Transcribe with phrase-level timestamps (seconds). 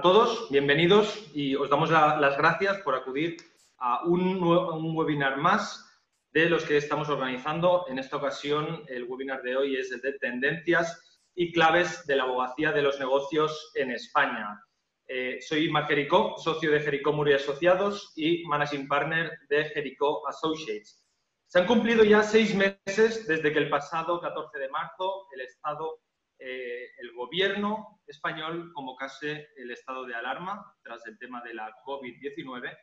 [0.00, 3.36] todos, bienvenidos y os damos las gracias por acudir
[3.78, 5.86] a un, un, webinar más
[6.32, 7.84] de los que estamos organizando.
[7.88, 12.22] En esta ocasión, el webinar de hoy es el de tendencias y claves de la
[12.22, 14.64] abogacía de los negocios en España.
[15.06, 21.04] Eh, soy Marc Jericó, socio de Jericó Muri Asociados y Managing Partner de Jericó Associates.
[21.46, 26.00] Se han cumplido ya seis meses desde que el pasado 14 de marzo el Estado
[26.42, 32.74] eh, el gobierno español convocase el estado de alarma tras el tema de la COVID-19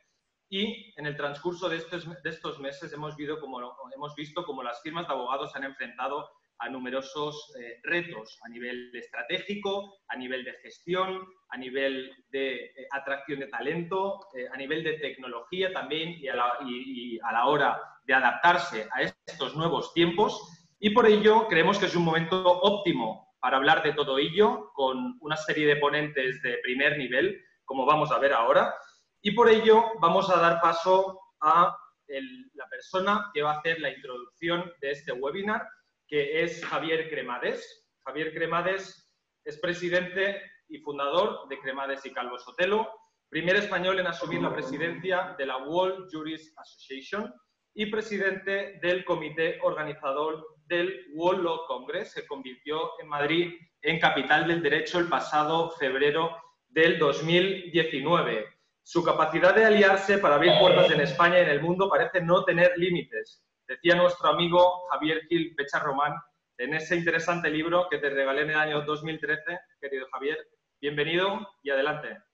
[0.48, 3.60] y en el transcurso de estos, de estos meses hemos, visto como,
[3.94, 6.30] hemos visto cómo las firmas de abogados se han enfrentado
[6.60, 12.72] a numerosos eh, retos a nivel estratégico, a nivel de gestión, a nivel de eh,
[12.92, 14.20] atracción de talento,
[14.52, 19.02] a nivel de tecnología también y a, la, y a la hora de adaptarse a
[19.02, 20.66] estos nuevos tiempos.
[20.78, 25.16] Y por ello creemos que es un momento óptimo para hablar de todo ello con
[25.20, 28.74] una serie de ponentes de primer nivel, como vamos a ver ahora.
[29.22, 31.76] Y por ello vamos a dar paso a
[32.08, 35.66] la persona que va a hacer la introducción de este webinar,
[36.06, 37.86] que es Javier Cremades.
[38.04, 39.10] Javier Cremades
[39.44, 42.88] es presidente y fundador de Cremades y Calvo Sotelo,
[43.28, 47.32] primer español en asumir la presidencia de la World Jurist Association
[47.74, 52.12] y presidente del comité organizador del World Law Congress.
[52.12, 56.36] Se convirtió en Madrid en capital del derecho el pasado febrero
[56.68, 58.46] del 2019.
[58.82, 62.44] Su capacidad de aliarse para abrir puertas en España y en el mundo parece no
[62.44, 66.14] tener límites, decía nuestro amigo Javier Gil Pecha Román
[66.56, 70.38] en ese interesante libro que te regalé en el año 2013, querido Javier.
[70.80, 72.27] Bienvenido y adelante.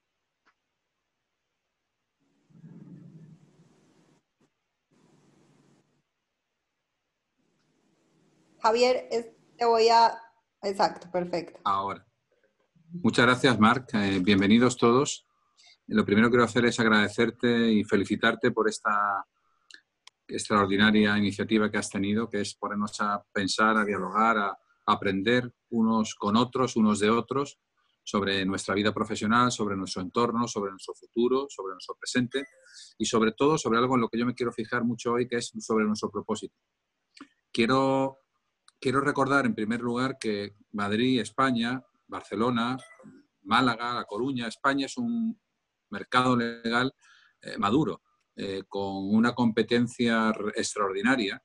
[8.65, 9.11] Javier,
[9.59, 10.19] te voy a...
[10.63, 11.61] Exacto, perfecto.
[11.65, 12.03] Ahora.
[13.03, 13.93] Muchas gracias, Marc.
[13.93, 15.27] Eh, bienvenidos todos.
[15.89, 19.27] Lo primero que quiero hacer es agradecerte y felicitarte por esta
[20.27, 26.15] extraordinaria iniciativa que has tenido, que es ponernos a pensar, a dialogar, a aprender unos
[26.15, 27.61] con otros, unos de otros,
[28.03, 32.47] sobre nuestra vida profesional, sobre nuestro entorno, sobre nuestro futuro, sobre nuestro presente
[32.97, 35.37] y sobre todo sobre algo en lo que yo me quiero fijar mucho hoy, que
[35.37, 36.57] es sobre nuestro propósito.
[37.53, 38.24] Quiero
[38.81, 42.77] quiero recordar en primer lugar que Madrid, España, Barcelona,
[43.43, 45.41] Málaga, La Coruña, España es un
[45.91, 46.93] mercado legal
[47.41, 48.03] eh, maduro,
[48.37, 51.43] eh, con una competencia extraordinaria,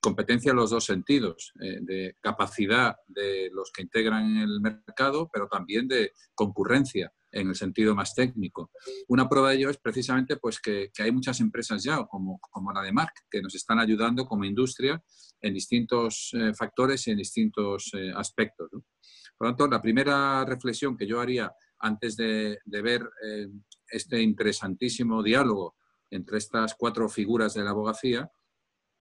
[0.00, 5.48] competencia en los dos sentidos, eh, de capacidad de los que integran el mercado, pero
[5.48, 8.70] también de concurrencia en el sentido más técnico.
[9.08, 12.82] Una prueba de ello es precisamente pues, que, hay muchas empresas ya, como, como, la
[12.82, 15.02] de Marc, que nos están ayudando como industria
[15.40, 18.70] en distintos eh, factores y en distintos eh, aspectos.
[18.70, 23.48] Por lo tanto, la primera reflexión que yo haría antes de, ver eh,
[23.88, 25.76] este interesantísimo diálogo
[26.10, 28.30] entre estas cuatro figuras de la abogacía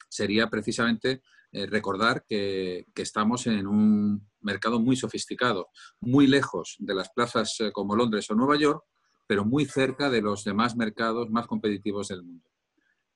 [0.07, 5.69] sería precisamente recordar que estamos en un mercado muy sofisticado,
[6.00, 8.83] muy lejos de las plazas eh, como Londres o Nueva York,
[9.27, 12.50] pero muy cerca de los demás mercados más competitivos del mundo.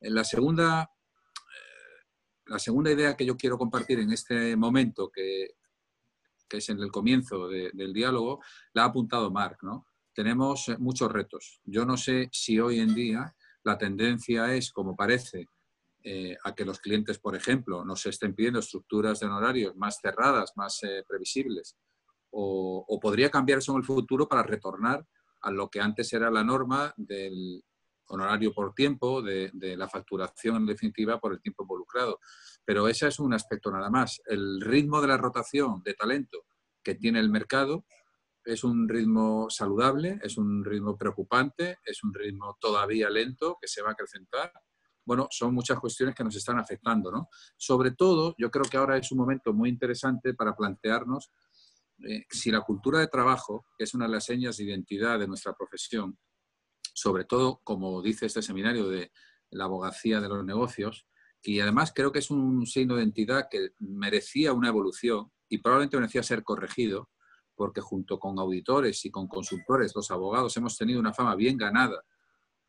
[0.01, 2.05] La segunda, eh,
[2.47, 5.55] la segunda idea que yo quiero compartir en este momento, que,
[6.49, 8.39] es en el comienzo del diálogo,
[8.73, 9.57] la ha apuntado Mark.
[9.63, 9.87] ¿no?
[10.13, 11.61] Tenemos eh, muchos retos.
[11.63, 15.47] Yo no sé si hoy en día la tendencia es, como parece,
[16.05, 20.51] eh, a que los clientes, por ejemplo, nos estén pidiendo estructuras de honorarios más cerradas,
[20.57, 21.77] más eh, previsibles,
[22.31, 25.07] o, podría cambiar en el futuro para retornar
[25.41, 27.63] a lo que antes era la norma del
[28.07, 32.19] honorario por tiempo, de, la facturación definitiva por el tiempo involucrado.
[32.65, 34.21] Pero ese es un aspecto nada más.
[34.25, 36.45] El ritmo de la rotación de talento
[36.83, 37.85] que tiene el mercado
[38.43, 43.81] es un ritmo saludable, es un ritmo preocupante, es un ritmo todavía lento que se
[43.81, 44.51] va a acrecentar
[45.05, 47.29] bueno, son muchas cuestiones que nos están afectando, ¿no?
[47.57, 51.31] Sobre todo, yo creo que ahora es un momento muy interesante para plantearnos
[52.05, 55.27] eh, si la cultura de trabajo, que es una de las señas de identidad de
[55.27, 56.17] nuestra profesión,
[56.93, 59.11] sobre todo, como dice este seminario de
[59.51, 61.07] la abogacía de los negocios,
[61.41, 65.97] y además creo que es un signo de identidad que merecía una evolución y probablemente
[65.97, 67.09] merecía ser corregido,
[67.55, 72.03] porque junto con auditores y con consultores, los abogados hemos tenido una fama bien ganada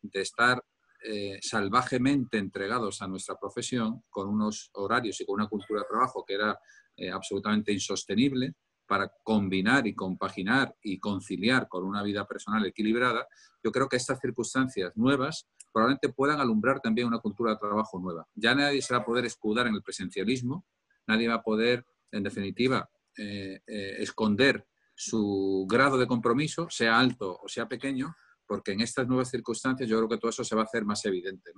[0.03, 0.63] de estar
[1.07, 6.25] eh, salvajemente entregados a nuestra profesión, con unos horarios y con una cultura de trabajo
[6.27, 6.59] que era
[6.97, 8.55] eh, absolutamente insostenible
[8.87, 13.27] para combinar y compaginar y conciliar con una vida personal equilibrada,
[13.63, 18.27] yo creo que estas circunstancias nuevas probablemente puedan alumbrar también una cultura de trabajo nueva.
[18.35, 20.65] Ya nadie se va a poder escudar en el presencialismo,
[21.07, 27.49] nadie va a poder, en definitiva, eh, esconder su grado de compromiso, sea alto o
[27.49, 28.15] sea pequeño,
[28.47, 31.05] porque en estas nuevas circunstancias yo creo que todo eso se va a hacer más
[31.05, 31.53] evidente.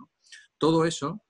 [0.58, 1.22] Todo eso,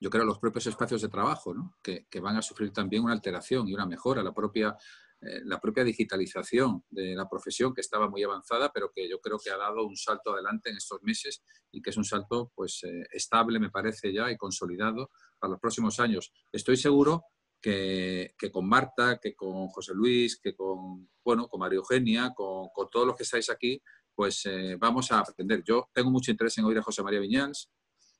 [0.00, 3.74] yo creo, los propios espacios de trabajo, que, van a sufrir también una alteración y
[3.74, 4.76] una mejora, la propia,
[5.20, 9.38] eh, la propia digitalización de la profesión, que estaba muy avanzada, pero que yo creo
[9.38, 12.82] que ha dado un salto adelante en estos meses y que es un salto pues,
[12.84, 16.32] eh, estable, me parece ya, y consolidado para los próximos años.
[16.52, 17.24] Estoy seguro
[17.60, 23.06] que, con Marta, que con José Luis, que con, bueno, con María Eugenia, con, todos
[23.06, 23.82] los que estáis aquí,
[24.18, 25.62] pues eh, vamos a aprender.
[25.64, 27.70] Yo tengo mucho interés en oír a José María Viñals,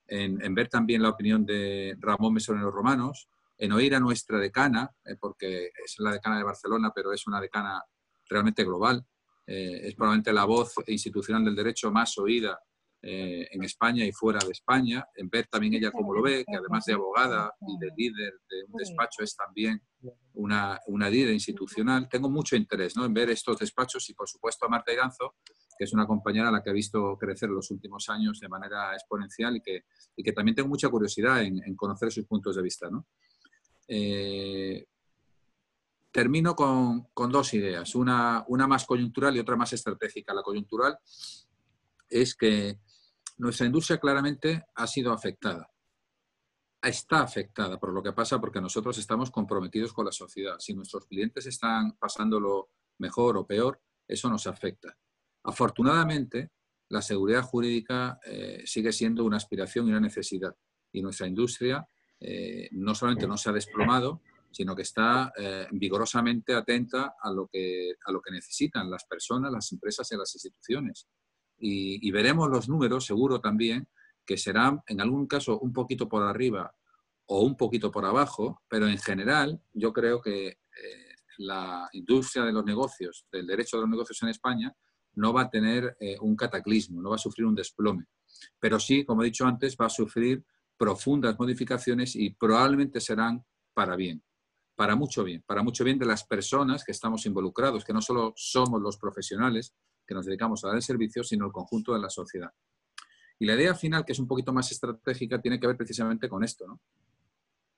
[0.07, 3.29] en, ver también la opinión de Ramón Mesonero Romanos,
[3.59, 7.41] en oír a nuestra decana, eh, porque es la decana de Barcelona, pero es una
[7.41, 7.83] decana
[8.29, 9.05] realmente global.
[9.45, 12.61] Eh, es probablemente la voz institucional del derecho más oída
[13.01, 16.85] en España y fuera de España, en ver también ella cómo lo ve, que además
[16.85, 19.81] de abogada y de líder de un despacho es también
[20.35, 22.09] una, una líder institucional.
[22.09, 23.05] Tengo mucho interés ¿no?
[23.05, 25.37] en ver estos despachos y, por supuesto, a Marta Iranzo,
[25.79, 28.93] que es una compañera a la que he visto crecer los últimos años de manera
[28.93, 29.85] exponencial y que,
[30.17, 32.91] y que también tengo mucha curiosidad en, conocer sus puntos de vista.
[32.91, 33.07] ¿no?
[33.87, 34.85] Eh,
[36.11, 40.35] termino con, con, dos ideas, una, una más coyuntural y otra más estratégica.
[40.35, 40.99] La coyuntural
[42.09, 42.81] es que
[43.37, 45.71] nuestra industria claramente ha sido afectada.
[46.83, 50.57] Está afectada por lo que pasa porque nosotros estamos comprometidos con la sociedad.
[50.59, 54.97] Si nuestros clientes están pasándolo mejor o peor, eso nos afecta.
[55.49, 56.51] Afortunadamente,
[56.89, 60.55] la seguridad jurídica eh, sigue siendo una aspiración y una necesidad.
[60.93, 61.87] Y nuestra industria
[62.21, 67.47] eh, no solamente no se ha desplomado, sino que está eh, vigorosamente atenta a lo,
[67.47, 71.09] que, a lo que necesitan las personas, las empresas y las instituciones
[71.59, 73.89] y, veremos los números, seguro también,
[74.25, 76.75] que serán en algún caso un poquito por arriba
[77.27, 80.59] o un poquito por abajo, pero en general yo creo que eh,
[81.39, 84.75] la industria de los negocios, del derecho de los negocios en España,
[85.19, 88.07] no va a tener eh, un cataclismo, no va a sufrir un desplome.
[88.59, 90.45] Pero sí, como he dicho antes, va a sufrir
[90.77, 93.45] profundas modificaciones y probablemente serán
[93.75, 94.23] para bien,
[94.77, 98.33] para mucho bien, para mucho bien de las personas que estamos involucrados, que no solo
[98.37, 99.75] somos los profesionales,
[100.07, 102.51] que nos dedicamos a dar el servicio, sino el conjunto de la sociedad.
[103.41, 106.45] Y la idea final, que es un poquito más estratégica, tiene que ver precisamente con
[106.45, 106.81] esto.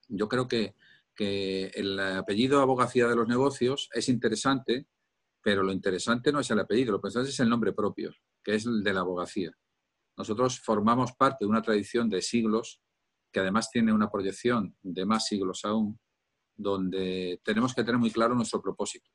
[0.07, 0.75] Yo creo que,
[1.19, 4.87] el apellido abogacía de los negocios es interesante,
[5.41, 8.11] pero lo interesante no es el apellido, lo interesante es el nombre propio,
[8.43, 9.51] que es el de la abogacía.
[10.17, 12.81] Nosotros formamos parte de una tradición de siglos,
[13.31, 15.99] que además tiene una proyección de más siglos aún,
[16.55, 19.09] donde tenemos que tener muy claro nuestro propósito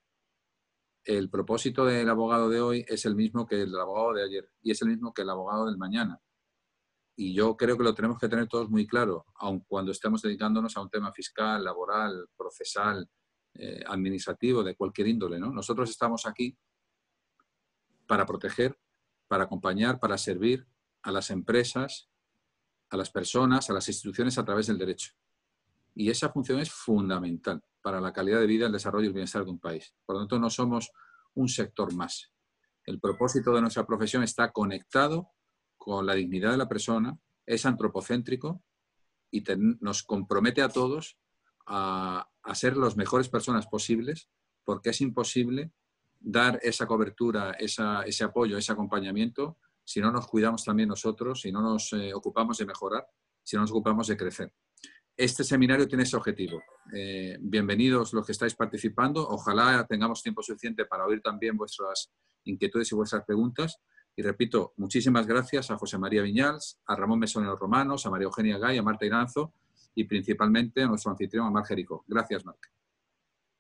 [1.07, 4.51] el propósito del abogado de hoy es el mismo que el del abogado de ayer
[4.61, 6.21] y es el mismo que el abogado del mañana.
[7.17, 10.77] Y yo creo que lo tenemos que tener todos muy claro, aun cuando estemos dedicándonos
[10.77, 13.09] a un tema fiscal, laboral, procesal,
[13.59, 15.39] eh, administrativo, de cualquier índole.
[15.39, 15.51] ¿no?
[15.51, 16.57] Nosotros estamos aquí
[18.07, 18.79] para proteger,
[19.29, 20.67] para acompañar, para servir
[21.03, 22.09] a las empresas,
[22.91, 25.13] a las personas, a las instituciones a través del derecho.
[25.95, 29.45] Y esa función es fundamental para la calidad de vida, el desarrollo y el bienestar
[29.45, 29.95] de un país.
[30.05, 30.91] Por lo tanto, no somos
[31.35, 32.33] un sector más.
[32.85, 35.31] El propósito de nuestra profesión está conectado
[35.77, 38.63] con la dignidad de la persona, es antropocéntrico
[39.31, 39.43] y
[39.81, 41.19] nos compromete a todos
[41.67, 44.29] a, ser las mejores personas posibles,
[44.65, 45.73] porque es imposible
[46.21, 51.61] dar esa cobertura, ese apoyo, ese acompañamiento, si no nos cuidamos también nosotros, si no
[51.61, 53.07] nos eh, ocupamos de mejorar,
[53.43, 54.53] si no nos ocupamos de crecer
[55.17, 56.63] este seminario tiene ese objetivo.
[56.93, 59.27] Eh, bienvenidos los que estáis participando.
[59.27, 62.13] Ojalá tengamos tiempo suficiente para oír también vuestras
[62.45, 63.81] inquietudes y vuestras preguntas.
[64.15, 68.59] Y repito, muchísimas gracias a José María Viñals, a Ramón Mesonero Romanos, a María Eugenia
[68.59, 69.55] Gay, a Marta Iranzo
[69.97, 72.05] y principalmente a nuestro anfitrión, a Mar Jerico.
[72.07, 72.71] Gracias, Marc.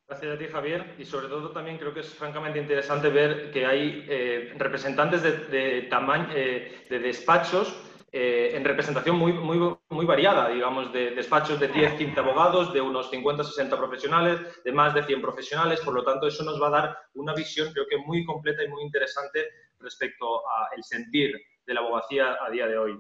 [0.06, 0.94] Gracias a ti, Javier.
[0.98, 5.88] Y sobre todo también creo que es francamente interesante ver que hay eh, representantes de,
[5.90, 12.20] tamaño, eh, de despachos eh, en representación muy variada, digamos, de despachos de 10, 15
[12.20, 15.80] abogados, de unos 50, 60 profesionales, de más de 100 profesionales.
[15.80, 18.68] Por lo tanto, eso nos va a dar una visión, creo que muy completa y
[18.68, 19.48] muy interesante
[19.80, 21.34] respecto al sentir
[21.66, 22.98] de la abogacía a día de hoy.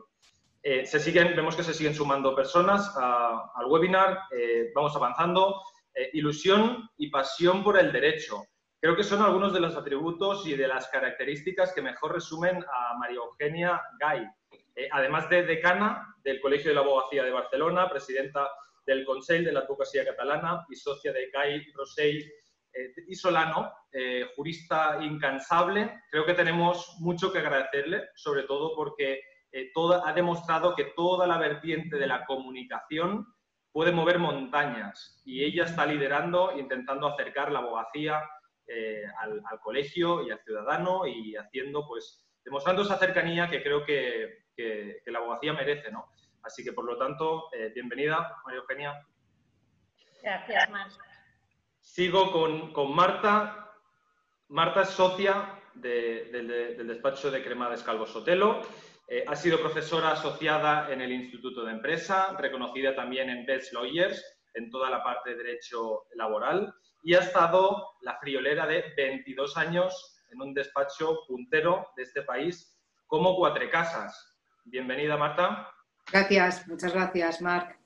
[0.68, 5.62] Eh, se siguen, vemos que se siguen sumando personas al webinar, eh, vamos avanzando.
[6.12, 8.42] ilusión y pasión por el derecho.
[8.80, 12.98] Creo que son algunos de los atributos y de las características que mejor resumen a
[12.98, 14.26] María Eugenia Gay.
[14.74, 18.50] Eh, además de decana del Colegio de la Abogacía de Barcelona, presidenta
[18.84, 22.18] del Consell de la Advocacia Catalana y socia de Gai Rosell
[22.72, 26.02] eh, y Solano, eh, jurista incansable.
[26.10, 29.20] Creo que tenemos mucho que agradecerle, sobre todo porque
[30.04, 33.26] ha demostrado que toda la vertiente de la comunicación
[33.72, 38.22] puede mover montañas y ella está liderando, intentando acercar la abogacía
[38.66, 44.44] eh, al, colegio y al ciudadano y haciendo, pues, demostrando esa cercanía que creo que,
[45.06, 46.10] la abogacía merece, ¿no?
[46.42, 49.06] Así que, por lo tanto, eh, bienvenida, María Eugenia.
[50.22, 50.88] Gracias, Mar.
[51.80, 52.32] Sigo
[52.72, 53.70] con, Marta.
[54.48, 58.62] Marta es socia del despacho de Cremades Calvo Sotelo.
[59.08, 64.20] Eh, ha sido profesora asociada en el Instituto de Empresa, reconocida también en Best Lawyers,
[64.54, 70.24] en toda la parte de derecho laboral, y ha estado la friolera de 22 años
[70.32, 74.36] en un despacho puntero de este país como Cuatrecasas.
[74.64, 75.72] Bienvenida, Marta.
[76.10, 77.78] Gracias, muchas gracias, Marc.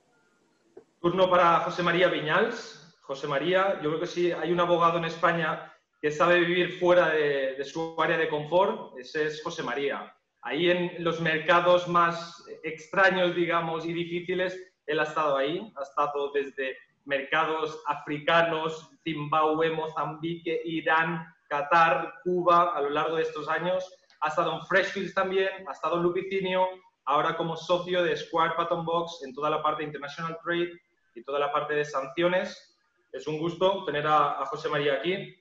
[1.03, 2.99] Turno para José María Viñals.
[3.03, 7.11] José María, yo creo que sí, hay un abogado en España que sabe vivir fuera
[7.11, 12.45] de, de su área de confort, ese es José María ahí en los mercados más
[12.63, 20.63] extraños, digamos, y difíciles, él ha estado ahí, ha estado desde mercados africanos, Zimbabue, Mozambique,
[20.65, 23.85] Irán, Qatar, Cuba, a lo largo de estos años.
[24.21, 26.67] Ha estado en Freshfields también, ha estado en Lupicinio,
[27.07, 30.73] ahora como socio de Square Patton Box en toda la parte de International Trade
[31.15, 32.79] y toda la parte de sanciones.
[33.13, 35.13] Es un gusto tener a, José María aquí.
[35.13, 35.37] Eh,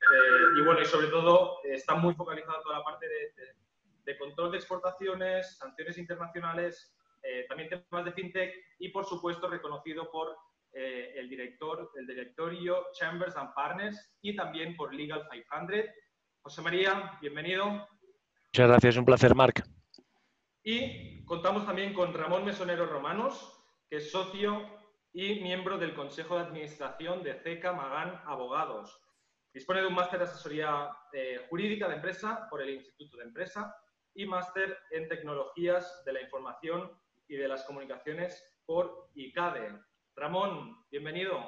[0.59, 3.53] y bueno, y sobre todo eh, está muy focalizado en toda la parte de de
[4.17, 10.35] control de exportaciones, sanciones internacionales, eh, también temas de fintech y, por supuesto, reconocido por
[10.71, 15.91] eh, el director, el directorio Chambers and Partners y también por Legal 500.
[16.41, 17.65] José María, bienvenido.
[17.65, 19.63] Muchas gracias, un placer, Marc.
[20.63, 24.65] Y contamos también con Ramón Mesonero Romanos, que es socio
[25.11, 28.97] y miembro del Consejo de Administración de CECA Magán Abogados.
[29.53, 33.75] Dispone de un máster de asesoría eh, jurídica de empresa por el Instituto de Empresa
[34.19, 36.91] y máster en Tecnologías de la Información
[37.29, 39.79] y de las Comunicaciones por ICADE.
[40.13, 41.39] Ramón, bienvenido.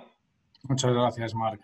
[0.63, 1.61] Muchas gracias, Marc.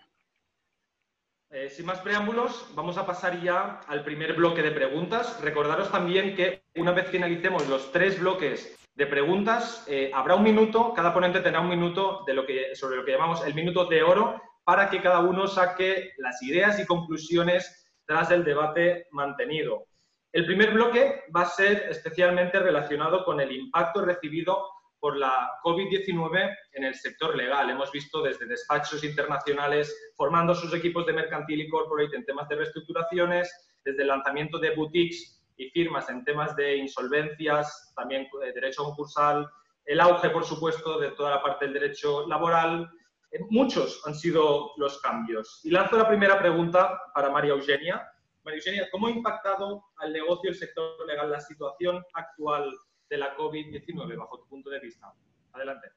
[1.48, 5.40] Eh, sin más preámbulos, vamos a pasar ya al primer bloque de preguntas.
[5.40, 10.92] Recordaros también que una vez finalicemos los tres bloques de preguntas, eh, habrá un minuto,
[10.92, 14.02] cada ponente tendrá un minuto de lo que, sobre lo que llamamos el minuto de
[14.02, 19.87] oro para que cada uno saque las ideas y conclusiones tras el debate mantenido.
[20.32, 24.62] El primer bloque va a ser especialmente relacionado con el impacto recibido
[25.00, 27.70] por la COVID-19 en el sector legal.
[27.70, 32.56] Hemos visto desde despachos internacionales formando sus equipos de mercantil y corporate en temas de
[32.56, 33.50] reestructuraciones,
[33.84, 39.48] desde el lanzamiento de boutiques y firmas en temas de insolvencias, también de derecho concursal,
[39.86, 42.90] el auge, por supuesto, de toda la parte del derecho laboral.
[43.30, 45.62] Eh, muchos han sido los cambios.
[45.64, 48.06] Y lanzo la primera pregunta para María Eugenia
[48.48, 52.72] María ¿cómo ha impactado al negocio el sector legal la situación actual
[53.10, 55.12] de la COVID-19 bajo tu punto de vista?
[55.52, 55.88] Adelante.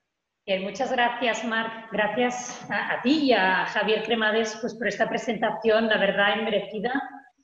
[0.60, 1.90] muchas gracias, Marc.
[1.94, 6.92] Gracias a, ti y a Javier Cremades pues, por esta presentación, la verdad, inmerecida,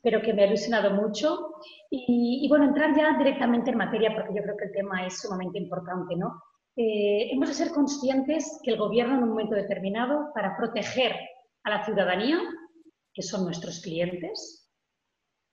[0.03, 1.53] pero que me ha ilusionado mucho.
[1.89, 5.57] Y, bueno, entrar ya directamente en materia, porque yo creo que el tema es sumamente
[5.57, 6.41] importante, ¿no?
[6.75, 11.15] Eh, hemos de ser conscientes que el gobierno en un momento determinado, para proteger
[11.63, 12.39] a la ciudadanía,
[13.13, 14.66] que son nuestros clientes,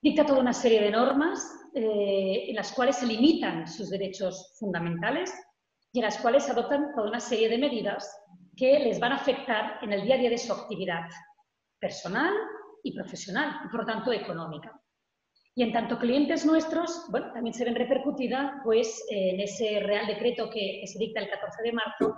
[0.05, 5.33] dicta toda una serie de normas eh, en las cuales se limitan sus derechos fundamentales
[5.93, 8.15] y en las cuales adoptan toda una serie de medidas
[8.55, 11.09] que les van a afectar en el día a día de su actividad
[11.81, 12.35] personal
[12.83, 14.79] y profesional, y por tanto económica.
[15.55, 20.51] Y en tanto clientes nuestros, bueno, también se ven repercutidas pues, en ese Real Decreto
[20.51, 22.15] que, se dicta el 14 de marzo,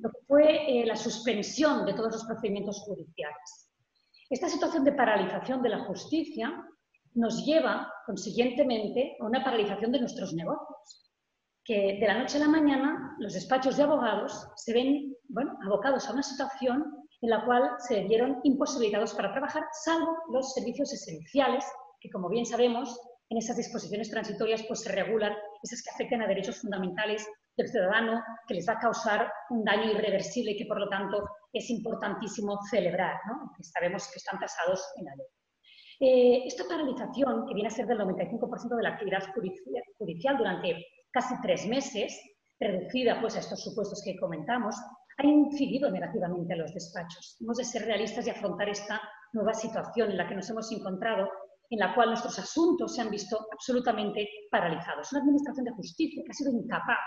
[0.00, 3.70] lo que fue eh, la suspensión de todos los procedimientos judiciales.
[4.30, 6.64] Esta situación de paralización de la justicia
[7.14, 11.04] nos lleva, consiguientemente, a una paralización de nuestros negocios.
[11.64, 16.08] Que de la noche a la mañana los despachos de abogados se ven bueno, abocados
[16.08, 16.84] a una situación
[17.20, 21.64] en la cual se vieron imposibilitados para trabajar, salvo los servicios esenciales,
[22.00, 22.98] que como bien sabemos,
[23.30, 28.22] en esas disposiciones transitorias pues, se regulan esas que afecten a derechos fundamentales del ciudadano,
[28.46, 32.58] que les va a causar un daño irreversible y que por lo tanto es importantísimo
[32.70, 33.52] celebrar, ¿no?
[33.56, 35.26] que sabemos que están tasados en la ley.
[36.00, 39.24] Eh, esta paralización, que viene a ser del 95% de la actividad
[39.98, 42.20] judicial durante casi tres meses,
[42.60, 44.76] reducida pues, a estos supuestos que comentamos,
[45.18, 47.36] ha incidido negativamente a los despachos.
[47.40, 49.00] Hemos de ser realistas y afrontar esta
[49.32, 51.28] nueva situación en la que nos hemos encontrado,
[51.70, 55.12] en la cual nuestros asuntos se han visto absolutamente paralizados.
[55.12, 56.98] Una administración de justicia que ha sido incapaz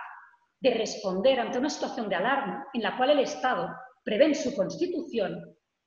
[0.60, 3.70] de responder ante una situación de alarma en la cual el Estado
[4.04, 5.42] prevé en su Constitución,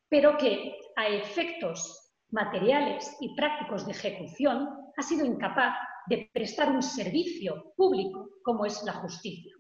[0.09, 2.04] pero que a efectos
[2.35, 5.77] materiales y prácticos de ejecución, ha sido incapaz
[6.07, 9.55] de prestar un servicio público como es la justicia.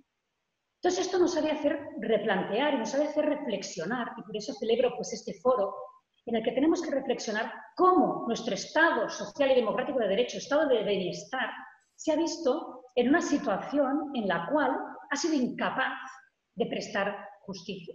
[0.82, 4.36] Entonces esto nos ha de hacer replantear y nos ha de hacer reflexionar, y por
[4.36, 5.74] eso celebro pues, este foro
[6.26, 10.68] en el que tenemos que reflexionar cómo nuestro Estado social y democrático de derecho, Estado
[10.68, 11.50] de bienestar,
[11.94, 14.76] se ha visto en una situación en la cual
[15.10, 15.98] ha sido incapaz
[16.54, 17.94] de prestar justicia.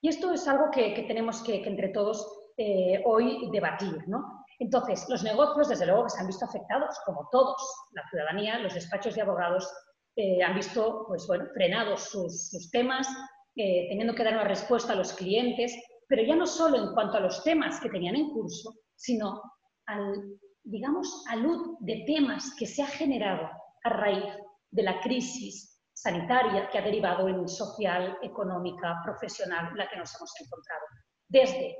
[0.00, 4.06] Y esto es algo que, tenemos que, entre todos eh, hoy debatir.
[4.06, 4.44] ¿no?
[4.58, 7.60] Entonces, los negocios, desde luego, se han visto afectados, como todos.
[7.92, 9.68] La ciudadanía, los despachos de abogados
[10.16, 13.08] eh, han visto pues, bueno, frenados sus, temas,
[13.56, 15.74] eh, teniendo que dar una respuesta a los clientes,
[16.08, 19.40] pero ya no solo en cuanto a los temas que tenían en curso, sino
[19.86, 23.48] al, digamos, a luz de temas que se ha generado
[23.84, 24.24] a raíz
[24.70, 30.32] de la crisis sanitaria que ha derivado en social, económica, profesional, la que nos hemos
[30.40, 30.82] encontrado.
[31.28, 31.76] Desde,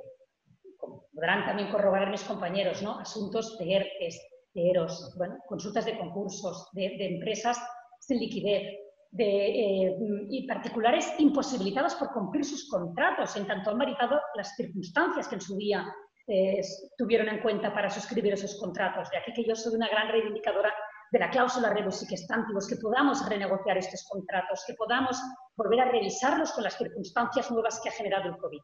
[1.13, 2.99] podrán también corroborar mis compañeros, ¿no?
[2.99, 4.21] asuntos de ERTES,
[4.53, 7.57] de EROS, bueno, consultas de concursos, de, empresas
[7.99, 8.79] sin liquidez,
[9.11, 9.97] de, eh,
[10.29, 15.41] y particulares imposibilitados por cumplir sus contratos, en tanto han maritado las circunstancias que en
[15.41, 15.85] su día
[16.27, 16.61] eh,
[16.97, 19.09] tuvieron en cuenta para suscribir esos contratos.
[19.09, 20.73] De aquí que yo soy una gran reivindicadora
[21.11, 25.21] de la cláusula rebus y que podamos renegociar estos contratos, que podamos
[25.55, 28.61] volver a revisarlos con las circunstancias nuevas que ha generado el COVID.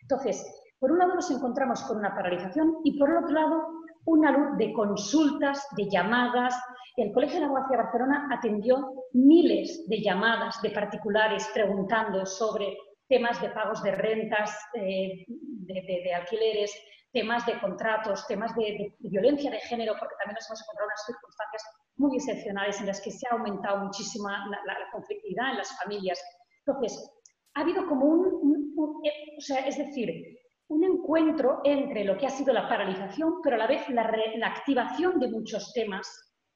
[0.00, 0.44] Entonces,
[0.82, 3.68] por un lado nos encontramos con una paralización y por el otro lado
[4.04, 6.60] una luz de consultas, de llamadas.
[6.96, 12.76] El Colegio de la Abogacía de Barcelona atendió miles de llamadas de particulares preguntando sobre
[13.08, 16.76] temas de pagos de rentas, eh, de, alquileres,
[17.12, 21.62] temas de contratos, temas de, violencia de género, porque también nos hemos encontrado unas circunstancias
[21.94, 26.20] muy excepcionales en las que se ha aumentado muchísimo la, conflictividad en las familias.
[26.66, 27.08] Entonces,
[27.54, 30.41] ha habido como un, o sea, es decir,
[30.72, 34.46] un encuentro entre lo que ha sido la paralización, pero a la vez la, la,
[34.46, 36.08] activación de muchos temas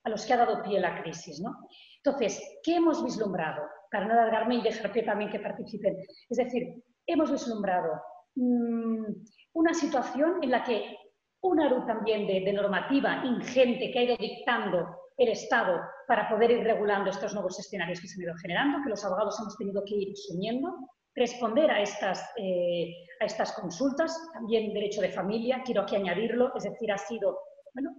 [0.05, 1.41] a los que ha dado pie la crisis.
[1.41, 1.55] ¿no?
[2.03, 3.63] Entonces, ¿qué hemos vislumbrado?
[3.91, 5.97] Para no alargarme y dejar que también que participen.
[6.31, 7.93] Es decir, hemos vislumbrado
[8.37, 9.05] mmm,
[9.53, 10.97] una situación en la que
[11.43, 14.87] una luz también de, de normativa ingente que ha ido dictando
[15.19, 18.91] el Estado para poder ir regulando estos nuevos escenarios que se han ido generando, que
[18.91, 20.75] los abogados hemos tenido que ir asumiendo,
[21.17, 26.65] responder a estas, eh, a estas consultas, también derecho de familia, quiero aquí añadirlo, es
[26.65, 27.39] decir, ha sido,
[27.73, 27.97] bueno,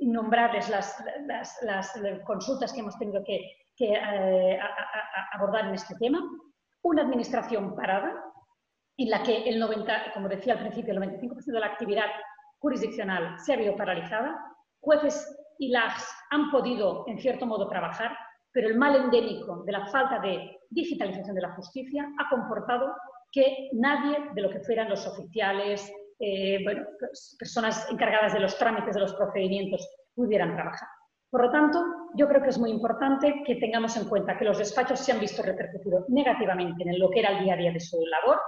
[0.00, 1.02] nombrarles las,
[1.62, 1.92] las,
[2.26, 3.40] consultas que hemos tenido que,
[3.80, 4.58] eh,
[5.32, 6.20] abordar en este tema,
[6.82, 8.14] una administración parada,
[8.96, 12.06] en la que el 90, como decía al principio, el 95% de la actividad
[12.58, 14.38] jurisdiccional se ha habido paralizada,
[14.80, 15.26] jueces
[15.58, 18.16] y las han podido, en cierto modo, trabajar,
[18.54, 22.94] pero el mal endémico de la falta de digitalización de la justicia ha comportado
[23.32, 28.94] que nadie de lo que fueran los oficiales, eh, pues, personas encargadas de los trámites
[28.94, 30.88] de los procedimientos pudieran trabajar.
[31.28, 34.58] Por lo tanto, yo creo que es muy importante que tengamos en cuenta que los
[34.58, 37.80] despachos se han visto repercutidos negativamente en lo que era el día a día de
[37.80, 38.40] su labor,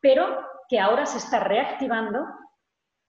[0.00, 2.24] pero que ahora se está reactivando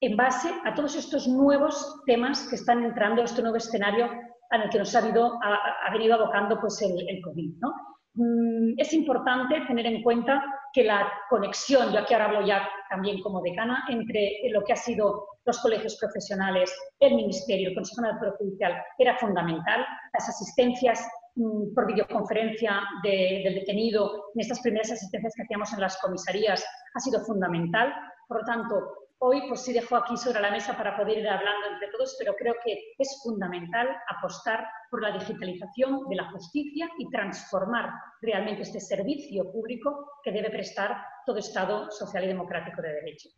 [0.00, 4.10] en base a todos estos nuevos temas que están entrando, este nuevo escenario
[4.50, 7.58] en el que nos ha, ha, venido abocando pues, el, COVID.
[7.60, 7.72] ¿no?
[8.14, 13.20] Mm, es importante tener en cuenta que la conexión, yo aquí ahora hablo ya también
[13.20, 18.36] como decana, entre lo que ha sido los colegios profesionales, el Ministerio, el Consejo Nacional
[18.38, 19.86] Judicial, era fundamental.
[20.12, 26.00] Las asistencias mm, por videoconferencia del detenido en estas primeras asistencias que hacíamos en las
[26.00, 27.92] comisarías ha sido fundamental.
[28.26, 31.66] Por lo tanto, Hoy pues sí dejo aquí sobre la mesa para poder ir hablando
[31.66, 37.10] entre todos, pero creo que es fundamental apostar por la digitalización de la justicia y
[37.10, 37.90] transformar
[38.22, 43.28] realmente este servicio público que debe prestar todo Estado social y democrático de derecho.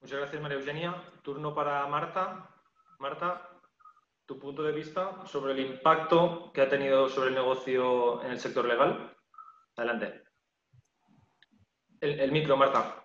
[0.00, 0.94] Muchas gracias, María Eugenia.
[1.22, 2.48] Turno para Marta.
[3.00, 3.50] Marta,
[4.24, 8.40] tu punto de vista sobre el impacto que ha tenido sobre el negocio en el
[8.40, 9.14] sector legal.
[9.76, 10.22] Adelante.
[12.00, 13.01] El, el micro, Marta.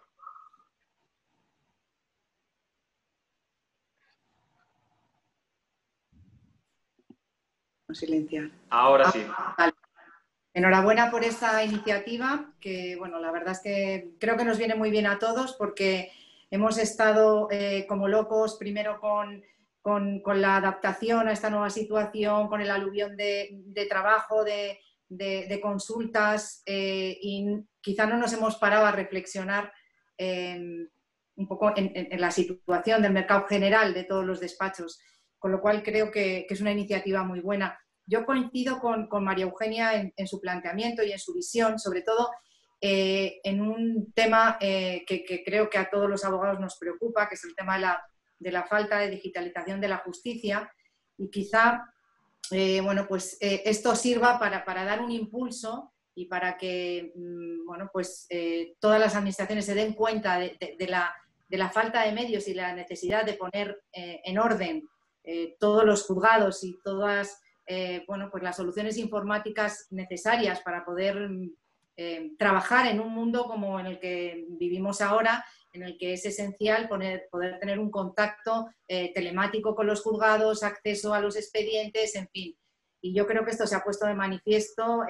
[7.95, 8.49] Silenciar.
[8.69, 9.25] Ahora sí.
[9.29, 9.71] Ah,
[10.53, 14.89] Enhorabuena por esta iniciativa, que bueno, la verdad es que creo que nos viene muy
[14.89, 16.11] bien a todos porque
[16.49, 19.43] hemos estado eh, como locos primero con,
[20.41, 27.59] la adaptación a esta nueva situación, con el aluvión de, trabajo, de, consultas eh, y
[27.79, 29.71] quizá no nos hemos parado a reflexionar
[30.17, 34.99] un poco en, la situación del mercado general de todos los despachos
[35.39, 37.79] con lo cual creo que, es una iniciativa muy buena.
[38.05, 42.29] Yo coincido con, María Eugenia en, su planteamiento y en su visión, sobre todo
[42.79, 47.35] eh, en un tema eh, que, creo que a todos los abogados nos preocupa, que
[47.35, 47.75] es el tema
[48.39, 50.71] de la, falta de digitalización de la justicia.
[51.17, 51.83] Y quizá,
[52.51, 58.27] eh, bueno, pues esto sirva para, dar un impulso y para que mm, bueno, pues,
[58.79, 61.13] todas las administraciones se den cuenta de, la,
[61.49, 64.87] de, la, falta de medios y la necesidad de poner en orden
[65.27, 67.41] eh, todos los juzgados y todas
[68.07, 73.87] bueno, pues las soluciones informáticas necesarias para poder mm, trabajar en un mundo como en
[73.87, 77.27] el que vivimos ahora, en el que es esencial poder
[77.59, 82.57] tener un contacto telemático con los juzgados, acceso a los expedientes, en fin.
[83.01, 85.03] Y yo creo que esto se ha puesto de manifiesto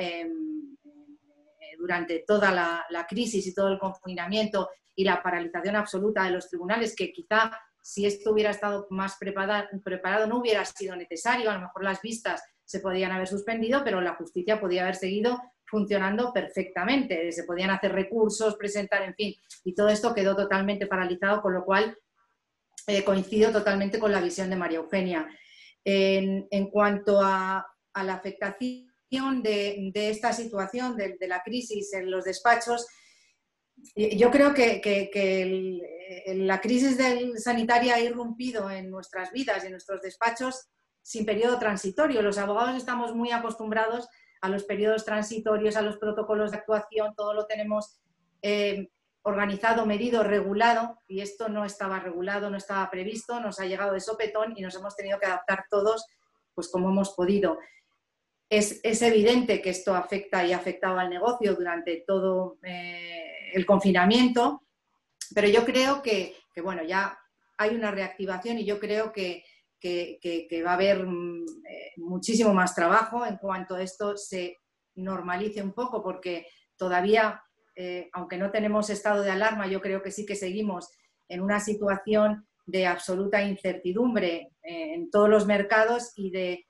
[1.78, 6.96] durante toda la, crisis y todo el confinamiento y la paralización absoluta de los tribunales,
[6.96, 7.52] que quizá
[7.88, 12.44] si esto hubiera estado más preparado, no hubiera sido necesario, a lo mejor las vistas
[12.66, 17.32] se podían haber suspendido, pero la justicia podía haber seguido funcionando perfectamente.
[17.32, 21.64] Se podían hacer recursos, presentar, en fin, y todo esto quedó totalmente paralizado, con lo
[21.64, 21.98] cual
[22.88, 25.26] eh, coincido totalmente con la visión de María Eugenia.
[25.86, 28.92] En, cuanto a, a la afectación
[29.42, 32.86] de, esta situación, de, la crisis en los despachos,
[33.96, 35.82] yo creo que,
[36.28, 36.98] la crisis
[37.44, 40.70] sanitaria ha irrumpido en nuestras vidas y en nuestros despachos
[41.02, 42.22] sin periodo transitorio.
[42.22, 44.10] Los abogados estamos muy acostumbrados
[44.42, 48.00] a los periodos transitorios, a los protocolos de actuación, todo lo tenemos
[48.42, 48.90] eh,
[49.24, 54.00] organizado, medido, regulado, y esto no estaba regulado, no estaba previsto, nos ha llegado de
[54.00, 56.06] sopetón y nos hemos tenido que adaptar todos
[56.54, 57.60] pues como hemos podido.
[58.50, 64.64] Es, evidente que esto afecta y ha afectado al negocio durante todo eh, el confinamiento,
[65.36, 67.20] pero yo creo que, bueno, ya
[67.58, 69.44] hay una reactivación y yo creo que,
[70.66, 74.58] va a haber mm, eh, muchísimo más trabajo en cuanto esto se
[74.96, 77.44] normalice un poco, porque todavía,
[77.76, 80.90] eh, aunque no tenemos estado de alarma, yo creo que sí que seguimos
[81.28, 86.67] en una situación de absoluta incertidumbre en todos los mercados y de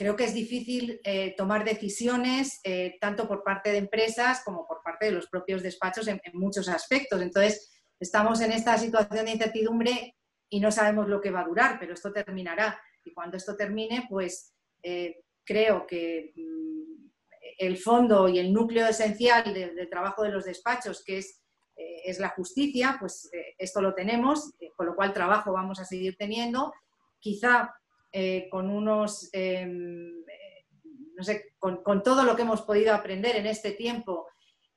[0.00, 4.82] creo que es difícil eh, tomar decisiones eh, tanto por parte de empresas como por
[4.82, 7.20] parte de los propios despachos en, muchos aspectos.
[7.20, 10.16] Entonces, estamos en esta situación de incertidumbre
[10.48, 12.80] y no sabemos lo que va a durar, pero esto terminará.
[13.04, 17.10] Y cuando esto termine, pues eh, creo que mm,
[17.58, 21.42] el fondo y el núcleo esencial del trabajo de los despachos, que es,
[21.76, 26.72] es la justicia, pues esto lo tenemos, con lo cual trabajo vamos a seguir teniendo.
[27.18, 27.74] Quizá
[28.12, 30.66] eh, con unos, em, eh,
[31.14, 34.26] no sé, con, todo lo que hemos podido aprender en este tiempo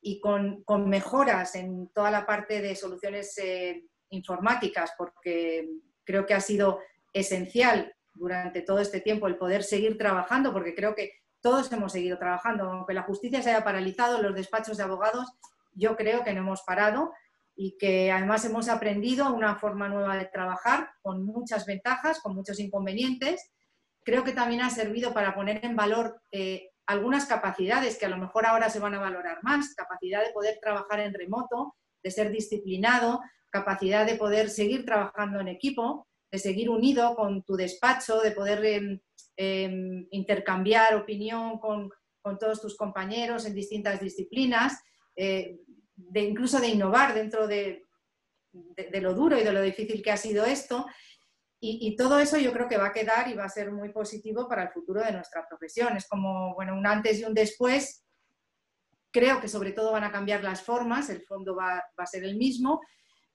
[0.01, 5.67] y con, mejoras en toda la parte de soluciones eh, informáticas, porque
[6.03, 6.79] creo que ha sido
[7.11, 12.19] esencial durante todo este tiempo el poder seguir trabajando, porque creo que todos hemos seguido
[12.19, 15.27] trabajando, aunque la justicia se haya paralizado, los despachos de abogados,
[15.73, 17.11] yo creo que no hemos parado
[17.55, 22.59] y que además hemos aprendido una forma nueva de trabajar con muchas ventajas, con muchos
[22.59, 23.51] inconvenientes.
[24.03, 28.17] Creo que también ha servido para poner en valor eh, algunas capacidades que a lo
[28.17, 32.31] mejor ahora se van a valorar más, capacidad de poder trabajar en remoto, de ser
[32.31, 38.31] disciplinado, capacidad de poder seguir trabajando en equipo, de seguir unido con tu despacho, de
[38.31, 38.99] poder em,
[39.37, 41.89] em, intercambiar opinión con,
[42.39, 44.81] todos tus compañeros en distintas disciplinas.
[45.15, 45.59] Eh,
[45.95, 47.83] de incluso de innovar dentro de,
[49.01, 50.85] lo duro y de lo difícil que ha sido esto.
[51.65, 54.49] Y, todo eso yo creo que va a quedar y va a ser muy positivo
[54.49, 55.95] para el futuro de nuestra profesión.
[55.95, 58.03] Es como, bueno, un antes y un después.
[59.11, 62.35] Creo que sobre todo van a cambiar las formas, el fondo va, a ser el
[62.35, 62.81] mismo,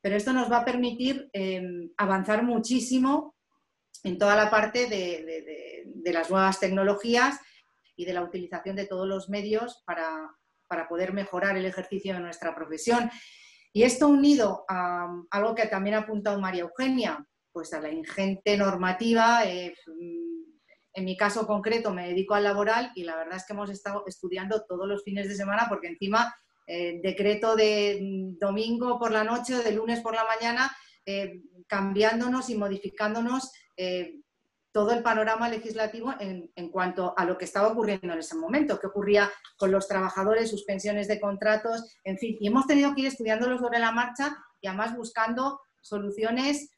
[0.02, 3.34] pero esto nos va a permitir em, avanzar muchísimo
[4.04, 7.40] en toda la parte de, las nuevas tecnologías
[7.96, 10.37] y de la utilización de todos los medios para,
[10.68, 13.10] para poder mejorar el ejercicio de nuestra profesión.
[13.72, 18.56] Y esto unido a algo que también ha apuntado María Eugenia, pues a la ingente
[18.56, 19.44] normativa.
[19.44, 19.74] Eh,
[20.94, 24.04] en mi caso concreto me dedico al laboral y la verdad es que hemos estado
[24.06, 26.34] estudiando todos los fines de semana porque encima
[26.66, 27.98] eh, decreto de
[28.38, 30.70] domingo por la noche o de lunes por la mañana,
[31.06, 33.52] eh, cambiándonos y modificándonos
[34.72, 38.86] todo el panorama legislativo en, cuanto a lo que estaba ocurriendo en ese momento, qué
[38.86, 42.36] ocurría con los trabajadores, suspensiones de contratos, en fin.
[42.40, 46.70] Y hemos tenido que ir estudiándolo sobre la marcha y además buscando soluciones,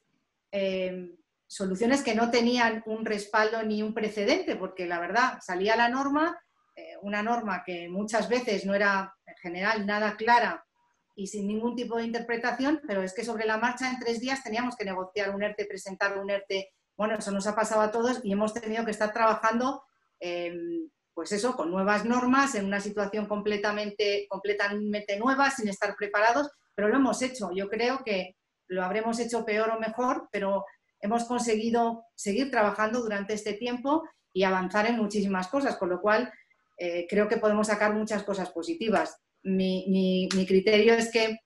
[0.51, 1.11] eh,
[1.47, 6.39] soluciones que no tenían un respaldo ni un precedente, porque la verdad salía la norma,
[6.75, 10.65] eh, una norma que muchas veces no era en general nada clara
[11.13, 14.43] y sin ningún tipo de interpretación, pero es que sobre la marcha en tres días
[14.43, 16.69] teníamos que negociar un ERTE, presentar un ERTE
[17.01, 19.81] bueno, eso nos ha pasado a todos y hemos tenido que estar trabajando,
[20.19, 26.51] em, pues eso, con nuevas normas, en una situación completamente, completamente nueva, sin estar preparados,
[26.75, 27.49] pero lo hemos hecho.
[27.55, 28.35] Yo creo que
[28.67, 30.63] lo habremos hecho peor o mejor, pero
[30.99, 36.31] hemos conseguido seguir trabajando durante este tiempo y avanzar en muchísimas cosas, con lo cual
[36.77, 39.17] eh, creo que podemos sacar muchas cosas positivas.
[39.41, 41.39] Mi, criterio es que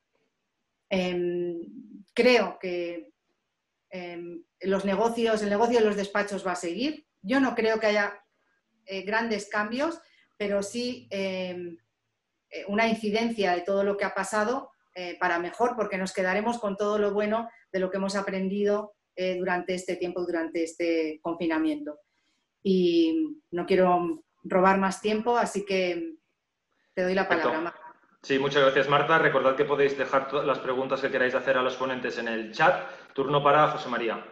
[0.90, 1.62] em,
[2.14, 3.14] creo que
[3.90, 7.08] em, los negocios, el negocio de los despachos va a seguir.
[7.22, 8.20] Yo no creo que haya
[8.86, 10.00] eh, grandes cambios,
[10.38, 11.78] pero sí em,
[12.50, 14.72] eh, una incidencia de todo lo que ha pasado
[15.20, 18.94] para mejor, porque nos quedaremos con todo lo bueno de lo que hemos aprendido
[19.38, 22.00] durante este tiempo, durante este confinamiento.
[22.64, 26.16] Y no quiero robar más tiempo, así que
[26.94, 27.76] te doy la palabra,
[28.26, 29.20] Sí, muchas gracias, Marta.
[29.20, 32.90] Recordad que podéis dejar las preguntas que queráis hacer a los ponentes en el chat.
[33.14, 34.26] Turno para José María.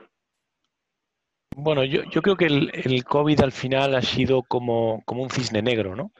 [1.55, 6.11] Bueno, yo, creo que el, COVID al final ha sido como, un cisne negro, ¿no?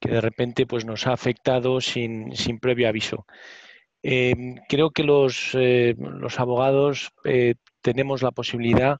[0.00, 3.26] que de repente pues, nos ha afectado sin, previo aviso.
[4.02, 8.98] Eh, creo que los, eh, los abogados eh, tenemos la posibilidad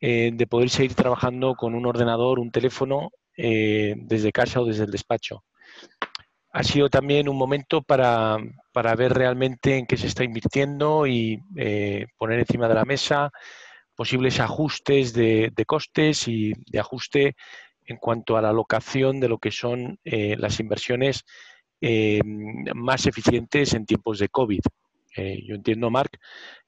[0.00, 4.90] de poder seguir trabajando con un ordenador, un teléfono eh, desde casa o desde el
[4.90, 5.44] despacho.
[6.50, 8.36] Ha sido también un momento para,
[8.74, 13.30] ver realmente en qué se está invirtiendo y eh, poner encima de la mesa
[13.98, 17.34] posibles ajustes de, costes y de ajuste
[17.84, 21.24] en cuanto a la alocación de lo que son eh, las inversiones
[22.74, 24.60] más eficientes en tiempos de COVID.
[25.16, 26.18] yo entiendo, Marc,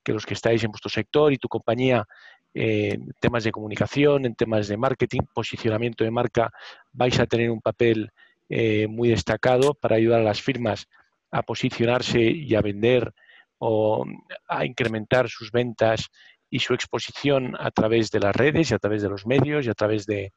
[0.04, 2.04] que los que estáis en vuestro sector y tu compañía
[2.52, 6.50] en temas de comunicación, en temas de marketing, posicionamiento de marca,
[6.92, 8.10] vais a tener un papel
[8.48, 10.88] eh, muy destacado para ayudar a las firmas
[11.30, 13.12] a posicionarse y a vender
[13.58, 14.04] o
[14.48, 16.10] a incrementar sus ventas
[16.50, 19.70] y su exposición a través de las redes y a través de los medios y
[19.70, 20.32] a través de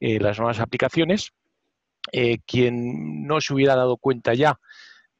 [0.00, 1.32] eh, las nuevas aplicaciones.
[2.12, 4.60] Eh, quien no se hubiera dado cuenta ya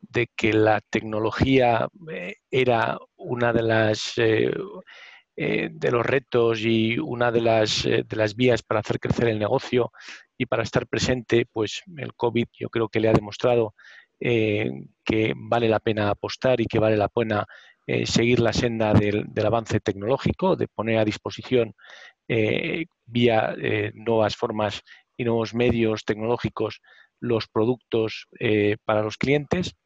[0.00, 1.88] de que la tecnología
[2.50, 4.14] era una de las
[5.38, 9.28] eh, de los retos y una de las, eh, de las vías para hacer crecer
[9.28, 9.92] el negocio
[10.38, 13.74] y para estar presente, pues el COVID yo creo que le ha demostrado
[14.18, 14.70] eh,
[15.04, 17.44] que vale la pena apostar y que vale la pena
[18.04, 21.74] seguir la senda del, avance tecnológico, de poner a disposición
[23.06, 23.54] vía
[23.94, 24.82] nuevas formas
[25.16, 26.80] y nuevos medios tecnológicos
[27.20, 28.26] los productos
[28.84, 29.76] para los clientes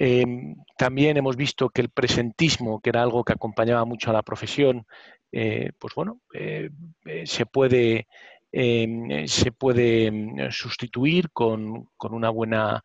[0.00, 4.22] Em, también hemos visto que el presentismo, que era algo que acompañaba mucho a la
[4.22, 4.86] profesión,
[5.32, 6.70] eh, pues bueno, eh,
[7.04, 8.06] eh, se puede,
[8.52, 12.80] em, se puede em, sustituir con, una buena,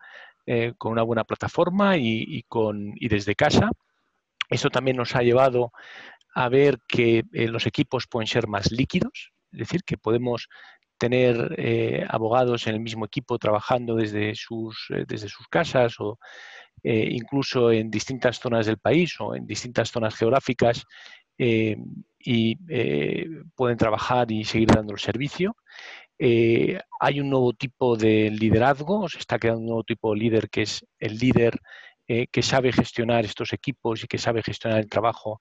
[0.80, 3.70] con una buena plataforma y, con, y desde casa.
[4.54, 5.72] Eso también nos ha llevado
[6.36, 10.48] a ver que los equipos pueden ser más líquidos, es decir, que podemos
[10.98, 16.18] tener abogados en el mismo equipo trabajando desde sus, desde sus casas o
[16.84, 20.84] eh, incluso en distintas zonas del país o en distintas zonas geográficas
[21.38, 21.78] eh,
[22.20, 25.56] y eh, pueden trabajar y seguir dando el servicio.
[27.00, 30.64] hay un nuevo tipo de liderazgo, se está creando un nuevo tipo de líder que
[30.64, 31.60] es el líder
[32.06, 35.40] que sabe gestionar estos equipos y que sabe gestionar el trabajo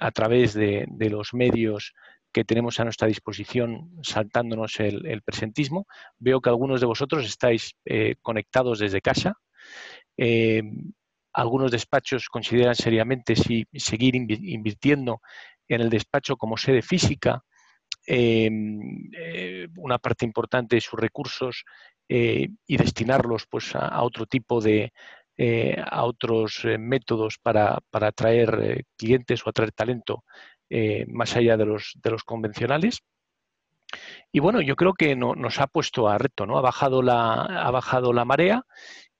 [0.00, 1.92] a través de, los medios
[2.32, 5.86] que tenemos a nuestra disposición saltándonos el, presentismo.
[6.18, 7.76] Veo que algunos de vosotros estáis
[8.22, 9.34] conectados desde casa.
[10.16, 10.62] Eh,
[11.32, 15.20] algunos despachos consideran seriamente si seguir invirtiendo
[15.68, 17.42] en el despacho como sede física,
[18.06, 21.64] eh, una parte importante de sus recursos
[22.08, 24.92] eh, y destinarlos pues, a, otro tipo de,
[25.84, 30.24] a otros métodos para, atraer clientes o atraer talento
[31.08, 33.00] más allá de los, de los convencionales.
[34.32, 36.58] Y bueno, yo creo que nos ha puesto a reto, ¿no?
[36.58, 38.64] Ha bajado la, ha bajado la marea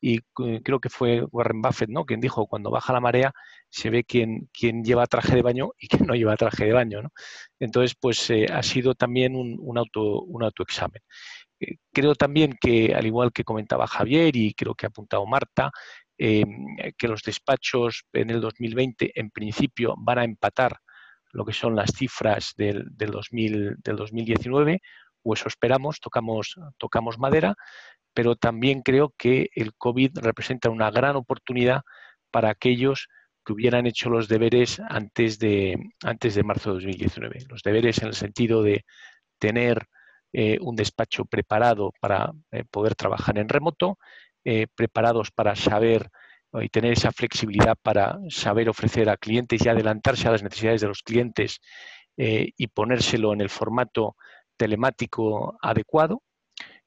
[0.04, 0.18] y
[0.64, 2.04] creo que fue Warren Buffett, ¿no?
[2.04, 3.32] Quien dijo, cuando baja la marea
[3.70, 4.48] se ve quién,
[4.82, 7.10] lleva traje de baño y quién no lleva traje de baño, ¿no?
[7.60, 11.02] Entonces, pues eh, ha sido también un, auto, un autoexamen.
[11.60, 15.70] Eh, creo también que, al igual que comentaba Javier y creo que ha apuntado Marta,
[16.24, 20.78] em, que los despachos en el 2020 en principio van a empatar
[21.32, 24.80] lo que son las cifras del, del, 2000, del 2019,
[25.24, 27.56] o eso esperamos, tocamos, tocamos madera,
[28.14, 31.82] pero también creo que el COVID representa una gran oportunidad
[32.30, 33.08] para aquellos
[33.44, 37.46] que hubieran hecho los deberes antes de, antes de marzo de 2019.
[37.48, 38.84] Los deberes en el sentido de
[39.40, 39.88] tener
[40.32, 43.98] eh, un despacho preparado para eh, poder trabajar en remoto,
[44.44, 46.08] eh, preparados para saber
[46.60, 50.88] y tener esa flexibilidad para saber ofrecer a clientes y adelantarse a las necesidades de
[50.88, 51.60] los clientes
[52.14, 54.16] y ponérselo en el formato
[54.58, 56.20] telemático adecuado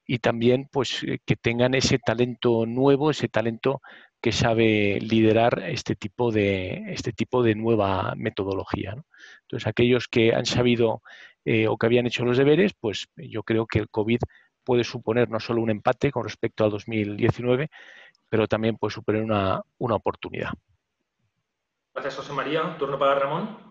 [0.08, 3.82] y también pues eh, que tengan ese talento nuevo, ese talento
[4.22, 8.96] que sabe liderar este tipo de, este tipo de nueva metodología.
[9.42, 11.02] Entonces, aquellos que han sabido
[11.44, 14.20] eh, o que habían hecho los deberes, pues yo creo que el COVID
[14.66, 17.70] puede suponer no solo un empate con respecto al 2019,
[18.30, 20.50] pero también puede suponer una, una oportunidad.
[21.94, 22.76] Gracias, José María.
[22.78, 23.66] Turno para Ramón.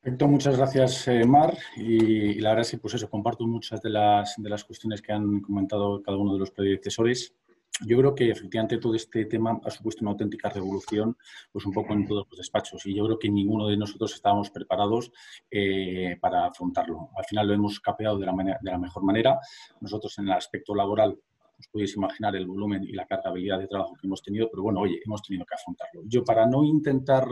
[0.00, 1.56] Perfecto, muchas gracias, eh, Mar.
[1.76, 5.12] Y, la verdad es que, pues eso, comparto muchas de las, de las cuestiones que
[5.12, 7.34] han comentado cada uno de los predecesores.
[7.80, 11.16] Yo creo que efectivamente todo este tema ha supuesto una auténtica revolución,
[11.50, 12.86] pues un poco en todos los despachos.
[12.86, 15.10] Y yo creo que ninguno de nosotros estábamos preparados
[15.50, 17.10] eh, para afrontarlo.
[17.16, 19.38] Al final lo hemos capeado de la, de la mejor manera.
[19.80, 21.18] Nosotros en el aspecto laboral
[21.58, 24.80] os podéis imaginar el volumen y la cargabilidad de trabajo que hemos tenido, pero bueno,
[24.80, 26.02] oye, hemos tenido que afrontarlo.
[26.06, 27.26] Yo, para no intentar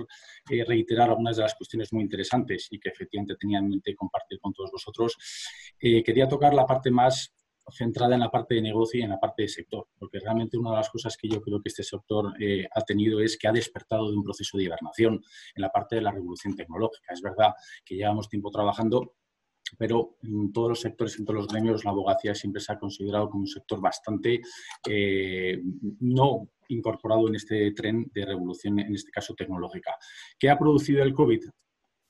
[0.51, 4.41] eh, reiterar algunas de las cuestiones muy interesantes y que efectivamente tenía en mente compartir
[4.41, 5.17] con todos vosotros,
[5.79, 7.33] eh, quería tocar la parte más
[7.71, 10.71] centrada en la parte de negocio y en la parte de sector, porque realmente una
[10.71, 13.53] de las cosas que yo creo que este sector eh, ha tenido es que ha
[13.53, 15.23] despertado de un proceso de hibernación
[15.55, 17.13] en la parte de la revolución tecnológica.
[17.13, 17.53] Es verdad
[17.85, 19.15] que llevamos tiempo trabajando
[19.79, 23.31] pero en todos los sectores, en todos los gremios, la abogacía siempre se ha considerado
[23.31, 24.41] como un sector bastante
[24.89, 25.61] eh,
[26.01, 29.97] no incorporado en este tren de revolución, en este caso tecnológica.
[30.39, 31.45] ¿Qué ha producido el COVID?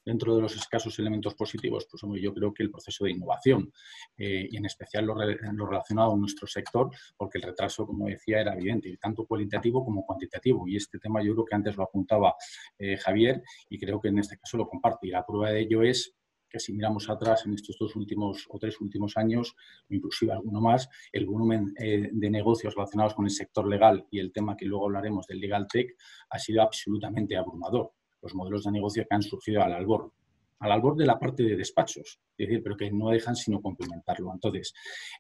[0.05, 3.73] Dentro de los escasos elementos positivos, pues yo creo que el proceso de innovación
[4.17, 8.55] eh, y en especial lo, relacionado a nuestro sector, porque el retraso, como decía, era
[8.55, 10.67] evidente, tanto cualitativo como cuantitativo.
[10.67, 12.35] Y este tema yo creo que antes lo apuntaba
[12.79, 15.07] eh, Javier y creo que en este caso lo comparte.
[15.07, 16.15] Y la prueba de ello es
[16.53, 19.57] que si miramos atrás en estos dos últimos o tres últimos años,
[19.88, 24.33] inclusive alguno más, el volumen eh, de negocios relacionados con el sector legal y el
[24.33, 25.97] tema que luego hablaremos del legal tech
[26.29, 27.93] ha sido absolutamente abrumador.
[28.23, 30.13] Los modelos de negocio que han surgido al albor,
[30.63, 34.33] al albor de la parte de despachos, es decir, pero que no dejan sino complementarlo.
[34.33, 34.73] Entonces,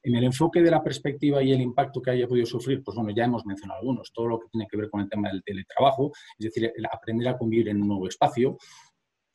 [0.02, 3.10] en el enfoque de la perspectiva y el impacto que haya podido sufrir, pues bueno,
[3.10, 6.12] ya hemos mencionado algunos, todo lo que tiene que ver con el tema del teletrabajo,
[6.38, 8.56] es decir, aprender a convivir en un nuevo espacio,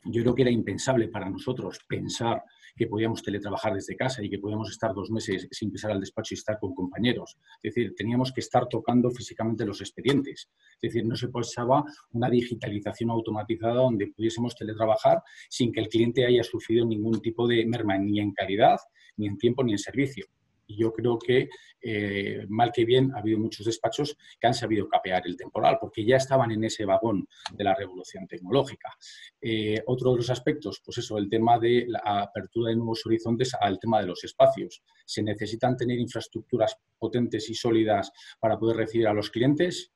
[0.05, 2.43] yo creo que era impensable para nosotros pensar
[2.75, 6.33] que podíamos teletrabajar desde casa y que podíamos estar dos meses sin pisar al despacho
[6.33, 7.37] y estar con compañeros.
[7.61, 10.49] Es decir, teníamos que estar tocando físicamente los expedientes.
[10.79, 16.25] Es decir, no se pasaba una digitalización automatizada donde pudiésemos teletrabajar sin que el cliente
[16.25, 18.77] haya sufrido ningún tipo de merma ni en calidad,
[19.17, 20.27] ni en tiempo, ni en servicio.
[20.67, 21.49] Y yo creo que,
[21.81, 26.05] eh, mal que bien, ha habido muchos despachos que han sabido capear el temporal, porque
[26.05, 28.95] ya estaban en ese vagón de la revolución tecnológica.
[29.41, 33.55] Eh, otro de los aspectos, pues eso, el tema de la apertura de nuevos horizontes
[33.59, 34.83] al tema de los espacios.
[35.05, 39.93] Se necesitan tener infraestructuras potentes y sólidas para poder recibir a los clientes,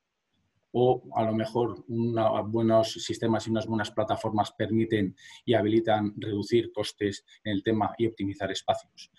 [0.72, 6.72] o a lo mejor unos buenos sistemas y unas buenas plataformas permiten y habilitan reducir
[6.72, 9.12] costes en el tema y optimizar espacios.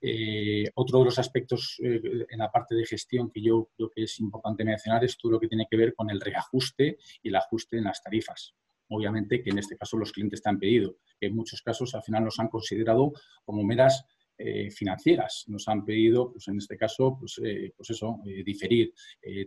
[0.00, 4.04] Eh, otro de los aspectos eh, en la parte de gestión que yo creo que
[4.04, 7.36] es importante mencionar es todo lo que tiene que ver con el reajuste y el
[7.36, 8.54] ajuste en las tarifas.
[8.88, 12.24] Obviamente que en este caso los clientes te han pedido, en muchos casos al final
[12.24, 13.12] nos han considerado
[13.44, 14.04] como meras
[14.38, 15.44] eh, financieras.
[15.48, 17.40] Nos han pedido, pues en este caso, pues,
[17.76, 18.94] pues eso, diferir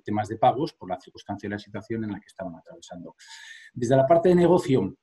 [0.04, 3.16] temas de pagos por la circunstancia y la situación en la que estaban atravesando.
[3.74, 4.94] Desde la parte de negocio,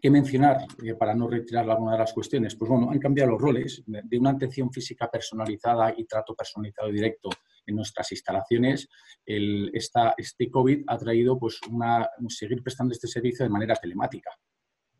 [0.00, 3.40] que mencionar, eh, para no retirar alguna de las cuestiones, pues bueno, han cambiado los
[3.40, 7.30] roles de una atención física personalizada y trato personalizado directo
[7.66, 8.88] en nuestras instalaciones.
[9.24, 14.30] Esta, este COVID ha traído pues, una, seguir prestando este servicio de manera telemática.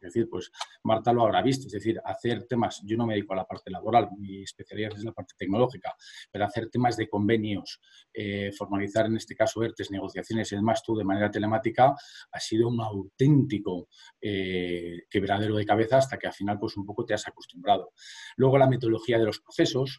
[0.04, 0.50] Es decir, pues
[0.82, 3.70] Marta lo habrá visto, es decir, hacer temas, yo no me dedico a la parte
[3.70, 5.94] laboral, mi especialidad es la parte tecnológica,
[6.30, 7.80] pero hacer temas de convenios,
[8.12, 11.94] eh, formalizar en este caso ERTES, negociaciones y demás, tú de manera telemática,
[12.30, 13.88] ha sido un auténtico
[14.20, 17.92] eh, quebradero de cabeza hasta que al final pues un poco te has acostumbrado.
[18.36, 19.98] Luego la metodología de los procesos,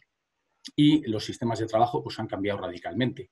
[0.74, 3.30] y los sistemas de trabajo pues, han cambiado radicalmente.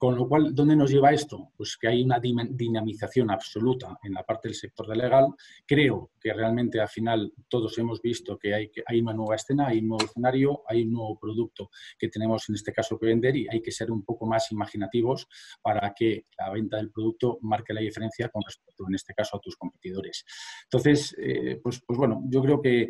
[0.00, 1.50] Con lo cual, ¿dónde nos lleva esto?
[1.54, 5.26] Pues que hay una dinamización absoluta en la parte del sector de legal.
[5.66, 9.80] Creo que realmente al final todos hemos visto que hay, que una nueva escena, hay
[9.80, 13.46] un nuevo escenario, hay un nuevo producto que tenemos en este caso que vender y
[13.50, 15.28] hay que ser un poco más imaginativos
[15.60, 19.40] para que la venta del producto marque la diferencia con respecto, en este caso, a
[19.40, 20.24] tus competidores.
[20.64, 22.88] Entonces, eh, pues, pues bueno, yo creo que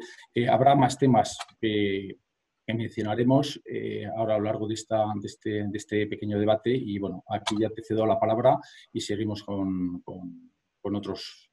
[0.49, 2.21] habrá más temas que
[2.67, 6.71] mencionaremos eh, ahora a lo largo de, esta, de, este, de, este, pequeño debate.
[6.71, 8.59] Y bueno, aquí ya te cedo la palabra
[8.93, 11.50] y seguimos con, con, otros,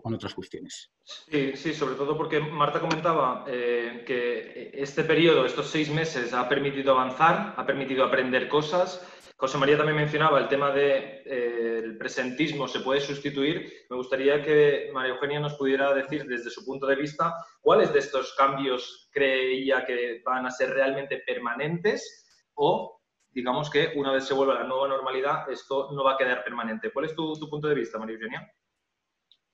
[0.00, 0.90] con otras cuestiones.
[1.02, 6.48] Sí, sí, sobre todo porque Marta comentaba eh, que este periodo, estos seis meses, ha
[6.48, 9.06] permitido avanzar, ha permitido aprender cosas
[9.40, 13.72] José María también mencionaba el tema del de, eh, presentismo se puede sustituir.
[13.88, 18.00] Me gustaría que María Eugenia nos pudiera decir desde su punto de vista cuáles de
[18.00, 24.34] estos cambios creía que van a ser realmente permanentes o digamos que una vez se
[24.34, 26.90] vuelva la nueva normalidad esto no va a quedar permanente.
[26.90, 28.52] ¿Cuál es tu, punto de vista, María Eugenia?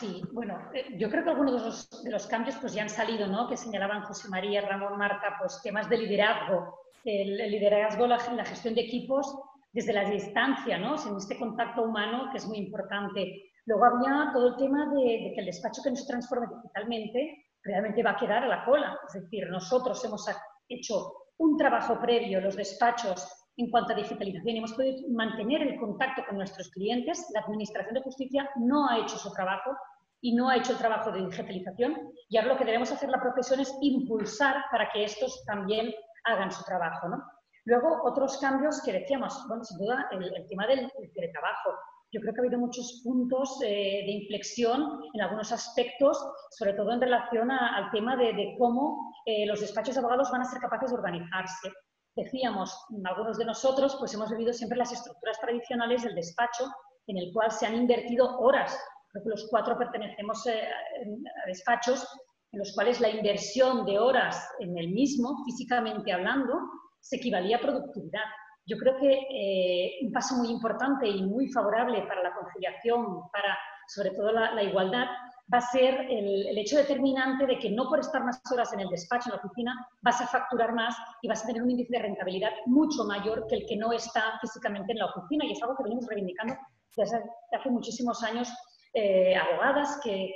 [0.05, 2.91] Sí, bueno, eh, yo creo que algunos de los, de los cambios pues ya han
[2.91, 3.49] salido, ¿no?
[3.49, 8.75] Que señalaban José María, Ramón, Marta, pues temas de liderazgo el, liderazgo, la, la, gestión
[8.75, 9.35] de equipos
[9.73, 10.95] desde la distancia, ¿no?
[11.07, 13.51] en este contacto humano que es muy importante.
[13.65, 18.03] Luego había todo el tema de, de que el despacho que nos transforme digitalmente realmente
[18.03, 18.99] va a quedar a la cola.
[19.09, 20.29] Es decir, nosotros hemos
[20.69, 23.27] hecho un trabajo previo, los despachos,
[23.57, 27.31] en cuanto a digitalización y hemos podido mantener el contacto con nuestros clientes.
[27.33, 29.77] La Administración de Justicia no ha hecho su trabajo
[30.25, 33.21] y no ha hecho el trabajo de digitalización y ahora lo que debemos hacer la
[33.21, 35.93] profesión es impulsar para que estos también
[36.25, 37.11] hagan su trabajo.
[37.11, 37.23] ¿no?
[37.67, 41.71] Luego, otros cambios que decíamos, bueno, sin duda, el, tema del, teletrabajo.
[42.11, 46.19] Yo creo que ha habido muchos puntos eh, de inflexión en algunos aspectos,
[46.53, 50.47] sobre todo en relación al tema de, cómo eh, los despachos de abogados van a
[50.47, 51.71] ser capaces de organizarse.
[52.17, 56.65] Decíamos, algunos de nosotros pues hemos vivido siempre las estructuras tradicionales del despacho,
[57.09, 58.75] en el cual se han invertido horas.
[59.15, 62.05] Creo que los cuatro pertenecemos eh, a despachos
[62.51, 66.59] en los cuales la inversión de horas en el mismo, físicamente hablando,
[67.01, 68.25] se equivalía a productividad.
[68.67, 73.57] Yo creo que eh, un paso muy importante y muy favorable para la conciliación, para
[73.87, 75.07] sobre todo la, igualdad,
[75.53, 78.81] va a ser el, el, hecho determinante de que no por estar más horas en
[78.81, 81.93] el despacho, en la oficina, vas a facturar más y vas a tener un índice
[81.93, 85.45] de rentabilidad mucho mayor que el que no está físicamente en la oficina.
[85.45, 86.57] Y es algo que venimos reivindicando
[86.97, 88.49] desde hace muchísimos años
[88.95, 90.33] eh, abogadas que,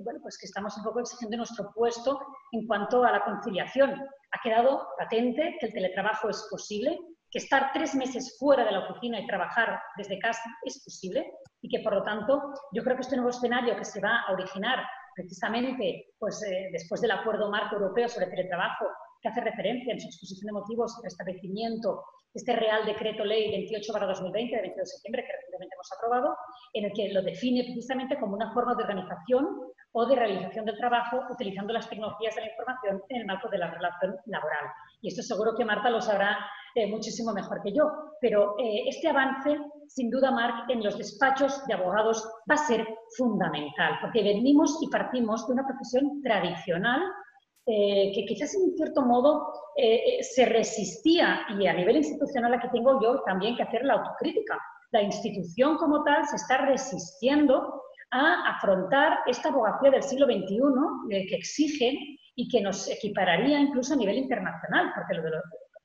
[0.00, 2.20] bueno, pues que estamos un poco exigiendo nuestro puesto
[2.52, 3.92] en cuanto a la conciliación.
[3.92, 6.98] Ha quedado patente que el teletrabajo es posible,
[7.30, 11.32] que estar tres meses fuera de la oficina y trabajar desde casa es posible
[11.62, 14.32] y que, por lo tanto, yo creo que este nuevo escenario que se va a
[14.32, 14.84] originar
[15.14, 18.84] precisamente pues, eh, después del acuerdo marco europeo sobre teletrabajo,
[19.20, 22.04] que hace referencia en su exposición de motivos al establecimiento
[22.34, 26.36] este Real Decreto Ley 28-2020 de 22 de septiembre que recientemente hemos aprobado,
[26.74, 29.46] en el que lo define precisamente como una forma de organización
[29.92, 33.58] o de realización del trabajo utilizando las tecnologías de la información en el marco de
[33.58, 34.66] la relación laboral.
[35.00, 36.38] Y esto seguro que Marta lo sabrá
[36.74, 37.84] eh, muchísimo mejor que yo.
[38.20, 39.58] Pero eh, este avance,
[39.88, 44.88] sin duda, Marc, en los despachos de abogados va a ser fundamental, porque venimos y
[44.88, 47.02] partimos de una profesión tradicional
[47.70, 52.66] eh, que quizás en cierto modo eh, eh, se resistía y a nivel institucional aquí
[52.72, 54.58] tengo yo también que hacer la autocrítica.
[54.90, 61.36] La institución como tal se está resistiendo a afrontar esta abogacía del siglo XXI que
[61.36, 61.98] exige
[62.34, 65.42] y que nos equipararía incluso a nivel internacional, porque de los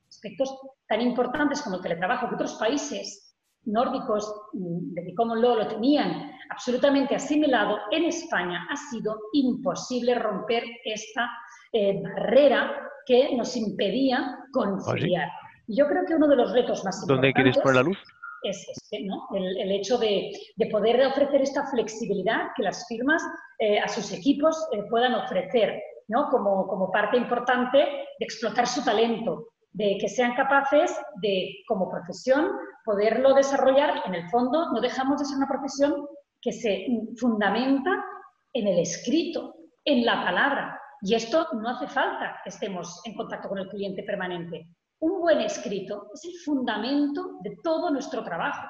[0.08, 0.58] aspectos
[0.88, 6.32] tan importantes como el teletrabajo que otros países nórdicos mm, de Common Law lo tenían
[6.50, 11.30] absolutamente asimilado, en España ha sido imposible romper esta
[11.72, 15.28] eh, barrera que nos impedía conciliar.
[15.28, 17.08] ¿Ah, yo creo que uno de los retos más importantes...
[17.08, 17.98] ¿Dónde quieres poner la luz?
[18.42, 19.26] Es este, ¿no?
[19.34, 20.30] el, hecho de,
[20.70, 23.22] poder ofrecer esta flexibilidad que las firmas
[23.58, 26.28] eh, a sus equipos eh, puedan ofrecer ¿no?
[26.28, 32.50] como, como parte importante de explotar su talento, de que sean capaces de, como profesión,
[32.84, 34.02] poderlo desarrollar.
[34.06, 36.06] En el fondo, no dejamos de ser una profesión
[36.44, 36.86] que se
[37.18, 38.04] fundamenta
[38.52, 40.78] en el escrito, en la palabra.
[41.00, 44.68] Y esto no hace falta que estemos en contacto con el cliente permanente.
[45.00, 48.68] Un buen escrito es el fundamento de todo nuestro trabajo.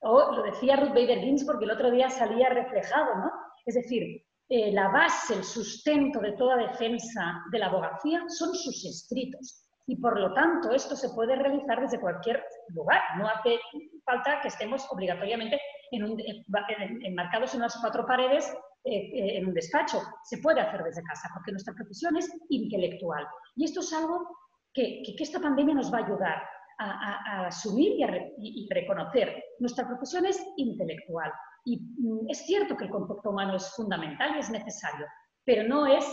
[0.00, 3.30] O lo decía Ruth Bader Ginsburg, el otro día salía reflejado, ¿no?
[3.64, 8.84] Es decir, eh, la base, el sustento de toda defensa de la abogacía son sus
[8.84, 9.66] escritos.
[9.86, 13.00] Y por lo tanto, esto se puede realizar desde cualquier lugar.
[13.18, 13.58] No hace
[14.04, 15.58] falta que estemos obligatoriamente
[15.90, 18.52] enmarcados en las cuatro paredes
[18.84, 20.00] eh, en un despacho.
[20.24, 23.26] Se puede hacer desde casa porque nuestra profesión es intelectual.
[23.56, 24.28] Y esto es algo
[24.72, 26.42] que, esta pandemia nos va a ayudar
[26.78, 27.94] a, asumir
[28.38, 29.42] y, reconocer.
[29.58, 31.32] Nuestra profesión es intelectual.
[31.64, 35.06] Y mm, es cierto que el contacto humano es fundamental y es necesario,
[35.44, 36.04] pero no es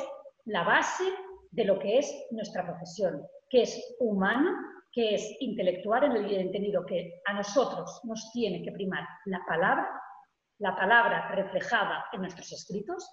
[0.45, 1.03] la base
[1.51, 4.51] de lo que es nuestra profesión, que es humana,
[4.93, 9.89] que es intelectual en el entendido que a nosotros nos tiene que primar la palabra
[10.59, 13.09] la palabra reflejada en nuestros escritos,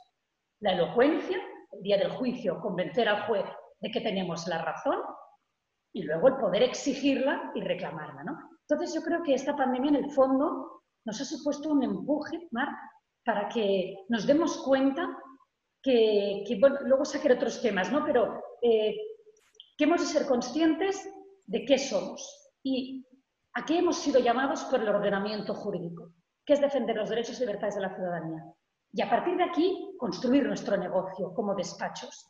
[0.61, 1.39] la elocuencia,
[1.73, 3.45] el día del juicio, convencer al juez
[3.81, 4.99] de que tenemos la razón
[5.93, 8.23] y luego el poder exigirla y reclamarla.
[8.23, 8.39] ¿no?
[8.69, 12.77] Entonces yo creo que esta pandemia en el fondo nos ha supuesto un empuje, Marc,
[13.25, 15.09] para que nos demos cuenta
[15.83, 18.05] que, bueno, luego saqué otros temas, ¿no?
[18.05, 18.95] pero eh,
[19.77, 21.09] que hemos de ser conscientes
[21.47, 23.07] de qué somos y
[23.55, 26.13] a qué hemos sido llamados por el ordenamiento jurídico
[26.51, 28.45] que es defender los derechos y libertades de la ciudadanía.
[28.93, 32.29] Y a partir de aquí, construir nuestro negocio como despachos.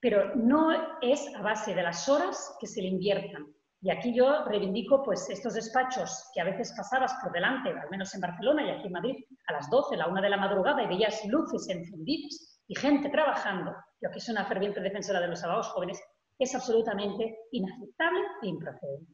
[0.00, 3.46] Pero no es a base de las horas que se le inviertan.
[3.80, 8.12] Y aquí yo reivindico pues, estos despachos que a veces pasabas por delante, al menos
[8.14, 10.88] en Barcelona y aquí en Madrid, a las 12, la 1 de la madrugada y
[10.88, 13.72] veías luces encendidas y gente trabajando.
[14.00, 16.02] Yo que soy una ferviente defensora de los abogados jóvenes,
[16.38, 19.12] es absolutamente inaceptable e improcedente.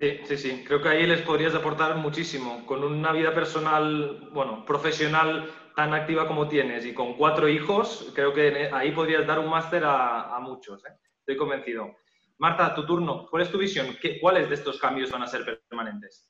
[0.00, 0.64] Sí, sí, sí.
[0.66, 2.66] Creo que ahí les podrías aportar muchísimo.
[2.66, 8.32] Con una vida personal, bueno, profesional tan activa como tienes y con cuatro hijos, creo
[8.32, 10.84] que ahí podrías dar un máster a, muchos.
[10.84, 10.92] ¿eh?
[11.20, 11.96] Estoy convencido.
[12.38, 13.26] Marta, tu turno.
[13.30, 13.96] ¿Cuál es tu visión?
[14.20, 16.28] ¿Cuáles de estos cambios van a ser permanentes?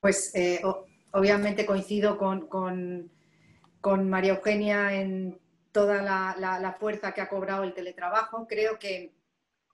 [0.00, 0.60] Pues eh,
[1.12, 3.10] obviamente coincido con, con,
[4.08, 5.40] María Eugenia en
[5.76, 8.46] toda la, fuerza que ha cobrado el teletrabajo.
[8.48, 9.14] Creo que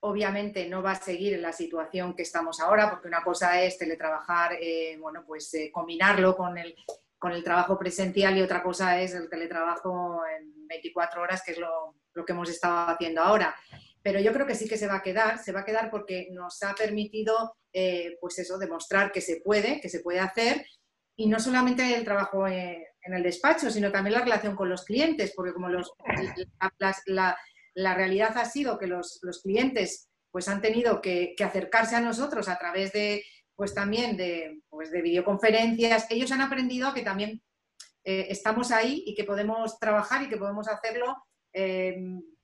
[0.00, 3.78] obviamente no va a seguir en la situación que estamos ahora, porque una cosa es
[3.78, 6.74] teletrabajar, eh, bueno, pues eh, combinarlo con el,
[7.16, 11.59] con el trabajo presencial y otra cosa es el teletrabajo en 24 horas, que es
[11.59, 13.55] lo, lo que hemos estado haciendo ahora
[14.03, 16.28] pero yo creo que sí que se va a quedar, se va a quedar porque
[16.32, 20.66] nos ha permitido, eh, pues eso, demostrar que se puede, que se puede hacer,
[21.16, 22.48] y no solamente el trabajo
[23.03, 25.92] en el despacho, sino también la relación con los clientes, porque como los,
[27.07, 27.36] la,
[27.74, 32.59] la, realidad ha sido que los, clientes pues han tenido que, acercarse a nosotros a
[32.59, 33.24] través de,
[33.55, 37.42] pues también de, pues de videoconferencias, ellos han aprendido que también
[38.05, 41.16] eh, estamos ahí y que podemos trabajar y que podemos hacerlo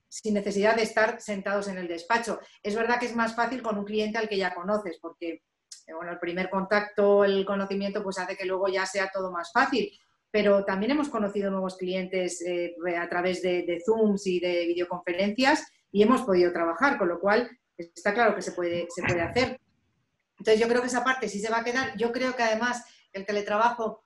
[0.09, 2.41] sin necesidad de estar sentados en el despacho.
[2.63, 5.43] Es verdad que es más fácil con un cliente al que ya conoces, porque
[5.87, 9.51] eh, bueno, el primer contacto, el conocimiento, pues hace que luego ya sea todo más
[9.53, 9.91] fácil.
[10.31, 15.67] Pero también hemos conocido nuevos clientes eh, a través de, de, Zooms y de videoconferencias
[15.91, 19.59] y hemos podido trabajar, con lo cual está claro que se puede, se puede hacer.
[20.39, 21.97] Entonces yo creo que esa parte sí se va a quedar.
[21.97, 24.03] Yo creo que además el teletrabajo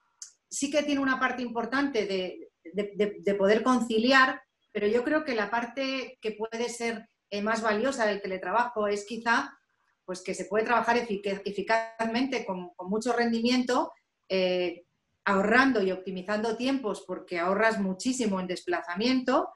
[0.48, 5.50] sí que tiene una parte importante de, de poder conciliar, pero yo creo que la
[5.50, 9.58] parte que puede ser eh, más valiosa del teletrabajo es quizá
[10.04, 13.90] pues que se puede trabajar eficazmente con, mucho rendimiento,
[14.28, 14.84] eh,
[15.24, 19.50] ahorrando y optimizando tiempos porque ahorras muchísimo en desplazamiento.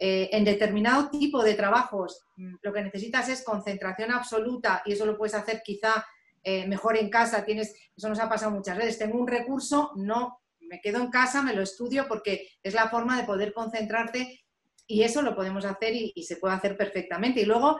[0.00, 5.04] Eh, en determinado tipo de trabajos mm, lo que necesitas es concentración absoluta y eso
[5.04, 6.06] lo puedes hacer quizá
[6.66, 7.44] mejor en casa.
[7.44, 8.98] Tienes, eso nos ha pasado muchas veces.
[8.98, 13.18] Tengo un recurso, no, me quedo en casa, me lo estudio porque es la forma
[13.18, 14.44] de poder concentrarte
[14.86, 17.42] y eso lo podemos hacer y, se puede hacer perfectamente.
[17.42, 17.78] Y luego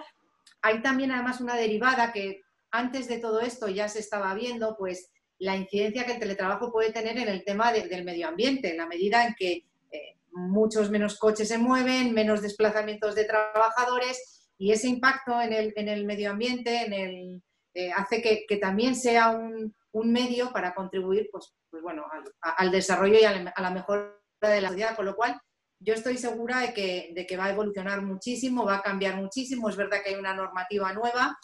[0.63, 5.11] hay también además una derivada que antes de todo esto ya se estaba viendo, pues
[5.39, 8.87] la incidencia que el teletrabajo puede tener en el tema del medio ambiente, en la
[8.87, 14.89] medida en que eh, muchos menos coches se mueven, menos desplazamientos de trabajadores y ese
[14.89, 17.43] impacto en el, medio ambiente en el,
[17.75, 22.05] eh, hace que, también sea un, medio para contribuir pues, pues bueno,
[22.41, 25.41] al, desarrollo y a la mejora de la sociedad, con lo cual
[25.81, 29.69] yo estoy segura de que, va a evolucionar muchísimo, va a cambiar muchísimo.
[29.69, 31.39] Es verdad que hay una normativa nueva.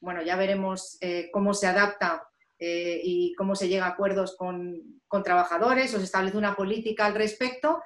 [0.00, 2.28] Bueno, ya veremos eh, cómo se adapta
[2.64, 7.14] eh, y cómo se llega a acuerdos con, trabajadores o se establece una política al
[7.14, 7.82] respecto,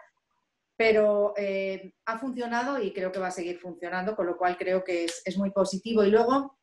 [0.77, 4.85] pero eh, ha funcionado y creo que va a seguir funcionando, con lo cual creo
[4.85, 6.05] que es, es muy positivo.
[6.05, 6.59] Y luego,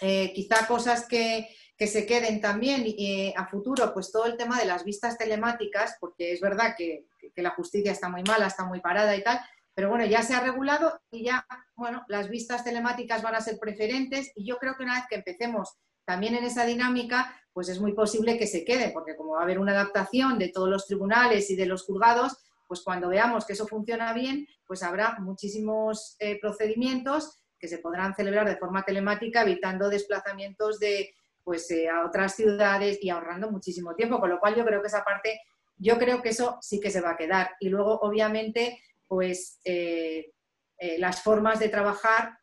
[0.00, 1.48] quizá cosas que,
[1.80, 5.96] que se queden también eh, a futuro, pues todo el tema de las vistas telemáticas,
[5.98, 9.40] porque es verdad que, la justicia está muy mala, está muy parada y tal,
[9.72, 13.58] pero bueno, ya se ha regulado y ya, bueno, las vistas telemáticas van a ser
[13.58, 17.80] preferentes y yo creo que una vez que empecemos también en esa dinámica, pues es
[17.80, 20.86] muy posible que se quede, porque como va a haber una adaptación de todos los
[20.86, 26.14] tribunales y de los juzgados, pues cuando veamos que eso funciona bien, pues habrá muchísimos
[26.20, 31.10] eh, procedimientos que se podrán celebrar de forma telemática, evitando desplazamientos de,
[31.42, 34.86] pues eh, a otras ciudades y ahorrando muchísimo tiempo, con lo cual yo creo que
[34.86, 35.40] esa parte,
[35.76, 37.50] yo creo que eso sí que se va a quedar.
[37.58, 40.32] Y luego, obviamente, pues eh,
[40.98, 42.38] las formas de trabajar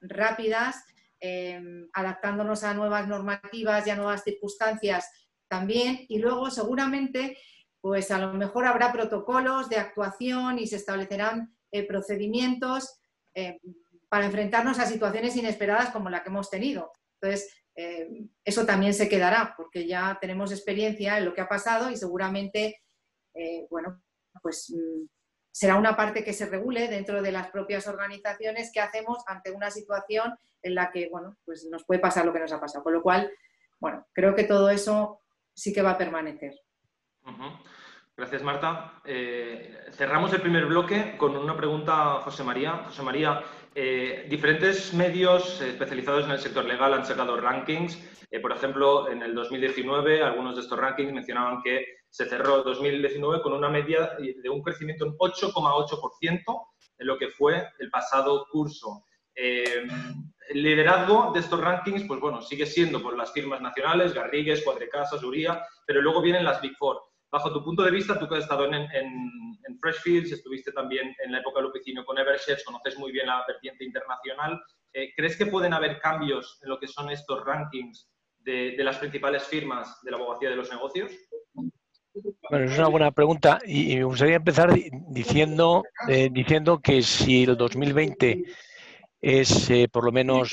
[0.00, 0.84] rápidas,
[1.20, 5.08] em, adaptándonos a nuevas normativas y a nuevas circunstancias
[5.48, 6.06] también.
[6.08, 7.36] Y luego, seguramente,
[7.80, 11.56] pues a lo mejor habrá protocolos de actuación y se establecerán
[11.88, 13.00] procedimientos
[14.10, 16.92] para enfrentarnos a situaciones inesperadas como la que hemos tenido.
[17.20, 21.90] Entonces, eh, eso también se quedará, porque ya tenemos experiencia en lo que ha pasado
[21.90, 22.82] y seguramente,
[23.34, 24.02] eh, bueno,
[24.42, 25.06] pues mm,
[25.60, 29.70] será una parte que se regule dentro de las propias organizaciones que hacemos ante una
[29.70, 32.82] situación en la que, bueno, pues nos puede pasar lo que nos ha pasado.
[32.82, 33.30] Con lo cual,
[33.78, 35.20] bueno, creo que todo eso
[35.52, 36.54] sí que va a permanecer.
[38.16, 39.02] Gracias, Marta.
[39.04, 42.78] Eh, cerramos el primer bloque con una pregunta a José María.
[42.86, 43.42] José María,
[43.74, 48.02] eh, diferentes medios especializados en el sector legal han sacado rankings.
[48.30, 53.40] Eh, por ejemplo, en el 2019, algunos de estos rankings mencionaban que se cerró 2019
[53.42, 56.66] con una media de un crecimiento en 8,8%
[56.98, 59.04] en lo que fue el pasado curso.
[59.34, 59.86] Eh,
[60.48, 65.22] el liderazgo de estos rankings, pues bueno, sigue siendo por las firmas nacionales, Garrigues, Cuadrecasas,
[65.22, 67.00] Uría, pero luego vienen las Big Four
[67.30, 68.88] bajo tu punto de vista, tú que has estado en,
[69.80, 73.84] Freshfields, estuviste también en la época del oficino con Evershed, conoces muy bien la vertiente
[73.84, 74.60] internacional.
[75.16, 80.02] ¿crees que pueden haber cambios en lo que son estos rankings de, las principales firmas
[80.02, 81.12] de la abogacía de los negocios?
[82.50, 84.74] Bueno, es una buena pregunta y, me gustaría empezar
[85.08, 85.84] diciendo,
[86.30, 88.44] diciendo que si el 2020
[89.20, 90.50] es por lo menos,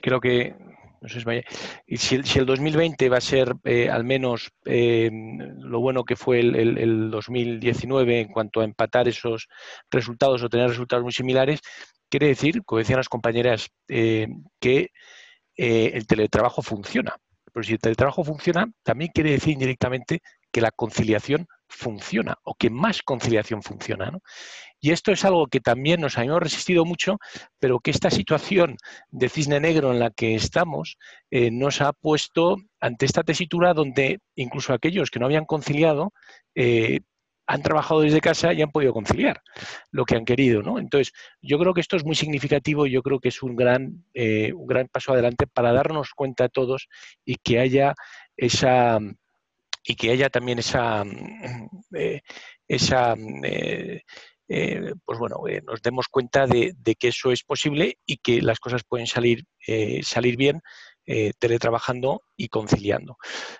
[0.00, 0.54] creo que
[1.02, 5.10] no sé si, si, si, el 2020 va a ser eh, al menos eh,
[5.58, 9.48] lo bueno que fue el, 2019 en cuanto a empatar esos
[9.90, 11.60] resultados o tener resultados muy similares,
[12.08, 14.28] quiere decir, como decían las compañeras, eh,
[14.60, 14.90] que
[15.56, 17.16] el teletrabajo funciona.
[17.52, 22.70] Pero si el teletrabajo funciona, también quiere decir indirectamente que la conciliación funciona o que
[22.70, 24.12] más conciliación funciona.
[24.80, 27.18] Y esto es algo que también nos habíamos resistido mucho,
[27.58, 28.76] pero que esta situación
[29.10, 30.96] de cisne negro en la que estamos
[31.30, 36.12] eh, nos ha puesto ante esta tesitura donde incluso aquellos que no habían conciliado
[36.54, 37.00] eh,
[37.52, 39.42] han trabajado desde casa y han podido conciliar
[39.90, 40.62] lo que han querido.
[40.62, 40.78] ¿no?
[40.78, 44.06] Entonces, yo creo que esto es muy significativo y yo creo que es un gran,
[44.14, 46.88] eh, un gran paso adelante para darnos cuenta a todos
[47.26, 47.94] y que haya
[48.36, 48.98] esa
[49.84, 51.04] y que haya también esa,
[51.94, 52.20] eh,
[52.68, 54.00] esa eh,
[54.48, 58.84] eh, pues bueno, nos demos cuenta de, que eso es posible y que las cosas
[58.84, 59.44] pueden salir,
[60.02, 60.60] salir bien
[61.38, 63.16] teletrabajando y conciliando.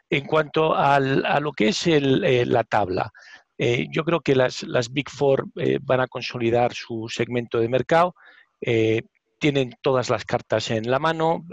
[0.08, 3.10] En cuanto a lo que es la tabla,
[3.90, 5.46] yo creo que las, las Big Four
[5.82, 8.14] van a consolidar su segmento de mercado,
[9.38, 11.44] tienen todas las cartas en la mano,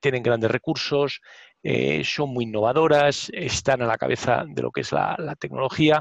[0.00, 1.20] tienen grandes recursos,
[1.68, 6.00] eh, son muy innovadoras, están a la cabeza de lo que es la, tecnología.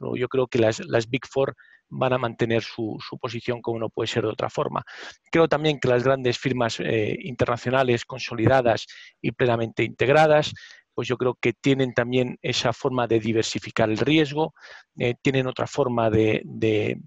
[0.00, 1.54] Yo creo que las, Big Four
[1.88, 4.82] van a mantener su, posición como no puede ser de otra forma.
[5.30, 8.86] Creo también que las grandes firmas eh, internacionales consolidadas
[9.22, 10.52] y plenamente integradas,
[10.96, 14.54] pues yo creo que tienen también esa forma de diversificar el riesgo,
[14.98, 16.42] eh, tienen otra forma de,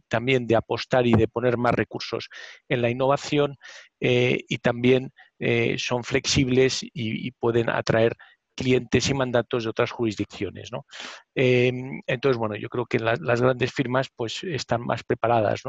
[0.08, 2.30] también de apostar y de poner más recursos
[2.70, 3.58] en la innovación
[4.00, 8.16] y también eh, son flexibles y, pueden atraer
[8.56, 10.70] clientes y mandatos de otras jurisdicciones.
[11.34, 15.62] Em, entonces, bueno, yo creo que las grandes firmas pues, están más preparadas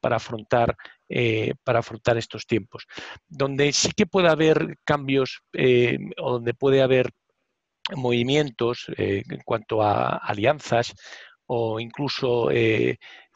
[0.00, 0.76] para, afrontar,
[1.08, 2.86] eh, para afrontar estos tiempos.
[3.28, 7.12] Donde sí que puede haber cambios eh, o donde puede haber
[7.96, 10.94] movimientos en cuanto a alianzas
[11.46, 12.50] o incluso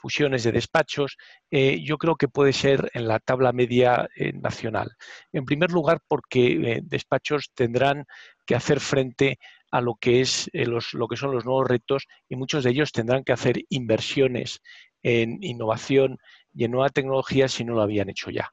[0.07, 1.17] fusiones de despachos,
[1.51, 4.93] eh, yo creo que puede ser en la tabla media eh, nacional.
[5.33, 8.05] En primer lugar, porque eh, despachos tendrán
[8.47, 9.39] que hacer frente
[9.73, 12.93] a lo que, es, los, lo que son los nuevos retos y muchos de ellos
[12.93, 14.61] tendrán que hacer inversiones
[15.03, 16.19] en innovación
[16.55, 18.51] y en nueva tecnología si no lo habían hecho ya.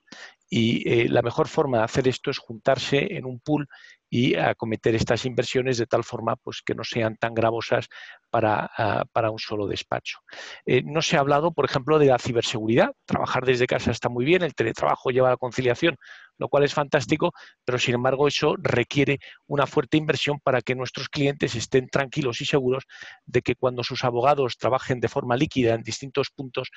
[0.50, 3.68] Y la mejor forma de hacer esto es juntarse en un pool
[4.16, 7.88] y acometer estas inversiones de tal forma pues, que no sean tan gravosas
[8.30, 10.20] para, ah, para un solo despacho.
[10.68, 12.92] Eh, no se ha hablado, por ejemplo, de la ciberseguridad.
[13.06, 15.98] Trabajar desde casa está muy bien, el teletrabajo lleva a la conciliación,
[16.38, 17.34] lo cual es fantástico,
[17.66, 22.46] pero sin embargo eso requiere una fuerte inversión para que nuestros clientes estén tranquilos y
[22.46, 22.86] seguros
[23.26, 26.70] de que cuando sus abogados trabajen de forma líquida en distintos puntos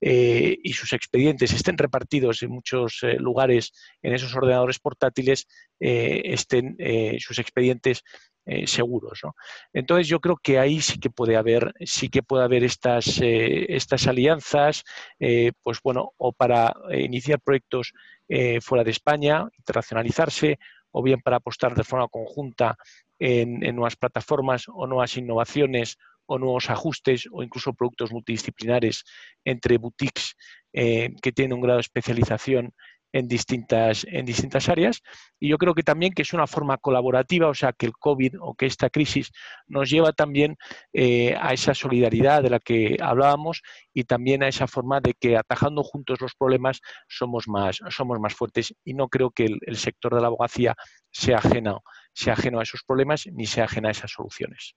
[0.00, 5.46] eh, y sus expedientes estén repartidos en muchos eh, lugares en esos ordenadores portátiles,
[5.78, 8.02] estén eh, sus expedientes
[8.48, 9.22] eh, seguros.
[9.72, 13.66] Entonces yo creo que ahí sí que puede haber, sí que puede haber estas, eh,
[13.74, 14.84] estas alianzas,
[15.62, 17.92] pues bueno, o para iniciar proyectos
[18.60, 20.58] fuera de España, internacionalizarse,
[20.92, 22.76] o bien para apostar de forma conjunta
[23.18, 29.04] en, nuevas plataformas o nuevas innovaciones o nuevos ajustes o incluso productos multidisciplinares
[29.44, 30.36] entre boutiques
[30.72, 32.74] que tienen un grado de especialización
[33.16, 35.02] en distintas, en distintas áreas.
[35.40, 38.36] Y yo creo que también que es una forma colaborativa, o sea, que el COVID
[38.40, 39.32] o que esta crisis
[39.66, 40.56] nos lleva también
[40.92, 43.62] eh, a esa solidaridad de la que hablábamos
[43.92, 48.34] y también a esa forma de que atajando juntos los problemas somos más, somos más
[48.34, 48.74] fuertes.
[48.84, 50.74] Y no creo que el, sector de la abogacía
[51.10, 54.74] sea ajeno, sea ajeno a esos problemas ni sea ajeno a esas soluciones.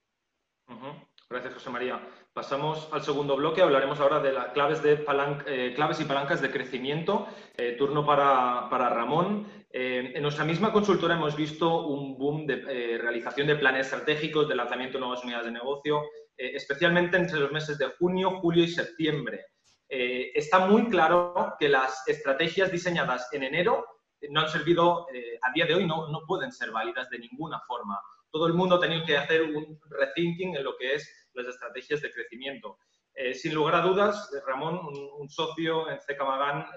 [1.28, 2.00] Gracias, José María.
[2.40, 4.46] Pasamos al segundo bloque, hablaremos ahora de las
[4.86, 7.28] eh, claves y palancas de crecimiento.
[7.54, 9.46] Eh, turno para, Ramón.
[9.70, 14.54] Eh, en nuestra misma consultora hemos visto un boom de realización de planes estratégicos, de
[14.54, 16.00] lanzamiento de nuevas unidades de negocio,
[16.34, 19.44] especialmente entre los meses de junio, julio y septiembre.
[19.86, 23.84] está muy claro que las estrategias diseñadas en enero
[24.30, 25.06] no han servido,
[25.42, 28.00] a día de hoy no, no pueden ser válidas de ninguna forma.
[28.30, 32.00] Todo el mundo ha tenido que hacer un rethinking en lo que es las estrategias
[32.00, 32.78] de crecimiento.
[33.14, 34.80] Eh, sin lugar a dudas, Ramón,
[35.18, 36.22] un, socio en CK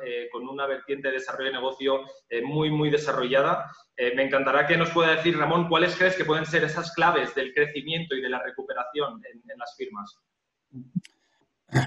[0.04, 3.72] eh, con una vertiente de desarrollo de negocio eh, muy, muy desarrollada.
[3.97, 7.54] me encantará que nos pueda decir, Ramón, cuáles crees que pueden ser esas claves del
[7.54, 10.20] crecimiento y de la recuperación en, las firmas.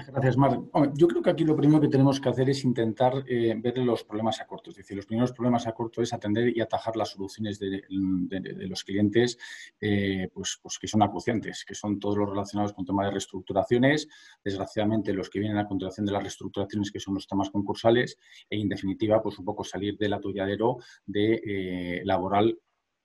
[0.07, 0.59] Gracias, Mar.
[0.95, 4.03] Yo creo que aquí lo primero que tenemos que hacer es intentar eh, ver los
[4.03, 4.69] problemas a corto.
[4.69, 8.83] Es decir, los primeros problemas a corto es atender y atajar las soluciones de, los
[8.83, 9.37] clientes
[9.79, 14.07] eh, pues, pues, que son acuciantes, que son todos los relacionados con temas de reestructuraciones.
[14.43, 18.17] Desgraciadamente, los que vienen a continuación de las reestructuraciones, que son los temas concursales,
[18.49, 22.57] e en definitiva, pues un poco salir del atolladero de eh, laboral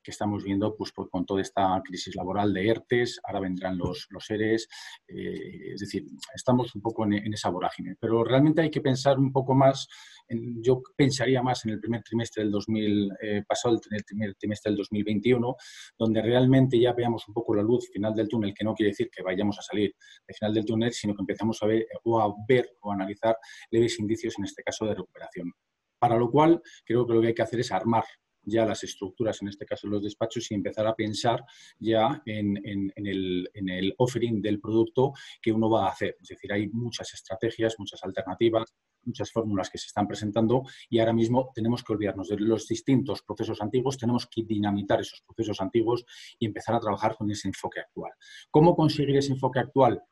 [0.02, 4.28] que estamos viendo pues, con toda esta crisis laboral de ERTES, ahora vendrán los, los
[4.30, 4.68] ERES,
[5.08, 7.96] eh, es decir, estamos un poco en, esa vorágine.
[7.98, 9.86] Pero realmente hay que pensar un poco más,
[10.28, 14.78] yo pensaría más en el primer trimestre del 2000, eh, pasado el primer trimestre del
[14.78, 15.56] 2021,
[15.98, 19.08] donde realmente ya veamos un poco la luz final del túnel, que no quiere decir
[19.10, 19.94] que vayamos a salir
[20.26, 23.36] del final del túnel, sino que empezamos a ver o a ver o a analizar
[23.70, 25.52] leves indicios, en este caso, de recuperación.
[25.98, 28.04] Para lo cual, creo que lo que hay que hacer es armar
[28.44, 31.44] ya las estructuras, en este caso los despachos, y empezar a pensar
[31.78, 32.58] ya en,
[32.96, 36.16] el, offering del producto que uno va a hacer.
[36.20, 38.74] Es decir, hay muchas estrategias, muchas alternativas,
[39.04, 43.22] muchas fórmulas que se están presentando y ahora mismo tenemos que olvidarnos de los distintos
[43.22, 46.04] procesos antiguos, tenemos que dinamitar esos procesos antiguos
[46.38, 48.12] y empezar a trabajar con ese enfoque actual.
[48.50, 50.02] ¿Cómo conseguir ese enfoque actual?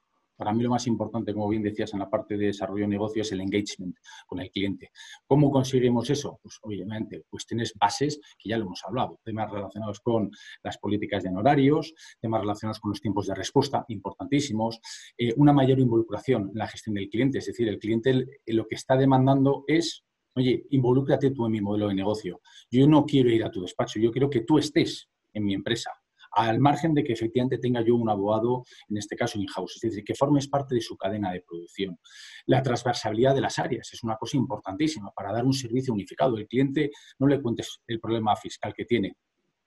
[0.41, 3.21] Para mí lo más importante, como bien decías en la parte de desarrollo de negocio,
[3.21, 3.95] es el engagement
[4.27, 4.91] con el cliente.
[5.27, 6.41] ¿Cómo conseguimos eso?
[6.43, 10.31] Pues obviamente, pues tienes bases que ya lo hemos hablado, temas relacionados con
[10.63, 14.81] las políticas de horarios, temas relacionados con los tiempos de respuesta, importantísimos,
[15.19, 18.77] eh, una mayor involucración en la gestión del cliente, es decir, el cliente lo que
[18.77, 22.41] está demandando es oye, involúcrate tú en mi modelo de negocio.
[22.71, 25.91] Yo no quiero ir a tu despacho, yo quiero que tú estés en mi empresa
[26.33, 30.05] al margen de que efectivamente tenga yo un abogado, en este caso in-house, es decir,
[30.05, 31.99] que formes parte de su cadena de producción.
[32.47, 36.37] La transversalidad de las áreas es una cosa importantísima para dar un servicio unificado.
[36.37, 39.17] El cliente no le cuentes el problema fiscal que tiene,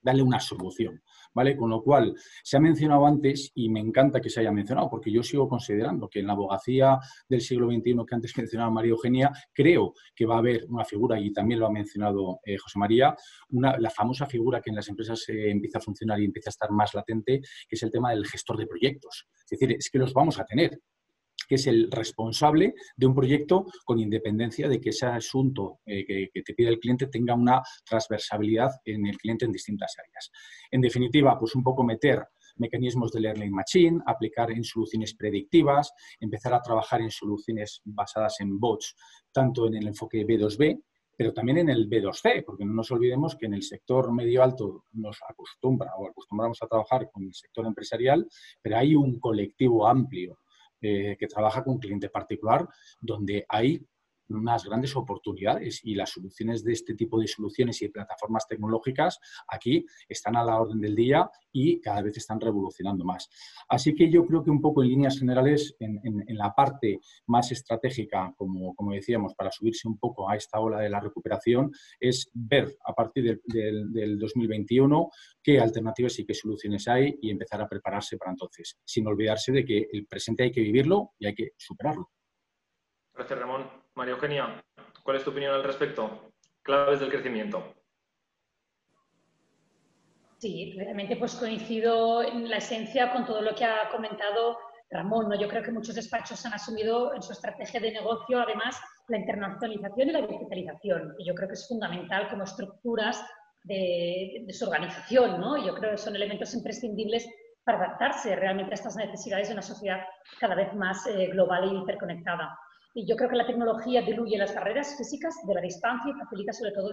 [0.03, 1.01] dale una solución,
[1.33, 1.55] ¿vale?
[1.55, 5.11] Con lo cual, se ha mencionado antes y me encanta que se haya mencionado, porque
[5.11, 9.31] yo sigo considerando que en la abogacía del siglo XXI que antes mencionaba María Eugenia,
[9.53, 13.15] creo que va a haber una figura, y también lo ha mencionado eh, José María,
[13.49, 16.51] una, la famosa figura que en las empresas eh, empieza a funcionar y empieza a
[16.51, 19.27] estar más latente, que es el tema del gestor de proyectos.
[19.49, 20.79] Es decir, es que los vamos a tener
[21.47, 26.41] que es el responsable de un proyecto con independencia de que ese asunto eh, que,
[26.41, 30.31] te pide el cliente tenga una transversabilidad en el cliente en distintas áreas.
[30.71, 32.23] En definitiva, pues un poco meter
[32.57, 38.59] mecanismos de learning machine, aplicar en soluciones predictivas, empezar a trabajar en soluciones basadas en
[38.59, 38.95] bots,
[39.31, 40.79] tanto en el enfoque B2B,
[41.15, 44.85] pero también en el B2C, porque no nos olvidemos que en el sector medio alto
[44.93, 48.27] nos acostumbra o acostumbramos a trabajar con el sector empresarial,
[48.61, 50.39] pero hay un colectivo amplio
[50.83, 52.67] eh, que trabaja con cliente particular,
[52.99, 53.85] donde hay
[54.29, 59.19] unas grandes oportunidades y las soluciones de este tipo de soluciones y de plataformas tecnológicas
[59.47, 63.29] aquí están a la orden del día y cada vez están revolucionando más.
[63.69, 66.03] Así que yo creo que un poco en líneas generales, en,
[66.37, 70.89] la parte más estratégica, como, como, decíamos, para subirse un poco a esta ola de
[70.89, 75.09] la recuperación, es ver a partir del 2021
[75.43, 79.63] qué alternativas y qué soluciones hay y empezar a prepararse para entonces, sin olvidarse de
[79.63, 82.09] que el presente hay que vivirlo y hay que superarlo.
[83.13, 83.82] Gracias, Ramón.
[83.95, 84.63] María Eugenia,
[85.03, 86.31] ¿cuál es tu opinión al respecto?
[86.61, 87.75] Claves del crecimiento.
[90.39, 94.57] Sí, realmente pues coincido en la esencia con todo lo que ha comentado
[94.93, 95.27] Ramón.
[95.29, 95.35] ¿no?
[95.35, 100.09] Yo creo que muchos despachos han asumido en su estrategia de negocio, además, la internacionalización
[100.09, 101.15] y la digitalización.
[101.17, 103.25] Y yo creo que es fundamental como estructuras
[103.63, 105.41] de, su organización.
[105.41, 105.65] ¿no?
[105.65, 107.27] Yo creo que son elementos imprescindibles
[107.63, 110.01] para adaptarse realmente a estas necesidades de una sociedad
[110.39, 112.57] cada vez más eh, global e interconectada.
[112.95, 116.53] Y yo creo que la tecnología diluye las barreras físicas de la distancia y facilita
[116.53, 116.91] sobre todo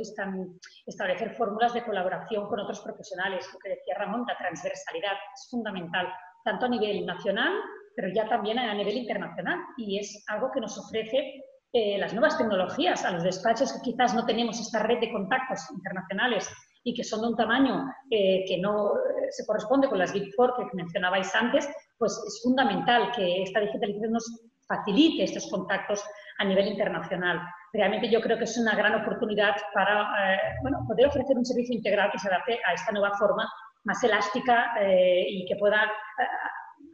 [0.86, 3.46] establecer fórmulas de colaboración con otros profesionales.
[3.53, 6.09] Lo que decía Ramón, la transversalidad es fundamental,
[6.42, 7.53] tanto a nivel nacional,
[7.94, 9.59] pero ya también a nivel internacional.
[9.76, 14.14] Y es algo que nos ofrece eh, las nuevas tecnologías a los despachos que quizás
[14.14, 16.48] no tenemos esta red de contactos internacionales
[16.82, 20.34] y que son de un tamaño eh, que no eh, se corresponde con las Big
[20.34, 26.04] Four que mencionabais antes, pues es fundamental que esta digitalización nos facilite estos contactos
[26.38, 27.40] a nivel internacional.
[27.72, 30.38] Realmente yo creo que es una gran oportunidad para eh,
[30.86, 33.50] poder ofrecer un servicio integral que se adapte a esta nueva forma
[33.84, 36.24] más elástica eh, y que pueda eh,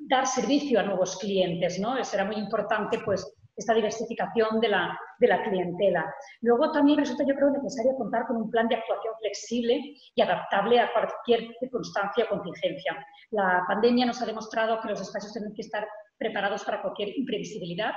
[0.08, 1.78] dar servicio a nuevos clientes.
[1.78, 2.02] ¿no?
[2.02, 6.14] Será muy importante pues, esta diversificación de la, de la, clientela.
[6.42, 9.80] Luego también resulta, yo creo, necesario contar con un plan de actuación flexible
[10.14, 12.96] y adaptable a cualquier circunstancia o contingencia.
[13.30, 15.86] La pandemia nos ha demostrado que los espacios tienen que estar
[16.18, 17.94] preparados para cualquier imprevisibilidad,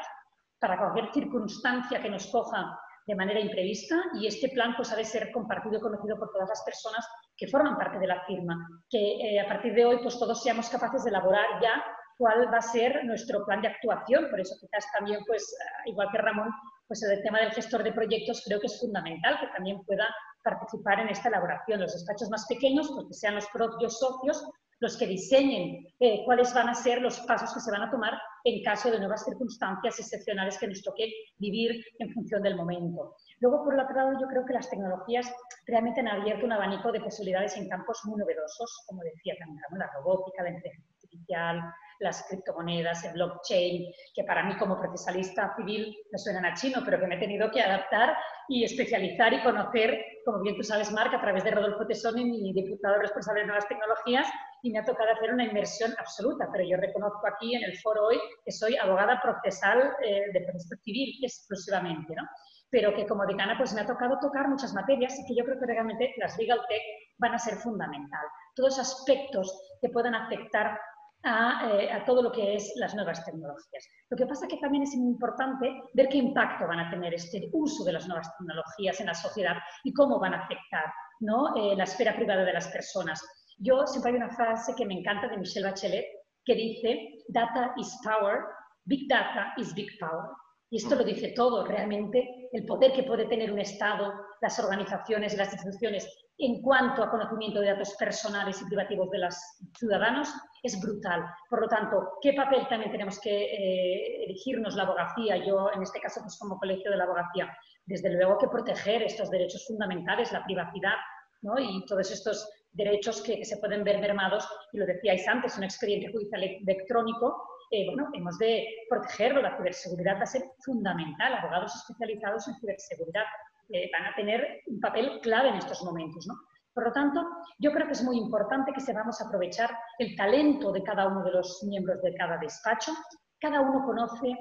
[0.60, 5.04] para cualquier circunstancia que nos coja de manera imprevista y este plan pues, ha de
[5.04, 8.56] ser compartido y conocido por todas las personas que forman parte de la firma.
[8.90, 11.84] Que eh, a partir de hoy pues, todos seamos capaces de elaborar ya
[12.18, 14.30] cuál va a ser nuestro plan de actuación.
[14.30, 15.44] Por eso quizás también, pues,
[15.86, 16.50] igual que Ramón,
[16.88, 20.08] pues el tema del gestor de proyectos creo que es fundamental que también pueda
[20.44, 21.80] participar en esta elaboración.
[21.80, 24.44] Los despachos más pequeños, pues que sean los propios socios
[24.80, 28.14] los que diseñen eh, cuáles van a ser los pasos que se van a tomar
[28.44, 33.16] en caso de nuevas circunstancias excepcionales que nos toque vivir en función del momento.
[33.40, 35.32] Luego, por otro lado, yo creo que las tecnologías
[35.66, 39.90] realmente han abierto un abanico de posibilidades en campos muy novedosos, como decía también, la
[39.94, 41.62] robótica, la inteligencia artificial,
[42.00, 47.00] las criptomonedas, el blockchain, que para mí como procesalista civil me suenan a chino, pero
[47.00, 48.16] que me he tenido que adaptar
[48.48, 52.54] y especializar y conocer, como bien tú sabes, Marc, a través de Rodolfo Tesoni, mi
[52.54, 54.28] diputado responsable de nuevas tecnologías,
[54.64, 58.08] y me ha tocado hacer una inversión absoluta, pero yo reconozco aquí en el foro
[58.08, 62.24] hoy que soy abogada procesal eh, de proceso civil exclusivamente, ¿no?
[62.72, 65.60] pero que como decana pues me ha tocado tocar muchas materias y que yo creo
[65.60, 66.82] que realmente las legal tech
[67.18, 68.26] van a ser fundamental.
[68.56, 70.80] Todos aspectos que puedan afectar
[71.22, 73.86] eh, a, todo lo que es las nuevas tecnologías.
[74.10, 77.84] Lo que pasa que también es importante ver qué impacto van a tener este uso
[77.84, 80.86] de las nuevas tecnologías en la sociedad y cómo van a afectar
[81.20, 81.56] ¿no?
[81.58, 83.22] Eh, la esfera privada de las personas.
[83.60, 86.06] Yo siempre hay una frase que me encanta de Michelle Bachelet
[86.46, 88.46] que dice, data is power,
[88.86, 90.30] big data is big power.
[90.72, 95.36] Y esto lo dice todo, realmente, el poder que puede tener un Estado, las organizaciones
[95.36, 96.08] las instituciones
[96.38, 99.36] en cuanto a conocimiento de datos personales y privativos de los
[99.78, 100.30] ciudadanos
[100.64, 101.26] es brutal.
[101.50, 105.36] Por lo tanto, ¿qué papel también tenemos que eh, elegirnos la abogacía?
[105.46, 107.54] Yo, en este caso, pues como colegio de la abogacía,
[107.86, 110.96] desde luego que proteger estos derechos fundamentales, la privacidad
[111.42, 111.60] ¿no?
[111.60, 116.12] y todos estos derechos que, se pueden ver mermados, y lo decíais antes, un expediente
[116.12, 122.48] judicial electrónico, eh, bueno, hemos de protegerlo, la ciberseguridad va a ser fundamental, abogados especializados
[122.48, 123.26] en ciberseguridad
[123.72, 126.26] eh, van a tener un papel clave en estos momentos.
[126.28, 126.34] ¿no?
[126.74, 127.22] Por lo tanto,
[127.60, 131.32] yo creo que es muy importante que sepamos aprovechar el talento de cada uno de
[131.32, 132.92] los miembros de cada despacho.
[133.40, 134.36] Cada uno conoce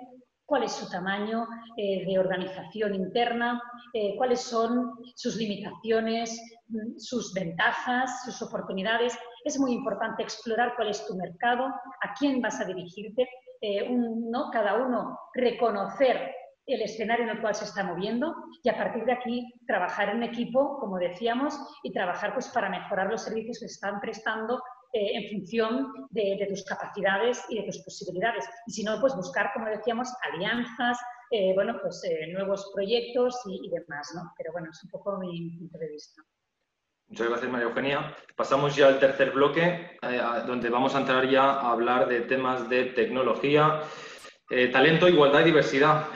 [0.49, 1.47] cuál es su tamaño
[1.77, 9.17] eh, de organización interna, eh, cuáles son sus limitaciones, mm, sus ventajas, sus oportunidades.
[9.45, 13.29] Es muy importante explorar cuál es tu mercado, a quién vas a dirigirte,
[13.91, 14.51] ¿no?
[14.53, 16.33] cada uno reconocer
[16.69, 20.23] el escenario en el cual se está moviendo y a partir de aquí trabajar en
[20.23, 24.63] equipo, como decíamos, y trabajar pues, para mejorar los servicios que están prestando
[24.95, 28.49] eh, en función de, tus capacidades y de tus posibilidades.
[28.66, 30.99] Y si no, pues buscar, como decíamos, alianzas,
[31.30, 34.32] eh, bueno, pues eh, nuevos proyectos y, demás, ¿no?
[34.39, 36.22] Pero bueno, es un poco mi punto de vista.
[37.09, 38.16] Muchas gracias, María Eugenia.
[38.34, 39.99] Pasamos ya al tercer bloque,
[40.47, 43.82] donde vamos a entrar ya a hablar de temas de tecnología.
[44.72, 46.09] Talento, igualdad y diversidad.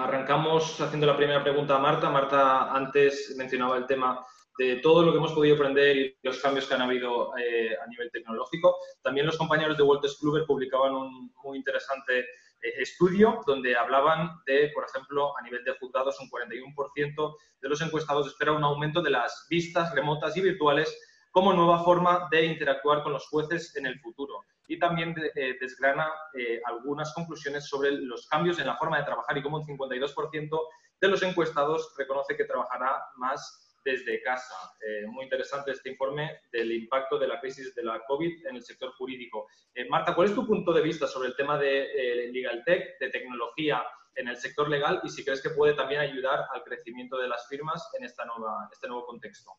[0.00, 2.08] Arrancamos haciendo la primera pregunta a Marta.
[2.08, 4.24] Marta antes mencionaba el tema
[4.60, 7.86] de todo lo que hemos podido aprender y los cambios que han habido eh, a
[7.86, 8.76] nivel tecnológico.
[9.02, 12.26] También los compañeros de Wolters Kluwer publicaban un muy interesante
[12.60, 18.26] estudio donde hablaban de, por ejemplo, a nivel de juzgados, un 41% de los encuestados
[18.26, 20.94] espera un aumento de las vistas remotas y virtuales
[21.30, 26.12] como nueva forma de interactuar con los jueces en el futuro y también eh, desgrana
[26.34, 30.60] eh, algunas conclusiones sobre los cambios en la forma de trabajar y cómo un 52%
[31.00, 34.54] de los encuestados reconoce que trabajará más desde casa.
[34.80, 38.62] Eh, muy interesante este informe del impacto de la crisis de la COVID en el
[38.62, 39.46] sector jurídico.
[39.88, 43.82] Marta, ¿cuál es tu punto de vista sobre el tema de Legal Tech, de tecnología
[44.14, 47.46] en el sector legal y si crees que puede también ayudar al crecimiento de las
[47.48, 48.22] firmas en este
[48.88, 49.52] nuevo contexto?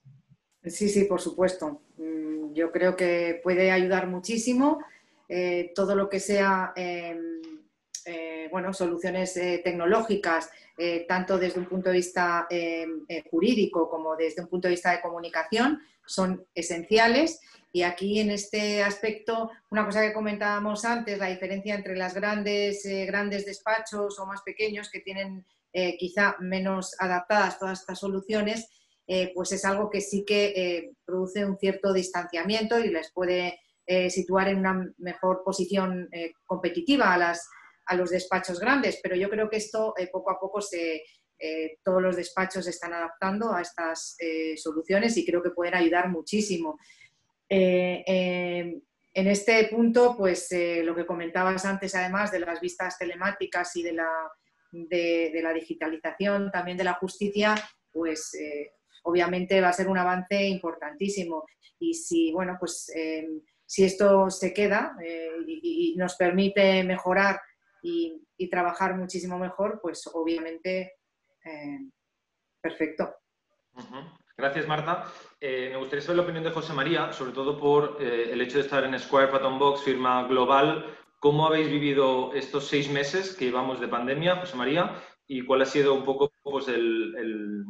[0.63, 1.81] Sí, sí, por supuesto.
[1.97, 4.83] Mm, yo creo que puede ayudar muchísimo
[5.27, 7.41] eh, todo lo que sea em,
[8.05, 10.49] eh, bueno, soluciones eh, tecnológicas,
[11.07, 12.47] tanto desde un punto de vista
[13.29, 17.39] jurídico como desde un punto de vista de comunicación, son esenciales.
[17.71, 22.81] Y aquí en este aspecto, una cosa que comentábamos antes, la diferencia entre las grandes,
[23.05, 25.45] grandes despachos o más pequeños que tienen
[25.99, 28.67] quizá menos adaptadas todas estas soluciones,
[29.35, 33.59] pues es algo que sí que produce un cierto distanciamiento y les puede
[33.93, 37.49] eh, situar en una mejor posición eh, competitiva a, las,
[37.85, 41.03] a los despachos grandes, pero yo creo que esto eh, poco a poco se,
[41.83, 44.15] todos los despachos están adaptando a estas
[44.57, 46.77] soluciones y creo que pueden ayudar muchísimo.
[47.49, 48.81] en
[49.13, 50.49] este punto, pues
[50.83, 54.11] lo que comentabas antes, además de las vistas telemáticas y de la,
[54.71, 57.55] de, la digitalización también de la justicia,
[57.91, 58.37] pues
[59.01, 61.43] obviamente va a ser un avance importantísimo.
[61.79, 62.87] Y si, bueno, pues
[63.71, 67.39] si esto se queda eh, y, nos permite mejorar
[67.81, 68.17] y,
[68.49, 70.93] trabajar muchísimo mejor, pues obviamente
[71.45, 71.79] eh,
[72.59, 73.15] perfecto.
[74.35, 75.05] Gracias, Marta.
[75.39, 78.63] Eh, me gustaría saber la opinión de José María, sobre todo por el hecho de
[78.63, 83.79] estar en Square Patton Box, firma global ¿Cómo habéis vivido estos seis meses que llevamos
[83.79, 84.99] de pandemia, José María?
[85.27, 87.63] ¿Y cuál ha sido un poco pues, el,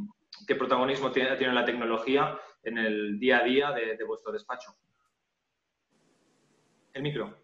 [0.47, 4.73] qué protagonismo tiene, tiene, la tecnología en el día a día de vuestro despacho?
[6.93, 7.40] El micro.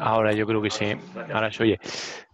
[0.00, 0.96] Ahora yo creo que sí.
[1.32, 1.80] Ahora se oye.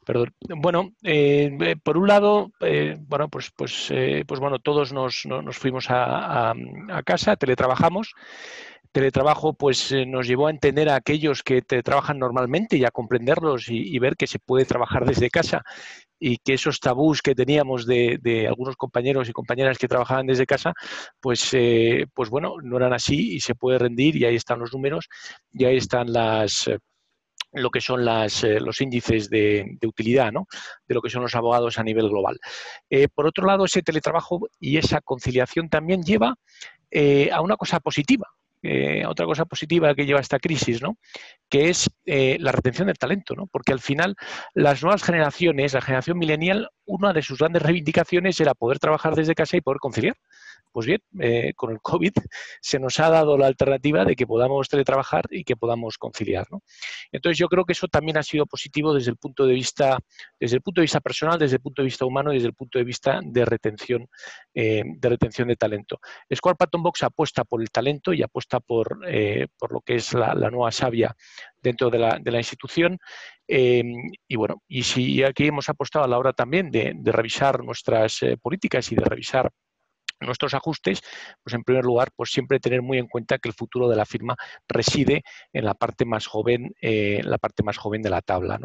[0.07, 0.33] Perdón.
[0.59, 3.93] Bueno, eh, eh, por un lado, eh, bueno, pues, pues,
[4.25, 5.27] pues bueno, todos nos,
[5.59, 6.55] fuimos a,
[7.05, 8.14] casa, teletrabajamos.
[8.93, 13.99] Teletrabajo pues nos llevó a entender a aquellos que trabajan normalmente y a comprenderlos y,
[13.99, 15.64] ver que se puede trabajar desde casa
[16.19, 20.73] y que esos tabús que teníamos de, algunos compañeros y compañeras que trabajaban desde casa,
[21.21, 21.51] pues,
[22.14, 25.09] pues bueno, no eran así y se puede rendir y ahí están los números
[25.53, 26.71] y ahí están las
[27.53, 30.47] lo que son eh, los índices de, utilidad ¿no?
[30.86, 32.38] de lo que son los abogados a nivel global.
[32.90, 36.36] Eh, por otro lado, ese teletrabajo y esa conciliación también lleva
[36.90, 38.28] eh, a una cosa positiva,
[39.07, 40.99] otra cosa positiva que lleva esta crisis, ¿no?
[41.49, 43.47] que es la retención del talento, ¿no?
[43.47, 44.16] porque al final
[44.55, 49.36] las nuevas generaciones, la generación millennial, una de sus grandes reivindicaciones era poder trabajar desde
[49.36, 50.16] casa y poder conciliar.
[50.73, 52.12] Pues bien, eh, con el COVID
[52.61, 56.47] se nos ha dado la alternativa de que podamos teletrabajar y que podamos conciliar.
[57.11, 59.99] Entonces yo creo que eso también ha sido positivo desde el punto de vista,
[60.39, 62.55] desde el punto de vista personal, desde el punto de vista humano y desde el
[62.55, 64.07] punto de vista de retención,
[64.55, 65.99] eh, de retención de talento.
[66.35, 70.12] Square Patton Box apuesta por el talento y apuesta por, eh, por lo que es
[70.12, 71.17] la, nueva savia
[71.61, 72.99] dentro de la, institución.
[73.49, 78.93] y bueno, y si aquí hemos apostado a la hora también de revisar nuestras políticas
[78.93, 79.51] y de revisar
[80.21, 81.01] nuestros ajustes,
[81.43, 84.07] pues en primer lugar, pues siempre tener muy en cuenta que el futuro de la
[84.07, 84.37] firma
[84.69, 88.59] reside en la parte más joven, eh, la parte más joven de la tabla.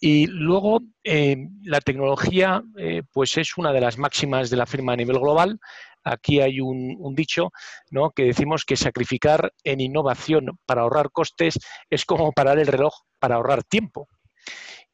[0.00, 4.92] Y luego eh, la tecnología, eh, pues es una de las máximas de la firma
[4.92, 5.58] a nivel global.
[6.02, 7.50] Aquí hay un, un dicho
[7.90, 8.10] ¿no?
[8.10, 11.58] que decimos que sacrificar en innovación para ahorrar costes
[11.88, 14.08] es como parar el reloj para ahorrar tiempo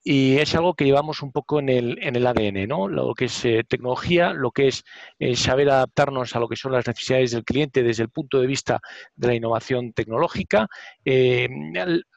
[0.02, 2.88] y es algo que llevamos un poco en el, en el ADN, ¿no?
[2.88, 4.84] Lo que es eh, tecnología, lo que es
[5.18, 8.46] eh, saber adaptarnos a lo que son las necesidades del cliente desde el punto de
[8.46, 8.80] vista
[9.14, 10.68] de la innovación tecnológica,
[11.04, 11.48] eh,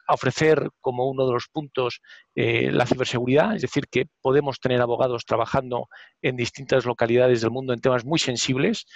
[0.08, 2.00] ofrecer como uno de los puntos
[2.34, 5.88] la ciberseguridad, es decir, que podemos tener abogados trabajando
[6.20, 8.86] en distintas localidades del mundo en temas muy sensibles,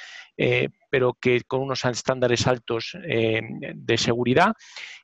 [0.91, 4.55] pero que con unos estándares altos de seguridad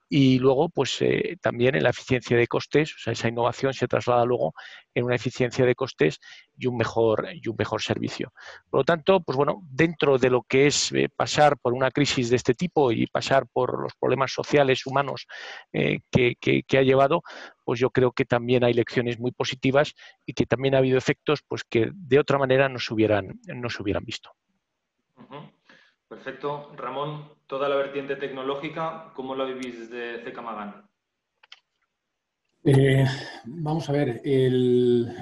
[0.09, 3.89] y luego, pues eh, también en la eficiencia de costes, o sea, esa innovación se
[3.89, 4.53] traslada luego
[4.95, 6.21] en una eficiencia de costes
[6.57, 8.33] y un mejor, y un mejor servicio.
[8.71, 12.31] Por lo tanto, pues bueno, dentro de lo que es eh, pasar por una crisis
[12.31, 15.27] de este tipo y pasar por los problemas sociales, humanos
[15.95, 17.23] eh, que, que, ha llevado,
[17.65, 19.95] pues yo creo que también hay lecciones muy positivas
[20.27, 23.71] y que también ha habido efectos pues que de otra manera no se hubieran, no
[23.71, 24.31] se hubieran visto.
[26.09, 26.73] Perfecto.
[26.77, 30.89] Ramón, toda la vertiente tecnológica, ¿cómo la vivís desde CECAMAGAN?
[32.67, 33.05] Eh,
[33.45, 34.23] vamos a ver,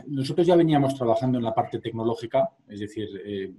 [0.06, 3.52] nosotros ya veníamos trabajando en la parte tecnológica, es decir, eh,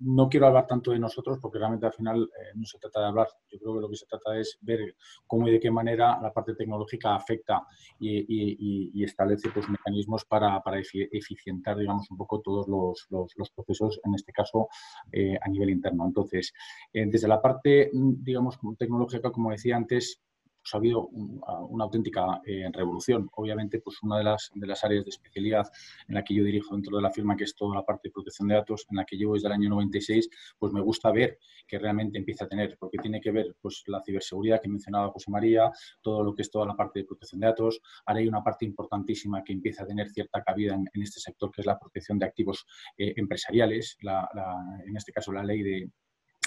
[0.00, 3.06] no quiero hablar tanto de nosotros porque realmente al final eh, no se trata de
[3.06, 3.28] hablar.
[3.50, 4.94] Yo creo que lo que se trata es ver
[5.26, 7.66] cómo y de qué manera la parte tecnológica afecta
[7.98, 10.62] y, establece pues, mecanismos para,
[11.10, 14.68] eficientar, digamos, un poco todos los, procesos, en este caso,
[15.12, 16.06] eh, a nivel interno.
[16.06, 16.52] Entonces,
[16.92, 20.22] eh, desde la parte, digamos, tecnológica, como decía antes,
[20.68, 23.28] pues, ha habido una auténtica eh, revolución.
[23.36, 25.66] Obviamente, pues una de las, de las áreas de especialidad
[26.06, 28.12] en la que yo dirijo dentro de la firma, que es toda la parte de
[28.12, 31.38] protección de datos, en la que llevo desde el año 96, pues me gusta ver
[31.66, 35.30] que realmente empieza a tener, porque tiene que ver pues la ciberseguridad que mencionaba José
[35.30, 35.70] María,
[36.02, 37.80] todo lo que es toda la parte de protección de datos.
[38.04, 41.62] Ahora hay una parte importantísima que empieza a tener cierta cabida en, este sector, que
[41.62, 42.66] es la protección de activos
[42.96, 45.90] eh, empresariales, en este caso la ley de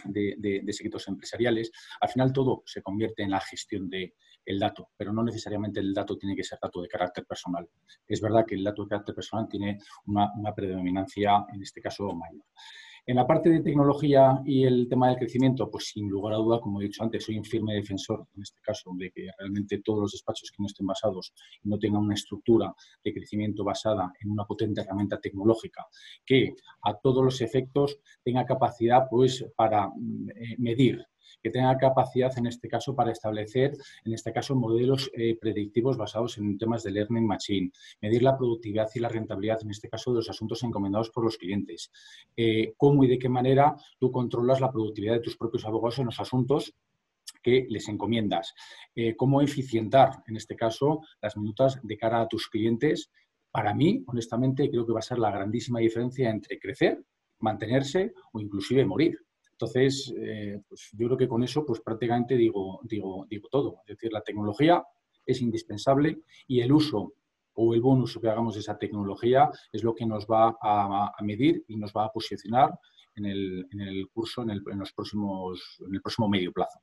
[0.06, 1.72] de, secretos empresariales.
[2.00, 5.94] Al final todo se convierte en la gestión del el dato, pero no necesariamente el
[5.94, 7.70] dato tiene que ser dato de carácter personal.
[8.08, 9.78] Es verdad que el dato de carácter personal tiene
[10.08, 12.44] una, una predominancia, en este caso, mayor.
[13.04, 16.60] En la parte de tecnología y el tema del crecimiento, pues sin lugar a duda,
[16.62, 20.02] como he dicho antes, soy un firme defensor, en este caso, de que realmente todos
[20.02, 21.34] los despachos que no estén basados
[21.64, 22.72] y no tengan una estructura
[23.04, 25.88] de crecimiento basada en una potente herramienta tecnológica
[26.24, 31.04] que a todos los efectos tenga capacidad pues, para mm, eh, medir
[31.42, 33.74] que tenga capacidad, en este caso, para establecer,
[34.06, 37.72] en este caso, modelos eh, predictivos basados en temas de learning machine,
[38.02, 41.38] medir la productividad y la rentabilidad, en este caso, de los asuntos encomendados por los
[41.38, 41.92] clientes.
[42.36, 46.06] Eh, cómo y de qué manera tú controlas la productividad de tus propios abogados en
[46.06, 46.74] los asuntos
[47.42, 48.54] que les encomiendas.
[48.96, 53.12] Eh, cómo eficientar, en este caso, las minutas de cara a tus clientes.
[53.52, 57.04] Para mí, honestamente, creo que va a ser la grandísima diferencia entre crecer
[57.42, 59.18] mantenerse o inclusive morir.
[59.62, 63.82] Entonces, eh, pues yo creo que con eso pues prácticamente digo, digo, digo todo.
[63.86, 64.84] Es decir, la tecnología
[65.24, 67.14] es indispensable y el uso
[67.54, 71.14] o el buen uso que hagamos de esa tecnología es lo que nos va a,
[71.22, 72.72] medir y nos va a posicionar
[73.16, 76.80] en el, en el curso en el, en los próximos, en el próximo medio plazo.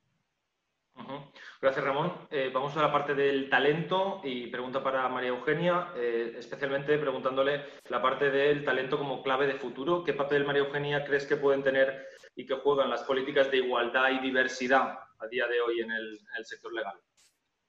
[1.61, 2.13] Gracias, Ramón.
[2.31, 7.65] Eh, vamos a la parte del talento y pregunta para María Eugenia, eh, especialmente preguntándole
[7.89, 10.03] la parte del talento como clave de futuro.
[10.03, 14.09] ¿Qué papel, María Eugenia, crees que pueden tener y que juegan las políticas de igualdad
[14.11, 16.95] y diversidad a día de hoy en el, sector legal?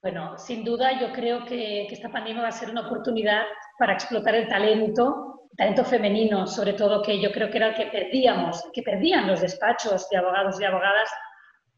[0.01, 3.43] Bueno, sin duda yo creo que, esta pandemia va a ser una oportunidad
[3.77, 7.87] para explotar el talento, talento femenino, sobre todo que yo creo que era el que
[7.87, 11.09] perdíamos, que perdían los despachos de abogados y abogadas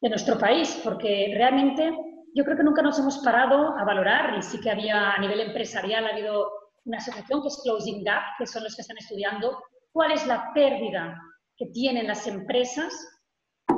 [0.04, 1.90] de nuestro país, porque realmente
[2.36, 5.40] yo creo que nunca nos hemos parado a valorar y sí que había a nivel
[5.40, 6.52] empresarial ha habido
[6.84, 10.52] una asociación que es Closing Gap, que son los que están estudiando cuál es la
[10.54, 11.18] pérdida
[11.56, 12.92] que tienen las empresas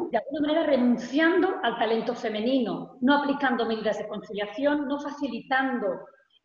[0.09, 5.87] de alguna manera renunciando al talento femenino, no aplicando medidas de conciliación, no facilitando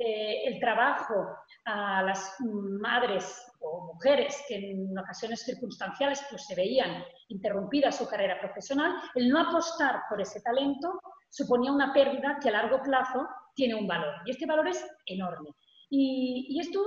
[0.03, 1.27] eh, el trabajo
[1.67, 8.41] a las madres o mujeres que en ocasiones circunstanciales pues, se veían interrumpida su carrera
[8.41, 13.75] profesional, el no apostar por ese talento suponía una pérdida que a largo plazo tiene
[13.75, 14.15] un valor.
[14.25, 15.51] Y este valor es enorme.
[15.91, 16.81] Y, esto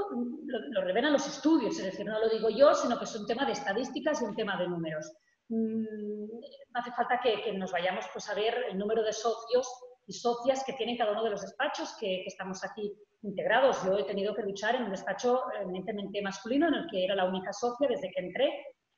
[0.71, 3.45] lo, revelan los estudios, es decir, no lo digo yo, sino que es un tema
[3.45, 5.11] de estadísticas y un tema de números.
[5.49, 6.25] Mm,
[6.73, 9.67] hace falta que, nos vayamos pues, a ver el número de socios
[10.07, 13.83] y socias que tienen cada uno de los despachos que, estamos aquí integrados.
[13.85, 17.25] Yo he tenido que luchar en un despacho eminentemente masculino en el que era la
[17.25, 18.49] única socia desde que entré,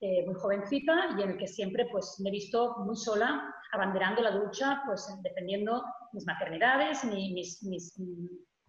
[0.02, 4.22] eh, muy jovencita, y en el que siempre pues, me he visto muy sola, abanderando
[4.22, 7.94] la lucha, pues, defendiendo mis maternidades, mis, mis,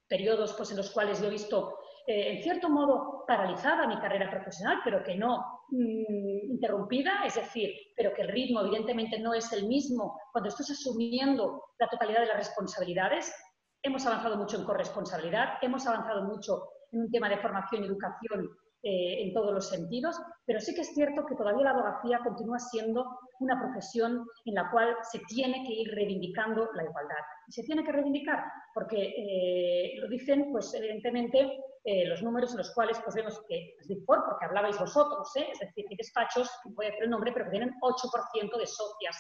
[0.09, 4.31] periodos pues, en los cuales yo he visto, eh, en cierto modo, paralizada mi carrera
[4.31, 9.53] profesional, pero que no mm, interrumpida, es decir, pero que el ritmo evidentemente no es
[9.53, 13.35] el mismo cuando estás asumiendo la totalidad de las responsabilidades.
[13.83, 16.63] Hemos avanzado mucho en corresponsabilidad, hemos avanzado mucho
[16.93, 18.51] en un tema de formación y educación
[18.83, 22.61] eh, en todos los sentidos, pero sí que es cierto que todavía la abogacía continúa
[22.61, 27.25] siendo una profesión en la cual se tiene que ir reivindicando la igualdad.
[27.49, 28.45] Y se tiene que reivindicar
[28.75, 33.77] porque eh, lo dicen, pues evidentemente, eh, los números en los cuales pues, vemos que
[33.81, 37.47] es Big porque hablabais vosotros, es decir, hay despachos, voy a decir el nombre, pero
[37.47, 39.17] que tienen 8% de socias,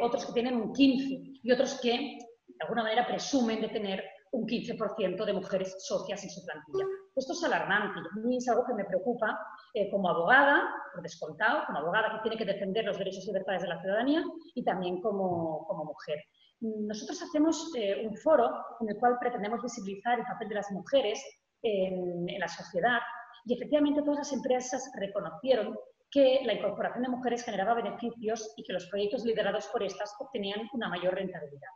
[0.00, 4.04] otros que tienen un 15% y otros que de alguna manera presumen de tener
[4.34, 6.84] un 15% de mujeres socias en su plantilla.
[7.14, 9.38] Esto es alarmante y a mí es algo que me preocupa
[9.72, 13.62] eh, como abogada, por descontado, como abogada que tiene que defender los derechos y libertades
[13.62, 16.18] de la ciudadanía y también como, como mujer.
[16.60, 18.50] Nosotros hacemos eh, un foro
[18.80, 21.22] en el cual pretendemos visibilizar el papel de las mujeres
[21.64, 23.00] en, en la sociedad
[23.44, 25.76] y efectivamente todas las empresas reconocieron
[26.10, 30.68] que la incorporación de mujeres generaba beneficios y que los proyectos liderados por estas obtenían
[30.72, 31.70] una mayor rentabilidad.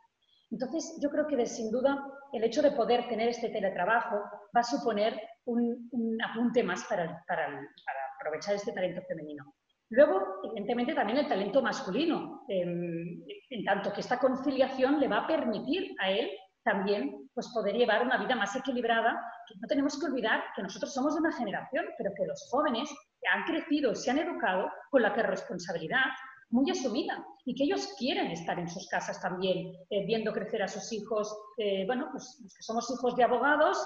[0.51, 4.17] Entonces, yo creo que sin duda el hecho de poder tener este teletrabajo
[4.57, 7.23] va a suponer un, apunte más para,
[8.19, 9.55] aprovechar este talento femenino.
[9.91, 13.25] Luego, evidentemente, también el talento masculino, en,
[13.65, 16.31] tanto que esta conciliación le va a permitir a él
[16.65, 20.93] también pues, poder llevar una vida más equilibrada, que no tenemos que olvidar que nosotros
[20.93, 22.91] somos de una generación, pero que los jóvenes
[23.33, 26.07] han crecido, se han educado con la responsabilidad
[26.51, 30.69] muy asumida y que ellos quieren estar en sus casas también, eh, viendo crecer a
[30.69, 31.37] sus hijos.
[31.59, 33.79] Eh, bueno, pues los que somos hijos de abogados,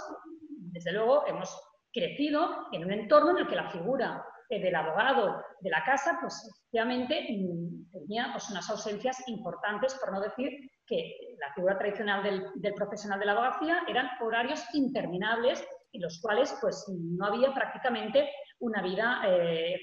[0.73, 1.51] desde luego hemos
[1.93, 4.25] crecido en un entorno en el que la figura
[4.59, 10.21] del abogado de la casa, pues efectivamente mm, tenía pues, unas ausencias importantes, por no
[10.21, 10.51] decir
[10.87, 16.21] que la figura tradicional del, del profesional de la abogacía eran horarios interminables en los
[16.21, 18.31] cuales pues no había prácticamente
[18.61, 19.21] una vida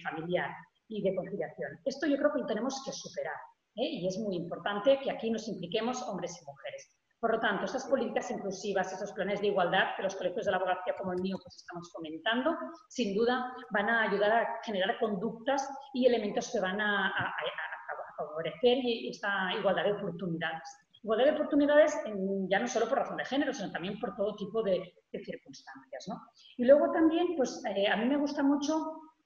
[0.03, 0.49] familiar
[0.87, 1.79] y de conciliación.
[1.85, 3.35] Esto yo creo que lo tenemos que superar
[3.75, 3.87] ¿eh?
[3.87, 6.98] y es muy importante que aquí nos impliquemos hombres y mujeres.
[7.19, 10.57] Por lo tanto, estas políticas inclusivas, estos planes de igualdad que los colegios de la
[10.57, 15.69] abogacía como el mío pues estamos comentando, sin duda van a ayudar a generar conductas
[15.93, 17.13] y elementos que van a,
[18.17, 18.79] favorecer
[19.09, 20.87] esta igualdad de oportunidades.
[21.03, 21.97] Igualdad de oportunidades
[22.49, 26.05] ya no solo por razón de género, sino también por todo tipo de, circunstancias.
[26.09, 26.21] ¿no?
[26.57, 28.73] Y luego también, pues eh, a mí me gusta mucho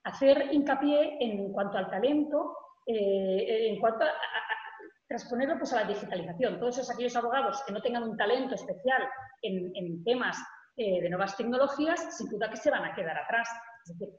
[0.04, 2.56] hacer hincapié en cuanto al talento,
[2.86, 4.10] eh, en cuanto a,
[5.08, 6.60] transponerlo pues, a la digitalización.
[6.60, 9.08] Todos esos aquellos abogados que no tengan un talento especial
[9.42, 10.38] en, temas
[10.78, 13.48] eh, de nuevas tecnologías, sin duda que se van a quedar atrás.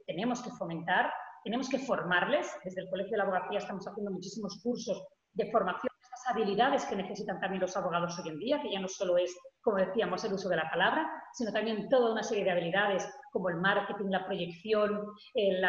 [0.07, 1.13] Tenemos que fomentar,
[1.43, 2.51] tenemos que formarles.
[2.65, 5.03] Desde el Colegio de la Abogacía estamos haciendo muchísimos cursos
[5.33, 8.89] de formación estas habilidades que necesitan también los abogados hoy en día, que ya no
[8.89, 12.51] solo es, como decíamos, el uso de la palabra, sino también toda una serie de
[12.51, 15.61] habilidades como el marketing, la proyección, eh,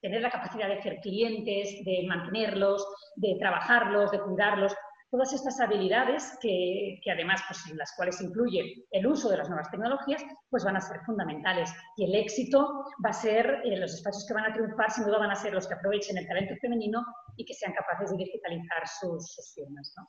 [0.00, 2.86] tener la capacidad de hacer clientes, de mantenerlos,
[3.16, 4.74] de trabajarlos, de cuidarlos,
[5.12, 9.70] todas estas habilidades que, además pues, en las cuales incluye el uso de las nuevas
[9.70, 11.70] tecnologías, pues van a ser fundamentales.
[11.98, 15.18] Y el éxito va a ser, eh, los espacios que van a triunfar sin duda
[15.18, 17.04] van a ser los que aprovechen el talento femenino
[17.36, 19.92] y que sean capaces de digitalizar sus, firmas.
[19.98, 20.08] ¿no?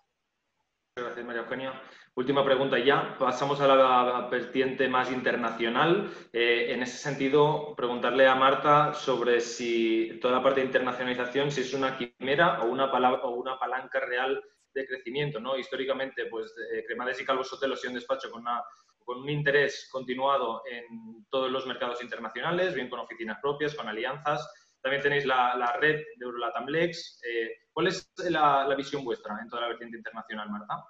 [0.95, 1.81] Gracias, María Eugenia.
[2.13, 3.17] Última pregunta ya.
[3.17, 6.11] Pasamos a la vertiente más internacional.
[6.31, 11.61] Eh, en ese sentido, preguntarle a Marta sobre si toda la parte de internacionalización, si
[11.61, 14.39] es una quimera o una, palanca real
[14.75, 15.39] de crecimiento.
[15.39, 15.57] ¿no?
[15.57, 21.25] Históricamente, pues eh, Cremades y Calvo Sotelo sido un despacho con un interés continuado en
[21.31, 24.47] todos los mercados internacionales, bien con oficinas propias, con alianzas.
[24.83, 27.21] También tenéis la, red de Eurolatamlex.
[27.23, 30.85] Eh, ¿Cuál es la, visión vuestra en toda la vertiente internacional, Marta?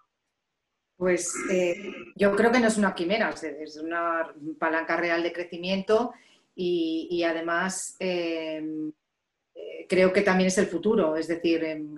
[0.97, 6.11] Pues eh, yo creo que no es una quimera, es una palanca real de crecimiento
[6.55, 8.91] y, además em,
[9.53, 11.95] eh, creo que también es el futuro, es decir, em,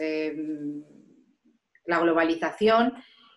[0.00, 0.84] em,
[1.86, 2.94] la globalización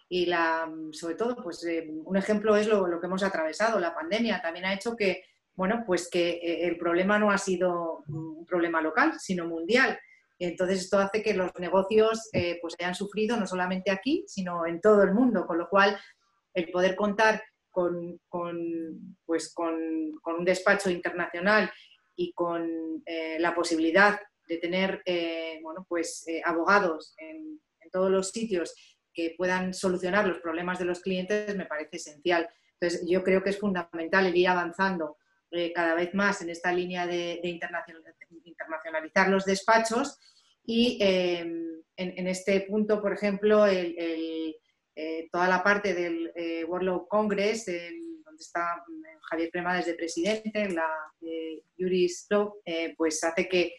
[0.10, 1.66] y la, sobre todo, pues
[2.06, 5.24] un ejemplo es lo, que hemos atravesado, la pandemia también ha hecho que,
[5.56, 10.00] bueno, pues que eh, el problema no ha sido un problema local, sino mundial.
[10.40, 14.82] Entonces esto hace que los negocios eh, pues hayan sufrido no solamente aquí, sino en
[14.82, 15.98] todo el mundo, con lo cual
[16.54, 18.20] el poder contar con,
[19.26, 21.72] pues, con, un despacho internacional
[22.16, 25.02] y con eh, la posibilidad de tener
[25.64, 28.76] bueno, pues, abogados en, en, todos los sitios
[29.14, 32.48] que puedan solucionar los problemas de los clientes me parece esencial.
[32.80, 35.18] Entonces yo creo que es fundamental el ir avanzando
[35.74, 40.20] cada vez más en esta línea de, de internacionalizar los despachos
[40.66, 43.66] y em, en, este punto, por ejemplo,
[44.96, 49.96] eh, toda la parte del eh, World Law Congress, donde está mm, Javier Prema desde
[49.96, 50.88] presidente, la
[51.78, 53.76] Juris Law, eh, pues hace que,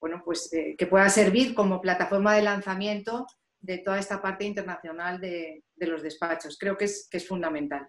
[0.00, 3.26] bueno, pues, que pueda servir como plataforma de lanzamiento
[3.60, 6.58] de toda esta parte internacional de, los despachos.
[6.58, 7.88] Creo que es, que es fundamental.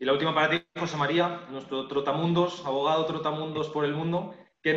[0.00, 4.74] Y la última para ti, José María, nuestro trotamundos, abogado trotamundos por el mundo que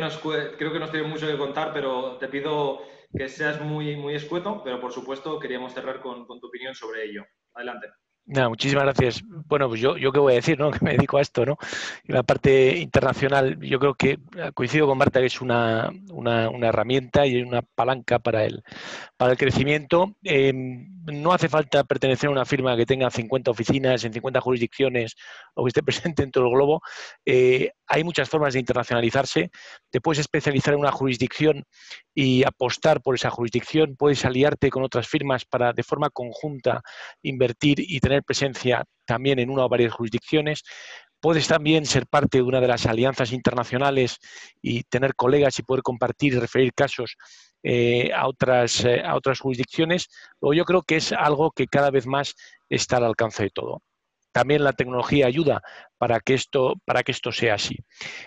[0.58, 2.82] creo que nos tiene mucho que contar, pero te pido
[3.16, 7.24] que seas muy, muy escueto, pero por supuesto queríamos cerrar con tu opinión sobre ello.
[7.54, 7.86] Adelante.
[8.26, 9.22] Muchísimas gracias.
[9.46, 10.70] Bueno, pues yo, yo qué voy a decir, ¿no?
[10.72, 11.58] Que me dedico a esto, ¿no?
[12.06, 16.68] la parte internacional, yo creo que eh, coincido con Marta que es una, una, una
[16.68, 18.62] herramienta y una palanca para el,
[19.16, 20.16] para el crecimiento.
[20.22, 25.16] Em, no hace falta pertenecer a una firma que tenga 50 oficinas en 50 jurisdicciones
[25.54, 26.80] o que esté presente en todo el globo.
[27.26, 29.50] Eh, hay muchas formas de internacionalizarse.
[29.90, 31.64] Te puedes especializar en una jurisdicción
[32.14, 33.96] y apostar por esa jurisdicción.
[33.96, 36.82] Puedes aliarte con otras firmas para de forma conjunta
[37.22, 40.62] invertir y tener presencia también en una o varias jurisdicciones.
[41.20, 44.18] Puedes también ser parte de una de las alianzas internacionales
[44.60, 47.16] y tener colegas y poder compartir y referir casos
[47.62, 50.08] eh, a, otras, eh, a otras jurisdicciones.
[50.40, 52.34] O yo creo que es algo que cada vez más
[52.68, 53.82] está al alcance de todo.
[54.32, 55.62] También la tecnología ayuda
[55.96, 57.78] para que esto, para que esto sea así.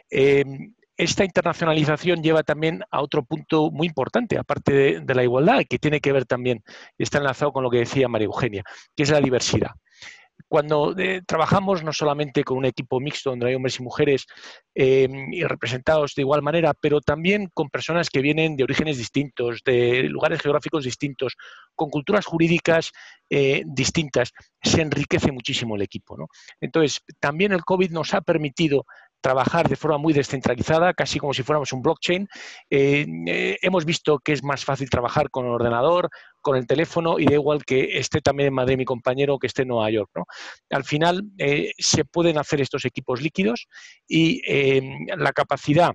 [0.10, 5.80] Em, esta internacionalización lleva también a otro punto muy importante, aparte de, la igualdad, que
[5.80, 6.64] tiene que ver también,
[6.98, 8.64] está enlazado con lo que decía María Eugenia,
[8.96, 9.72] que es la diversidad
[10.48, 14.28] cuando eh, trabajamos no solamente con un equipo mixto donde hay hombres y mujeres
[14.76, 15.08] eh,
[15.48, 20.42] representados de igual manera, pero también con personas que vienen de orígenes distintos, de lugares
[20.42, 21.36] geográficos distintos,
[21.76, 22.92] con culturas jurídicas
[23.30, 26.18] eh, distintas, se enriquece muchísimo el equipo.
[26.18, 26.28] ¿no?
[26.62, 28.86] Entonces, también el COVID nos ha permitido
[29.22, 32.28] trabajar de forma muy descentralizada, casi como si fuéramos un blockchain.
[32.70, 36.10] Eh, eh, hemos visto que es más fácil trabajar con el ordenador,
[36.42, 39.64] con el teléfono y da igual que esté también en Madrid mi compañero que esté
[39.64, 40.12] en Nueva York.
[40.70, 43.68] Al final eh, se pueden hacer estos equipos líquidos
[44.08, 44.42] y
[45.18, 45.94] la capacidad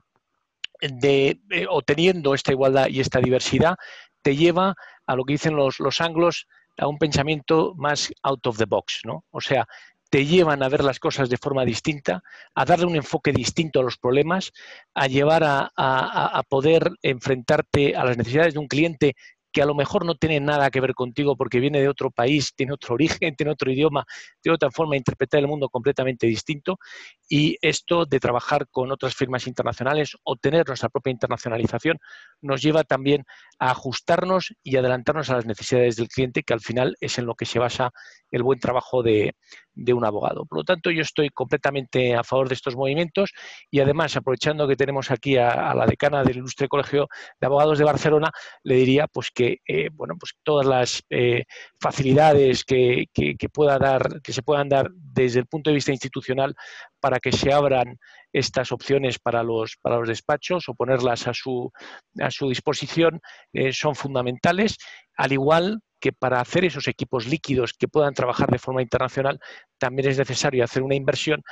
[0.80, 1.40] de,
[1.70, 3.76] obteniendo esta igualdad y esta diversidad,
[4.22, 4.74] te lleva
[5.06, 6.46] a lo que dicen los, los anglos,
[6.78, 9.24] a un pensamiento más out of the box, ¿no?
[9.30, 9.66] O sea,
[10.12, 12.22] te llevan a ver las cosas de forma distinta,
[12.54, 14.52] a darle un enfoque distinto a los problemas,
[14.92, 19.14] a llevar a, poder enfrentarte a las necesidades de un cliente
[19.50, 22.52] que a lo mejor no tiene nada que ver contigo porque viene de otro país,
[22.54, 24.04] tiene otro origen, tiene otro idioma,
[24.42, 26.78] tiene otra forma de interpretar el mundo completamente distinto.
[27.26, 31.96] Y esto de trabajar con otras firmas internacionales o tener nuestra propia internacionalización
[32.42, 33.24] nos lleva también
[33.70, 37.46] ajustarnos y adelantarnos a las necesidades del cliente, que al final es en lo que
[37.46, 37.90] se basa
[38.30, 39.36] el buen trabajo de,
[39.74, 40.44] de un abogado.
[40.46, 43.32] Por lo tanto, yo estoy completamente a favor de estos movimientos
[43.70, 47.08] y además, aprovechando que tenemos aquí a, la decana del Ilustre Colegio
[47.40, 48.30] de Abogados de Barcelona,
[48.64, 51.44] le diría pues que eh, bueno, pues todas las eh,
[51.80, 56.54] facilidades que, que, pueda dar, que se puedan dar desde el punto de vista institucional
[57.00, 57.98] para que se abran
[58.32, 61.70] estas opciones para los, para los despachos o ponerlas a su,
[62.18, 63.20] a su disposición
[63.52, 64.76] eh, son fundamentales,
[65.16, 69.38] al igual que para hacer esos equipos líquidos que puedan trabajar de forma internacional,
[69.78, 71.42] también es necesario hacer una inversión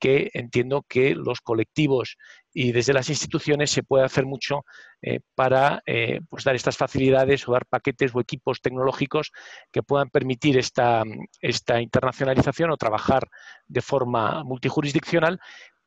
[0.00, 2.16] que entiendo que los colectivos
[2.52, 4.64] y desde las instituciones se puede hacer mucho
[5.02, 9.30] eh, para eh, pues dar estas facilidades o dar paquetes o equipos tecnológicos
[9.70, 11.04] que puedan permitir esta,
[11.40, 13.28] esta internacionalización o trabajar
[13.68, 15.38] de forma multijurisdiccional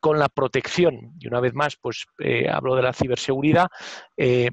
[0.04, 3.68] con la protección, y una vez más, pues eh, hablo de la ciberseguridad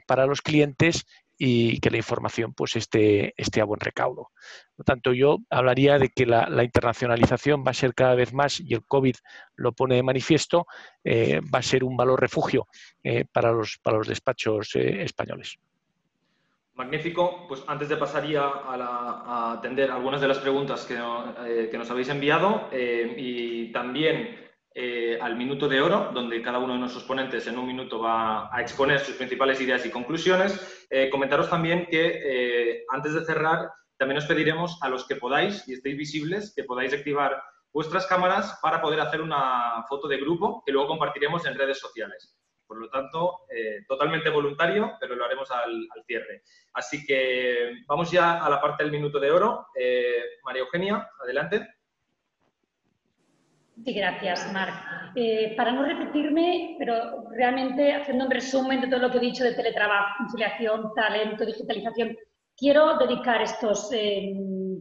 [0.08, 1.06] para los clientes
[1.44, 4.30] y que la información pues esté, esté a buen recaudo.
[4.76, 8.60] Por lo tanto, yo hablaría de que la, internacionalización va a ser cada vez más,
[8.60, 9.16] y el COVID
[9.56, 10.68] lo pone de manifiesto,
[11.04, 12.68] eh, va a ser un valor refugio
[13.04, 15.58] eh, para, los, para los despachos eh, españoles.
[16.76, 17.48] Magnífico.
[17.48, 23.72] Pues antes de pasar a, atender algunas de las preguntas que nos habéis enviado y
[23.72, 28.00] también eh, al minuto de oro, donde cada uno de nuestros ponentes en un minuto
[28.00, 30.86] va a exponer sus principales ideas y conclusiones.
[30.90, 35.68] Eh, comentaros también que eh, antes de cerrar, también os pediremos a los que podáis
[35.68, 37.44] y estéis visibles que podáis activar
[37.74, 42.38] vuestras cámaras para poder hacer una foto de grupo que luego compartiremos en redes sociales.
[42.66, 43.40] Por lo tanto,
[43.86, 46.44] totalmente voluntario, pero lo haremos al, al, cierre.
[46.72, 49.68] Así que vamos ya a la parte del minuto de oro.
[50.46, 51.81] María Eugenia, adelante.
[53.84, 54.74] Sí, gracias, Marc.
[55.16, 59.44] Eh, para no repetirme, pero realmente haciendo un resumen de todo lo que he dicho
[59.44, 62.16] de teletrabajo, conciliación, talento, digitalización,
[62.56, 64.34] quiero dedicar estos eh,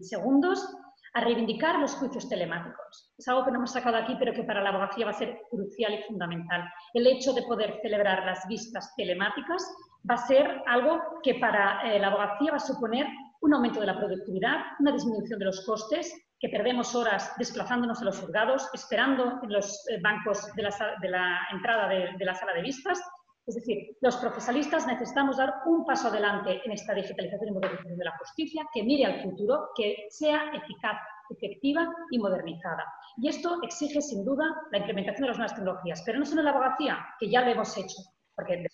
[0.02, 0.76] segundos
[1.14, 3.12] a reivindicar los juicios telemáticos.
[3.18, 5.40] Es algo que no hemos sacado aquí, pero que para la abogacía va a ser
[5.50, 6.62] crucial y fundamental.
[6.94, 9.64] El hecho de poder celebrar las vistas telemáticas
[10.08, 13.06] va a ser algo que para eh, la abogacía va a suponer
[13.40, 18.04] un aumento de la productividad, una disminución de los costes que perdemos horas desplazándonos a
[18.06, 22.98] los juzgados, esperando en los eh, bancos de la, entrada de, la sala de vistas.
[23.46, 28.04] Es decir, los procesalistas necesitamos dar un paso adelante en esta digitalización y modernización de
[28.04, 30.96] la justicia, que mire al futuro, que sea eficaz,
[31.28, 32.84] efectiva y modernizada.
[33.18, 36.46] Y esto exige, sin duda, la implementación de las nuevas tecnologías, pero no solo en
[36.46, 37.96] la abogacía, que ya lo hemos hecho,
[38.34, 38.68] porque eh,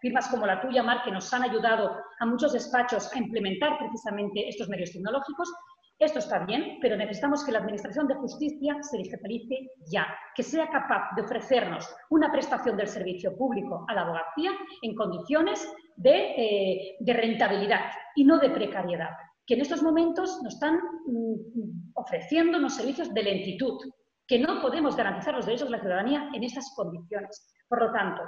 [0.00, 4.48] firmas como la tuya, Mar, que nos han ayudado a muchos despachos a implementar precisamente
[4.48, 5.52] estos medios tecnológicos,
[6.00, 10.70] esto está bien, pero necesitamos que la Administración de Justicia se digitalice ya, que sea
[10.70, 14.50] capaz de ofrecernos una prestación del servicio público a la abogacía
[14.80, 19.10] en condiciones de, eh, rentabilidad y no de precariedad,
[19.46, 23.78] que en estos momentos nos están mm, ofreciendo unos servicios de lentitud,
[24.26, 27.46] que no podemos garantizar los derechos de la ciudadanía en estas condiciones.
[27.68, 28.22] Por lo tanto,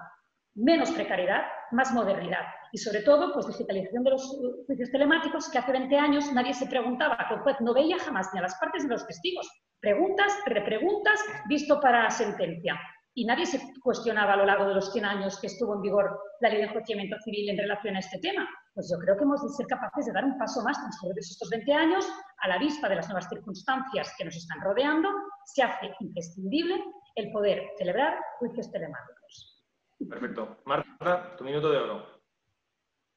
[0.56, 1.40] menos precariedad,
[1.70, 4.26] más modernidad y sobre todo pues digitalización de los
[4.66, 8.30] juicios telemáticos que hace 20 años nadie se preguntaba, que el juez no veía jamás
[8.32, 9.48] ni a las partes ni a los testigos.
[9.78, 12.80] Preguntas, repreguntas, visto para sentencia.
[13.14, 16.18] Y nadie se cuestionaba a lo largo de los 100 años que estuvo en vigor
[16.40, 18.48] la ley de enjuiciamiento civil en relación a este tema.
[18.72, 21.50] Pues yo creo que hemos de ser capaces de dar un paso más transcurridos estos
[21.50, 22.08] 20 años
[22.38, 25.10] a la vista de las nuevas circunstancias que nos están rodeando,
[25.44, 26.82] se hace imprescindible
[27.16, 29.62] el poder celebrar juicios telemáticos.
[30.08, 30.56] Perfecto.
[30.64, 32.21] Marta, tu minuto de oro.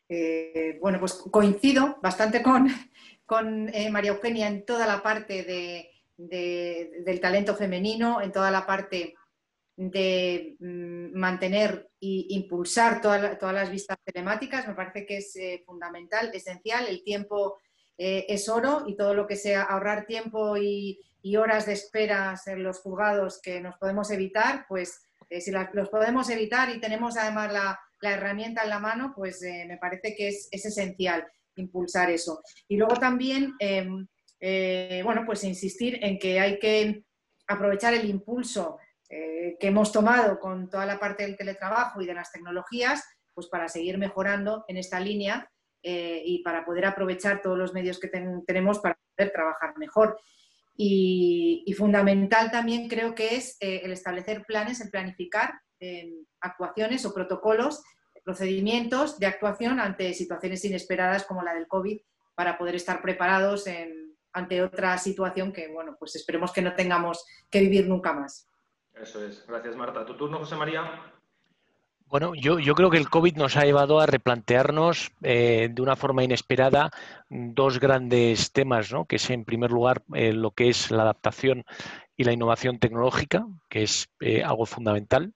[0.07, 2.43] Eh, bueno, pues coincido bastante
[3.25, 9.15] con, eh, María Eugenia en toda la parte del talento femenino, en toda la parte
[9.77, 14.67] de mm, mantener e impulsar todas las vistas telemáticas.
[14.67, 16.87] Me parece que es eh, fundamental, esencial.
[16.87, 17.57] El tiempo
[17.97, 20.99] es oro y todo lo que sea ahorrar tiempo y,
[21.37, 25.01] horas de espera en los juzgados que nos podemos evitar, pues
[25.39, 27.79] si los podemos evitar y tenemos además la,
[28.13, 31.25] herramienta en la mano, pues eh, me parece que es, esencial
[31.55, 32.41] impulsar eso.
[32.67, 34.05] Y luego también, em,
[34.39, 37.05] eh, bueno, pues insistir en que hay que
[37.47, 42.31] aprovechar el impulso que hemos tomado con toda la parte del teletrabajo y de las
[42.31, 43.03] tecnologías,
[43.33, 45.49] pues para seguir mejorando en esta línea
[45.81, 48.09] y para poder aprovechar todos los medios que
[48.45, 50.17] tenemos para poder trabajar mejor.
[50.77, 55.53] Y, fundamental también creo que es eh, el establecer planes, el planificar
[55.85, 57.83] eh, actuaciones o protocolos,
[58.23, 61.99] procedimientos de actuación ante situaciones inesperadas como la del COVID
[62.33, 63.65] para poder estar preparados
[64.33, 68.49] ante otra situación que, bueno, pues esperemos que no tengamos que vivir nunca más.
[68.93, 69.45] Eso es.
[69.47, 70.05] Gracias, Marta.
[70.05, 71.13] ¿Tu turno, José María?
[72.07, 76.23] Bueno, yo, creo que el COVID nos ha llevado a replantearnos eh, de una forma
[76.23, 76.91] inesperada
[77.29, 79.05] dos grandes temas, ¿no?
[79.05, 81.65] que es en primer lugar eh, lo que es la adaptación
[82.15, 85.33] y la innovación tecnológica, que es eh, algo fundamental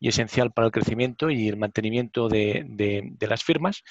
[0.00, 3.82] y esencial para el crecimiento y el mantenimiento de, de las firmas.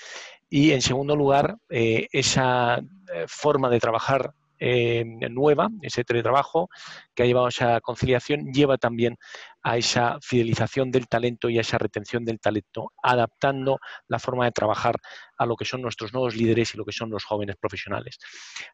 [0.49, 2.81] Y en segundo lugar, esa
[3.27, 6.69] forma de trabajar eh, nueva, ese teletrabajo
[7.15, 9.15] que ha llevado a esa conciliación, lleva también
[9.63, 13.79] a esa fidelización del talento y a esa retención del talento, adaptando
[14.09, 14.95] la forma de trabajar
[15.37, 18.17] a lo que son nuestros nuevos líderes y lo que son los jóvenes profesionales.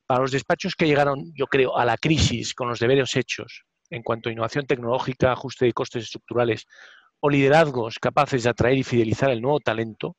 [0.07, 4.01] Para los despachos que llegaron, yo creo, a la crisis con los deberes hechos en
[4.01, 6.65] cuanto a innovación tecnológica, ajuste de costes estructurales
[7.25, 10.15] o liderazgos capaces de atraer y fidelizar el nuevo talento,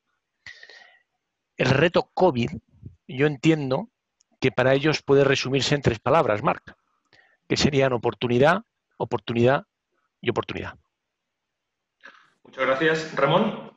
[1.55, 2.51] el reto COVID,
[3.07, 3.87] yo entiendo
[4.41, 6.75] que para ellos puede resumirse en tres palabras, Marc,
[7.47, 8.63] que serían oportunidad,
[8.97, 9.63] oportunidad
[10.19, 10.73] y oportunidad.
[12.43, 13.15] Muchas gracias.
[13.15, 13.76] Ramón.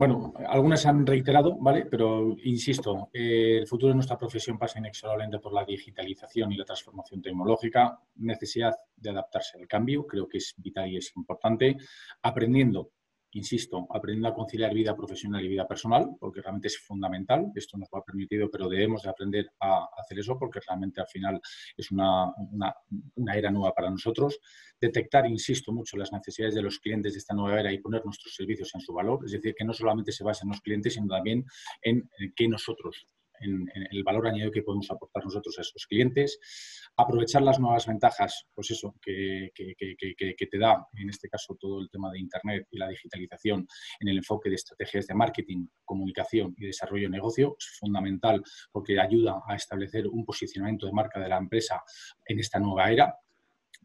[0.00, 1.84] Bueno, algunas han reiterado, ¿vale?
[1.84, 6.64] Pero insisto, eh, el futuro de nuestra profesión pasa inexorablemente por la digitalización y la
[6.64, 11.76] transformación tecnológica, necesidad de adaptarse al cambio, creo que es vital y es importante,
[12.22, 12.92] aprendiendo
[13.32, 17.52] insisto, aprendiendo a conciliar vida profesional y vida personal, porque realmente es fundamental.
[17.54, 21.06] Esto nos lo ha permitido, pero debemos de aprender a hacer eso porque realmente al
[21.06, 21.40] final
[21.76, 22.32] es una,
[23.34, 24.38] era nueva para nosotros.
[24.80, 28.34] Detectar, insisto mucho, las necesidades de los clientes de esta nueva era y poner nuestros
[28.34, 29.20] servicios en su valor.
[29.24, 31.44] Es decir, que no solamente se basa en los clientes, sino también
[31.82, 33.06] en qué nosotros
[33.40, 36.38] en, el valor añadido que podemos aportar nosotros a esos clientes,
[36.96, 41.90] aprovechar las nuevas ventajas, pues eso, que, que, te da, en este caso, todo el
[41.90, 43.66] tema de Internet y la digitalización
[44.00, 48.98] en el enfoque de estrategias de marketing, comunicación y desarrollo de negocio, es fundamental porque
[49.00, 51.82] ayuda a establecer un posicionamiento de marca de la empresa
[52.26, 53.14] en esta nueva era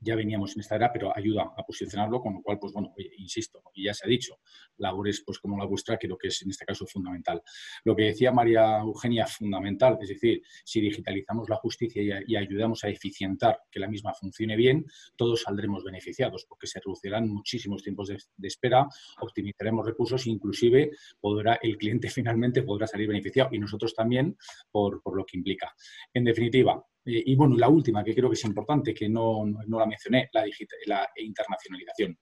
[0.06, 3.61] ya veníamos en esta era, pero ayuda a posicionarlo, con lo cual, pues bueno, insisto,
[3.73, 4.40] y ya se ha dicho,
[4.77, 7.41] labores pues como la vuestra creo que es en este caso fundamental.
[7.84, 12.90] Lo que decía María Eugenia, fundamental, es decir, si digitalizamos la justicia y, ayudamos a
[12.90, 18.48] eficientar que la misma funcione bien, todos saldremos beneficiados, porque se reducirán muchísimos tiempos de,
[18.48, 18.88] espera,
[19.22, 24.38] optimizaremos recursos e inclusive podrá, el cliente finalmente podrá salir beneficiado y nosotros también
[24.69, 25.73] por, por lo que implica.
[26.14, 29.86] En definitiva, eh, y bueno, la última que creo que es importante, que no, la
[29.86, 30.45] mencioné, la,
[30.88, 32.18] la internacionalización.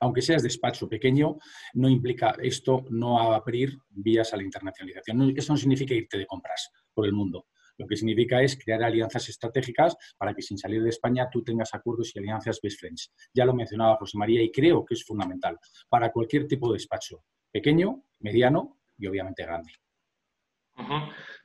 [0.00, 1.36] Aunque seas despacho pequeño,
[1.74, 5.34] no implica esto no abrir vías a la internacionalización.
[5.36, 7.46] eso no significa irte de compras por el mundo.
[7.78, 11.74] Lo que significa es crear alianzas estratégicas para que sin salir de España tú tengas
[11.74, 13.12] acuerdos y alianzas best friends.
[13.32, 15.58] Ya lo mencionaba José María y creo que es fundamental
[15.88, 19.72] para cualquier tipo de despacho, pequeño, mediano y obviamente grande.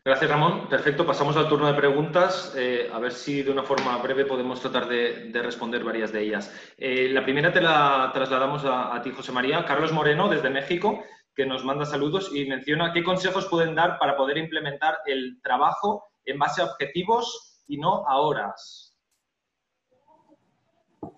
[0.05, 0.68] Gracias, Ramón.
[0.68, 2.53] Perfecto, pasamos al turno de preguntas.
[2.57, 6.53] Eh, a ver si de una forma breve podemos tratar de, responder varias de ellas.
[6.77, 9.64] Eh, la primera te la trasladamos a, ti, José María.
[9.64, 11.01] Carlos Moreno, desde México,
[11.34, 16.03] que nos manda saludos y menciona qué consejos pueden dar para poder implementar el trabajo
[16.26, 18.97] en base a objetivos y no a horas.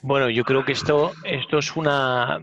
[0.03, 2.39] Bueno, yo creo que esto, esto es una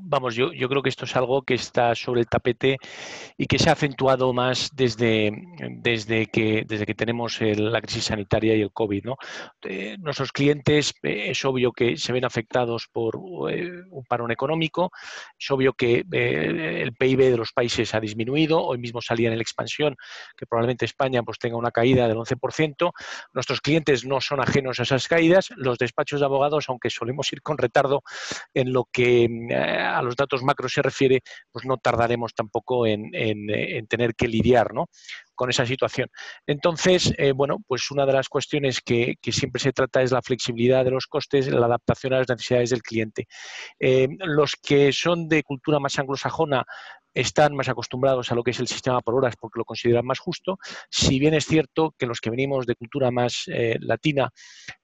[0.00, 2.78] vamos, yo, yo, creo que esto es algo que está sobre el tapete
[3.36, 5.32] y que se ha acentuado más desde,
[5.70, 9.04] desde, que, desde que tenemos la crisis sanitaria y el COVID.
[9.62, 14.90] Eh, nuestros clientes eh, es obvio que se ven afectados por un parón económico,
[15.38, 19.42] es obvio que el PIB de los países ha disminuido, hoy mismo salía en la
[19.42, 19.96] expansión,
[20.36, 22.92] que probablemente España pues, tenga una caída del 11%.
[23.32, 27.42] Nuestros clientes no son ajenos a esas caídas, los despachos de abogados, aunque solemos ir
[27.42, 28.02] con retardo
[28.54, 33.10] en lo que a los datos macro se refiere, pues no tardaremos tampoco en,
[33.88, 34.72] tener que lidiar
[35.34, 36.08] con esa situación.
[36.46, 40.84] Entonces, eh, bueno, pues una de las cuestiones que, siempre se trata es la flexibilidad
[40.84, 43.26] de los costes, la adaptación a las necesidades del cliente.
[43.78, 46.64] Eh, los que son de cultura más anglosajona
[47.16, 50.18] están más acostumbrados a lo que es el sistema por horas porque lo consideran más
[50.18, 50.58] justo,
[50.90, 54.30] si bien es cierto que los que venimos de cultura más eh, latina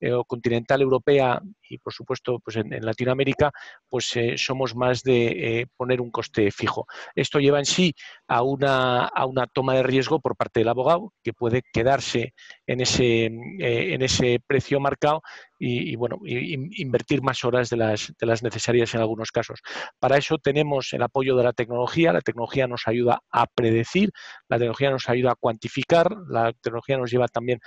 [0.00, 3.52] eh, o continental europea y por supuesto pues en, Latinoamérica,
[3.88, 6.86] pues eh, somos más de poner un coste fijo.
[7.14, 7.94] Esto lleva en sí
[8.26, 12.34] a una, a una toma de riesgo por parte del abogado que puede quedarse
[12.66, 15.22] en ese, en ese precio marcado
[15.64, 19.60] y, bueno, invertir más horas de las, de las necesarias en algunos casos.
[20.00, 24.10] Para eso tenemos el apoyo de la tecnología, la tecnología nos ayuda a predecir,
[24.48, 27.60] la tecnología nos ayuda a cuantificar, la tecnología nos lleva también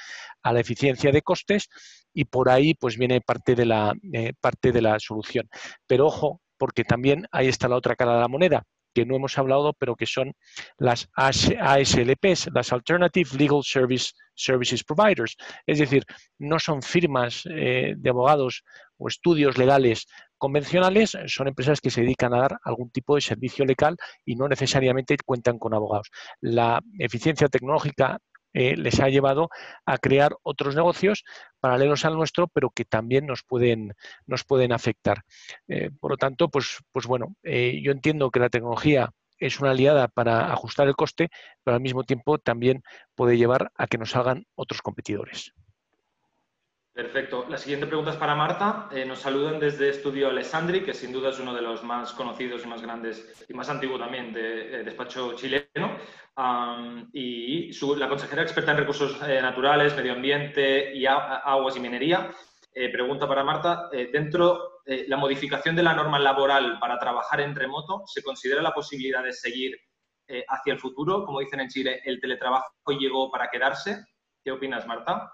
[0.44, 1.70] a la eficiencia de costes
[2.14, 5.48] y por ahí pues viene parte de la, eh, parte de la solución.
[5.88, 8.64] Pero ojo, porque también ahí está la otra cara de la moneda
[8.96, 10.34] que no hemos hablado, pero que son
[10.78, 15.36] las ASLPs, las Alternative Legal Service, Services Providers.
[15.68, 16.04] Es decir,
[16.40, 18.64] no son firmas eh, de abogados
[18.98, 20.08] o estudios legales
[20.38, 24.48] convencionales, son empresas que se dedican a dar algún tipo de servicio legal y no
[24.48, 26.10] necesariamente cuentan con abogados.
[26.40, 28.20] La eficiencia tecnológica
[28.56, 29.49] eh, les ha llevado
[29.86, 31.26] a crear otros negocios
[31.60, 33.94] paralelos al nuestro, pero que también nos pueden,
[34.26, 35.23] nos pueden afectar.
[35.68, 39.72] Eh, por lo tanto, pues, pues bueno, eh, yo entiendo que la tecnología es una
[39.72, 41.27] aliada para ajustar el coste,
[41.65, 42.82] pero al mismo tiempo también
[43.14, 45.53] puede llevar a que nos salgan otros competidores.
[46.96, 47.46] Perfecto.
[47.50, 48.88] La siguiente pregunta es para Marta.
[48.90, 52.64] Eh, nos saludan desde Estudio Alessandri, que sin duda es uno de los más conocidos
[52.64, 55.98] y más grandes y más antiguo también de, despacho chileno.
[57.12, 62.32] y la consejera experta en recursos eh, naturales, medio ambiente y aguas y minería
[62.74, 63.90] eh, pregunta para Marta.
[63.92, 68.74] dentro de la modificación de la norma laboral para trabajar en remoto, ¿se considera la
[68.74, 69.78] posibilidad de seguir
[70.48, 71.26] hacia el futuro?
[71.26, 74.06] Como dicen en Chile, el teletrabajo llegó para quedarse.
[74.42, 75.30] ¿Qué opinas, Marta?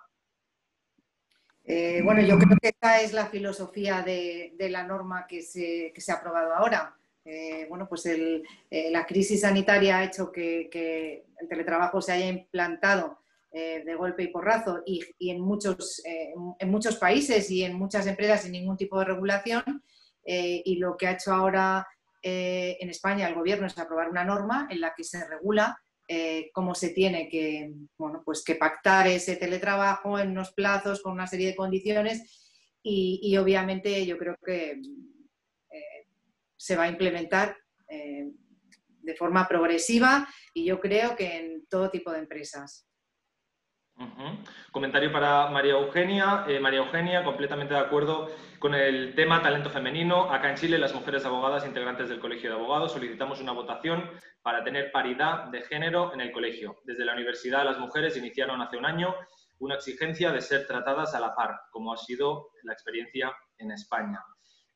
[1.64, 6.14] Eh, bueno, yo creo que esta es la filosofía de, la norma que se, ha
[6.14, 6.96] aprobado ahora.
[7.24, 8.42] Eh, bueno, pues eh,
[8.90, 13.20] la crisis sanitaria ha hecho que, el teletrabajo se haya implantado
[13.54, 18.54] de golpe y porrazo y, en, muchos, en muchos países y en muchas empresas sin
[18.54, 19.84] ningún tipo de regulación.
[20.24, 21.86] y lo que ha hecho ahora
[22.22, 25.78] en España el gobierno es aprobar una norma en la que se regula
[26.14, 31.14] eh, cómo se tiene que, bueno, pues que pactar ese teletrabajo en unos plazos con
[31.14, 36.08] una serie de condiciones y, obviamente yo creo que eh,
[36.58, 37.56] se va a implementar
[37.88, 38.30] eh,
[39.04, 42.86] de forma progresiva y yo creo que en todo tipo de empresas.
[44.72, 46.46] Comentario para María Eugenia.
[46.48, 50.32] Eh, María Eugenia, completamente de acuerdo con el tema talento femenino.
[50.32, 54.10] Acá en Chile, las mujeres abogadas integrantes del Colegio de Abogados solicitamos una votación
[54.42, 56.78] para tener paridad de género en el colegio.
[56.84, 59.16] Desde la universidad, las mujeres iniciaron hace un año
[59.60, 64.24] una exigencia de ser tratadas a la par, como ha sido la experiencia en España.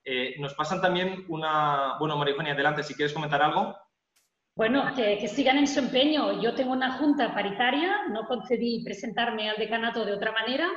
[0.04, 1.98] Eh, nos pasan también una...
[1.98, 3.76] Bueno, María Eugenia, adelante, si quieres comentar algo.
[4.56, 6.42] Bueno, que, sigan en su empeño.
[6.42, 10.70] Yo tengo una junta paritaria, no concedí presentarme al decanato de otra manera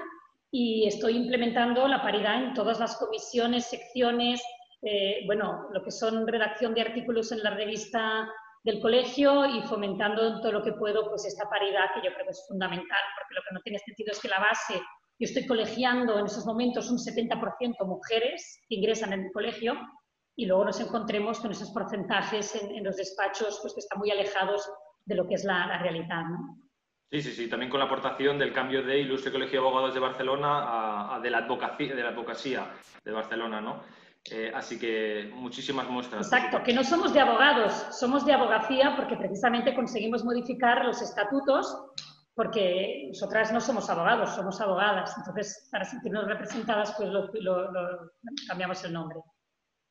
[0.51, 4.43] y estoy implementando la paridad en todas las comisiones, secciones,
[4.83, 8.29] eh, bueno, lo que son redacción de artículos en la revista
[8.65, 12.33] del colegio y fomentando todo lo que puedo pues esta paridad que yo creo que
[12.33, 16.19] es fundamental, porque lo que no tiene sentido es que la base, yo estoy colegiando
[16.19, 19.75] en esos momentos un 70% mujeres que ingresan en el colegio
[20.39, 24.71] y luego nos encontremos con esos porcentajes en, los despachos pues, que están muy alejados
[25.05, 26.23] de lo que es la, realidad.
[26.31, 26.57] ¿no?
[27.11, 30.01] Sí, sí, sí, también con la aportación del cambio de Ilustre Colegio de Abogados de
[30.01, 32.69] Barcelona a, de, la advocacia, de la advocacia
[33.05, 33.83] de Barcelona, ¿no?
[34.31, 36.33] Eh, así que muchísimas muestras.
[36.33, 41.67] Exacto, que no somos de abogados, somos de abogacía porque precisamente conseguimos modificar los estatutos
[42.35, 45.17] porque nosotras no somos abogados, somos abogadas.
[45.19, 47.29] Entonces, para sentirnos representadas, pues lo
[48.47, 49.19] cambiamos el nombre.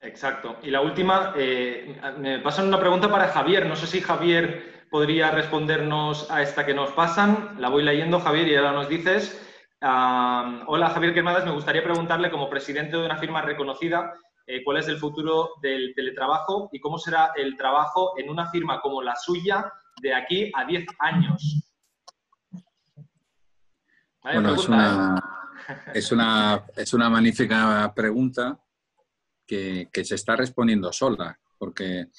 [0.01, 0.57] Exacto.
[0.61, 3.65] Y la última, eh, me pasan una pregunta para Javier.
[3.65, 7.55] No sé si Javier podría respondernos a esta que nos pasan.
[7.59, 9.43] La voy leyendo, Javier, y ahora nos dices.
[9.81, 11.45] hola, Javier Quemadas.
[11.45, 14.13] Me gustaría preguntarle, como presidente de una firma reconocida,
[14.45, 18.79] eh, cuál es el futuro del teletrabajo y cómo será el trabajo en una firma
[18.79, 19.71] como la suya
[20.01, 21.63] de aquí a 10 años.
[24.21, 25.15] bueno, es una,
[25.93, 28.57] es, una, es una magnífica pregunta
[29.47, 32.09] que, se está respondiendo sola, porque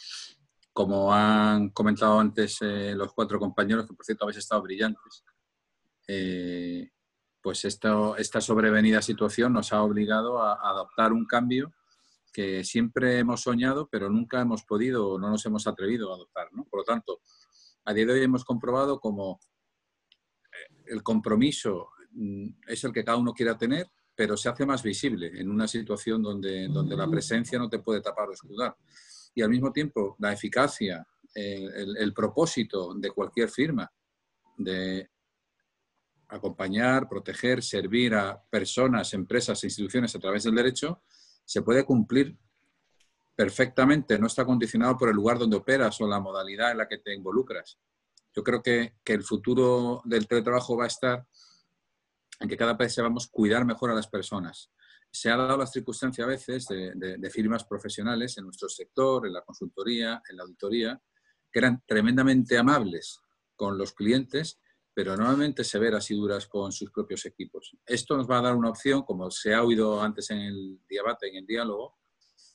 [0.73, 5.25] como han comentado antes eh, los cuatro compañeros, que por cierto habéis estado brillantes,
[6.09, 6.91] eh,
[7.43, 11.73] pues esto, esta sobrevenida situación nos ha obligado a, adoptar un cambio
[12.33, 16.49] que siempre hemos soñado, pero nunca hemos podido o no nos hemos atrevido a adoptar.
[16.71, 17.21] Por lo tanto,
[17.85, 19.41] a día de hoy hemos comprobado como
[20.53, 24.83] eh, el compromiso mm, es el que cada uno quiera tener, pero se hace más
[24.83, 28.77] visible en una situación donde, donde la presencia no te puede tapar o escudar.
[29.33, 33.89] Y al mismo tiempo, la eficacia, el, propósito de cualquier firma
[34.57, 35.09] de
[36.27, 41.01] acompañar, proteger, servir a personas, empresas e instituciones a través del derecho,
[41.45, 42.37] se puede cumplir
[43.37, 46.99] perfectamente, no está condicionado por el lugar donde operas o la modalidad en la que
[46.99, 47.79] te involucras.
[48.35, 51.25] Yo creo que, que el futuro del teletrabajo va a estar
[52.41, 54.71] en que cada vez sepamos cuidar mejor a las personas.
[55.11, 59.43] Se ha dado la circunstancia a veces de, firmas profesionales en nuestro sector, en la
[59.43, 61.01] consultoría, en la auditoría,
[61.51, 63.21] que eran tremendamente amables
[63.57, 64.61] con los clientes,
[64.95, 67.77] pero normalmente severas y duras con sus propios equipos.
[67.87, 71.29] Esto nos va a dar una opción, como se ha oído antes en el debate,
[71.29, 71.97] en el diálogo,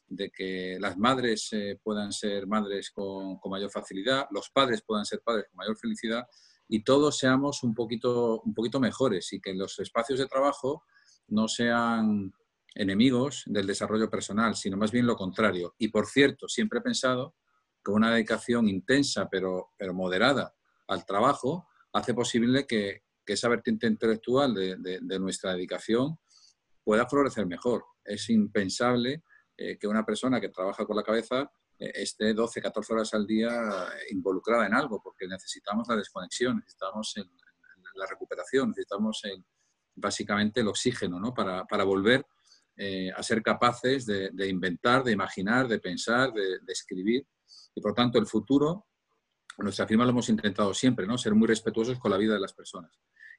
[0.08, 5.06] de que las madres eh, puedan ser madres con, con, mayor facilidad, los padres puedan
[5.06, 6.28] ser padres con mayor felicidad
[6.68, 10.84] y todos seamos un poquito, un poquito mejores y que los espacios de trabajo
[11.28, 12.34] no sean
[12.76, 15.76] enemigos del desarrollo personal, sino más bien lo contrario.
[15.78, 17.36] Y por cierto, siempre he pensado
[17.84, 20.56] que una dedicación intensa pero, pero moderada
[20.88, 26.20] al trabajo hace posible que, esa vertiente intelectual de, nuestra dedicación
[26.84, 27.86] pueda florecer mejor.
[28.04, 29.24] Es impensable
[29.56, 31.50] eh, que una persona que trabaja con la cabeza
[31.94, 33.52] esté 12, 14 horas al día
[34.12, 37.16] involucrada en algo, porque necesitamos la desconexión, necesitamos
[37.96, 39.22] la recuperación, necesitamos
[39.96, 41.34] básicamente el oxígeno ¿no?
[41.34, 42.26] para, para volver
[42.76, 47.28] eh, a ser capaces de, inventar, de imaginar, de pensar, de, escribir.
[47.76, 48.88] Y por tanto, el futuro,
[49.60, 51.18] nuestra firma lo hemos intentado siempre, ¿no?
[51.18, 52.92] ser muy respetuosos con la vida de las personas.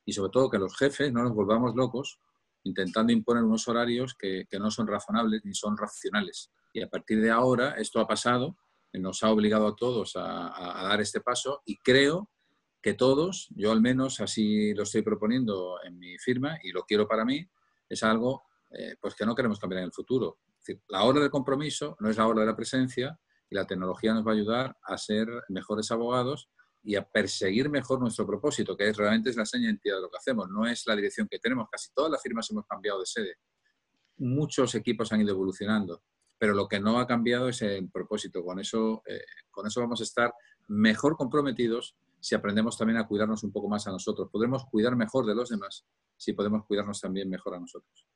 [0.04, 2.20] Y sobre todo que los jefes no nos volvamos locos
[2.64, 6.50] intentando imponer unos horarios que, no son razonables ni son racionales.
[6.72, 8.56] Y a partir de ahora, esto ha pasado,
[8.92, 12.30] nos ha obligado a todos a, dar este paso y creo
[12.82, 17.08] que todos, yo al menos así lo estoy proponiendo en mi firma y lo quiero
[17.08, 17.46] para mí,
[17.88, 20.38] es algo eh, pues que no queremos cambiar en el futuro.
[20.88, 23.18] la hora del compromiso no es la hora de la presencia
[23.48, 26.50] y la tecnología nos va a ayudar a ser mejores abogados
[26.84, 30.02] y a perseguir mejor nuestro propósito, que es, realmente es la seña de identidad de
[30.02, 31.68] lo que hacemos, no es la dirección que tenemos.
[31.70, 33.38] Casi todas las firmas hemos cambiado de sede.
[34.18, 36.02] Muchos equipos han ido evolucionando,
[36.38, 38.44] pero lo que no ha cambiado es el propósito.
[38.44, 40.34] Con eso, eh, con eso vamos a estar
[40.68, 44.28] mejor comprometidos si aprendemos también a cuidarnos un poco más a nosotros.
[44.30, 45.86] Podremos cuidar mejor de los demás
[46.16, 48.06] si podemos cuidarnos también mejor a nosotros.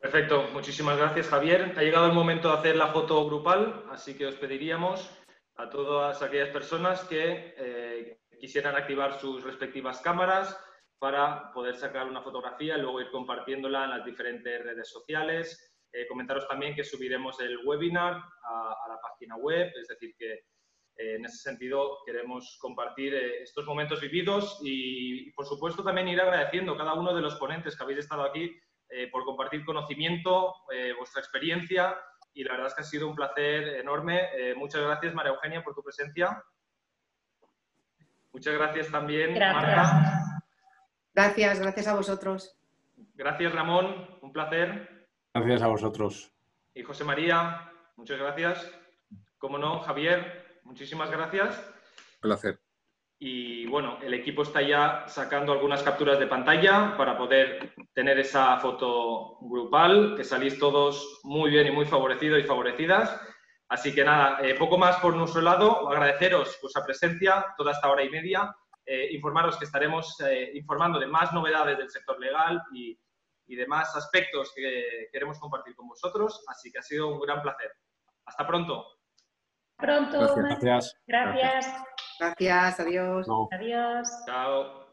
[0.00, 1.74] Perfecto, muchísimas gracias Javier.
[1.76, 5.10] Ha llegado el momento de hacer la foto grupal, así que os pediríamos
[5.58, 10.56] a todas aquellas personas que eh, quisieran activar sus respectivas cámaras
[11.00, 15.76] para poder sacar una fotografía y luego ir compartiéndola en las diferentes redes sociales.
[15.92, 21.16] Eh, comentaros también que subiremos el webinar a, la página web, es decir, que eh,
[21.16, 26.78] en ese sentido queremos compartir estos momentos vividos y, por supuesto, también ir agradeciendo a
[26.78, 28.56] cada uno de los ponentes que habéis estado aquí
[29.12, 30.54] por compartir conocimiento,
[30.96, 31.94] vuestra experiencia
[32.38, 34.28] y la verdad es que ha sido un placer enorme.
[34.32, 36.40] Eh, muchas gracias, María Eugenia, por tu presencia.
[38.32, 40.40] Muchas gracias también, Marta.
[41.12, 42.56] Gracias, gracias a vosotros.
[43.14, 45.08] Gracias, Ramón, un placer.
[45.34, 46.32] Gracias a vosotros.
[46.74, 48.70] Y José María, muchas gracias.
[49.38, 51.60] Como no, Javier, muchísimas gracias.
[52.20, 52.60] Placer.
[53.20, 58.58] Y bueno, el equipo está ya sacando algunas capturas de pantalla para poder tener esa
[58.58, 63.20] foto grupal, que salís todos muy bien y muy favorecidos y favorecidas.
[63.68, 68.04] Así que nada, eh, poco más por nuestro lado, agradeceros vuestra presencia toda esta hora
[68.04, 68.54] y media,
[68.86, 72.98] eh, informaros que estaremos eh, informando de más novedades del sector legal y,
[73.46, 77.72] y demás aspectos que queremos compartir con vosotros, así que ha sido un gran placer.
[78.24, 78.86] Hasta pronto.
[79.76, 80.34] Pronto.
[80.36, 80.94] Gracias.
[81.06, 81.66] Gracias.
[81.66, 81.84] Gracias,
[82.80, 83.26] adiós.
[83.52, 84.08] Adiós.
[84.24, 84.87] Chao.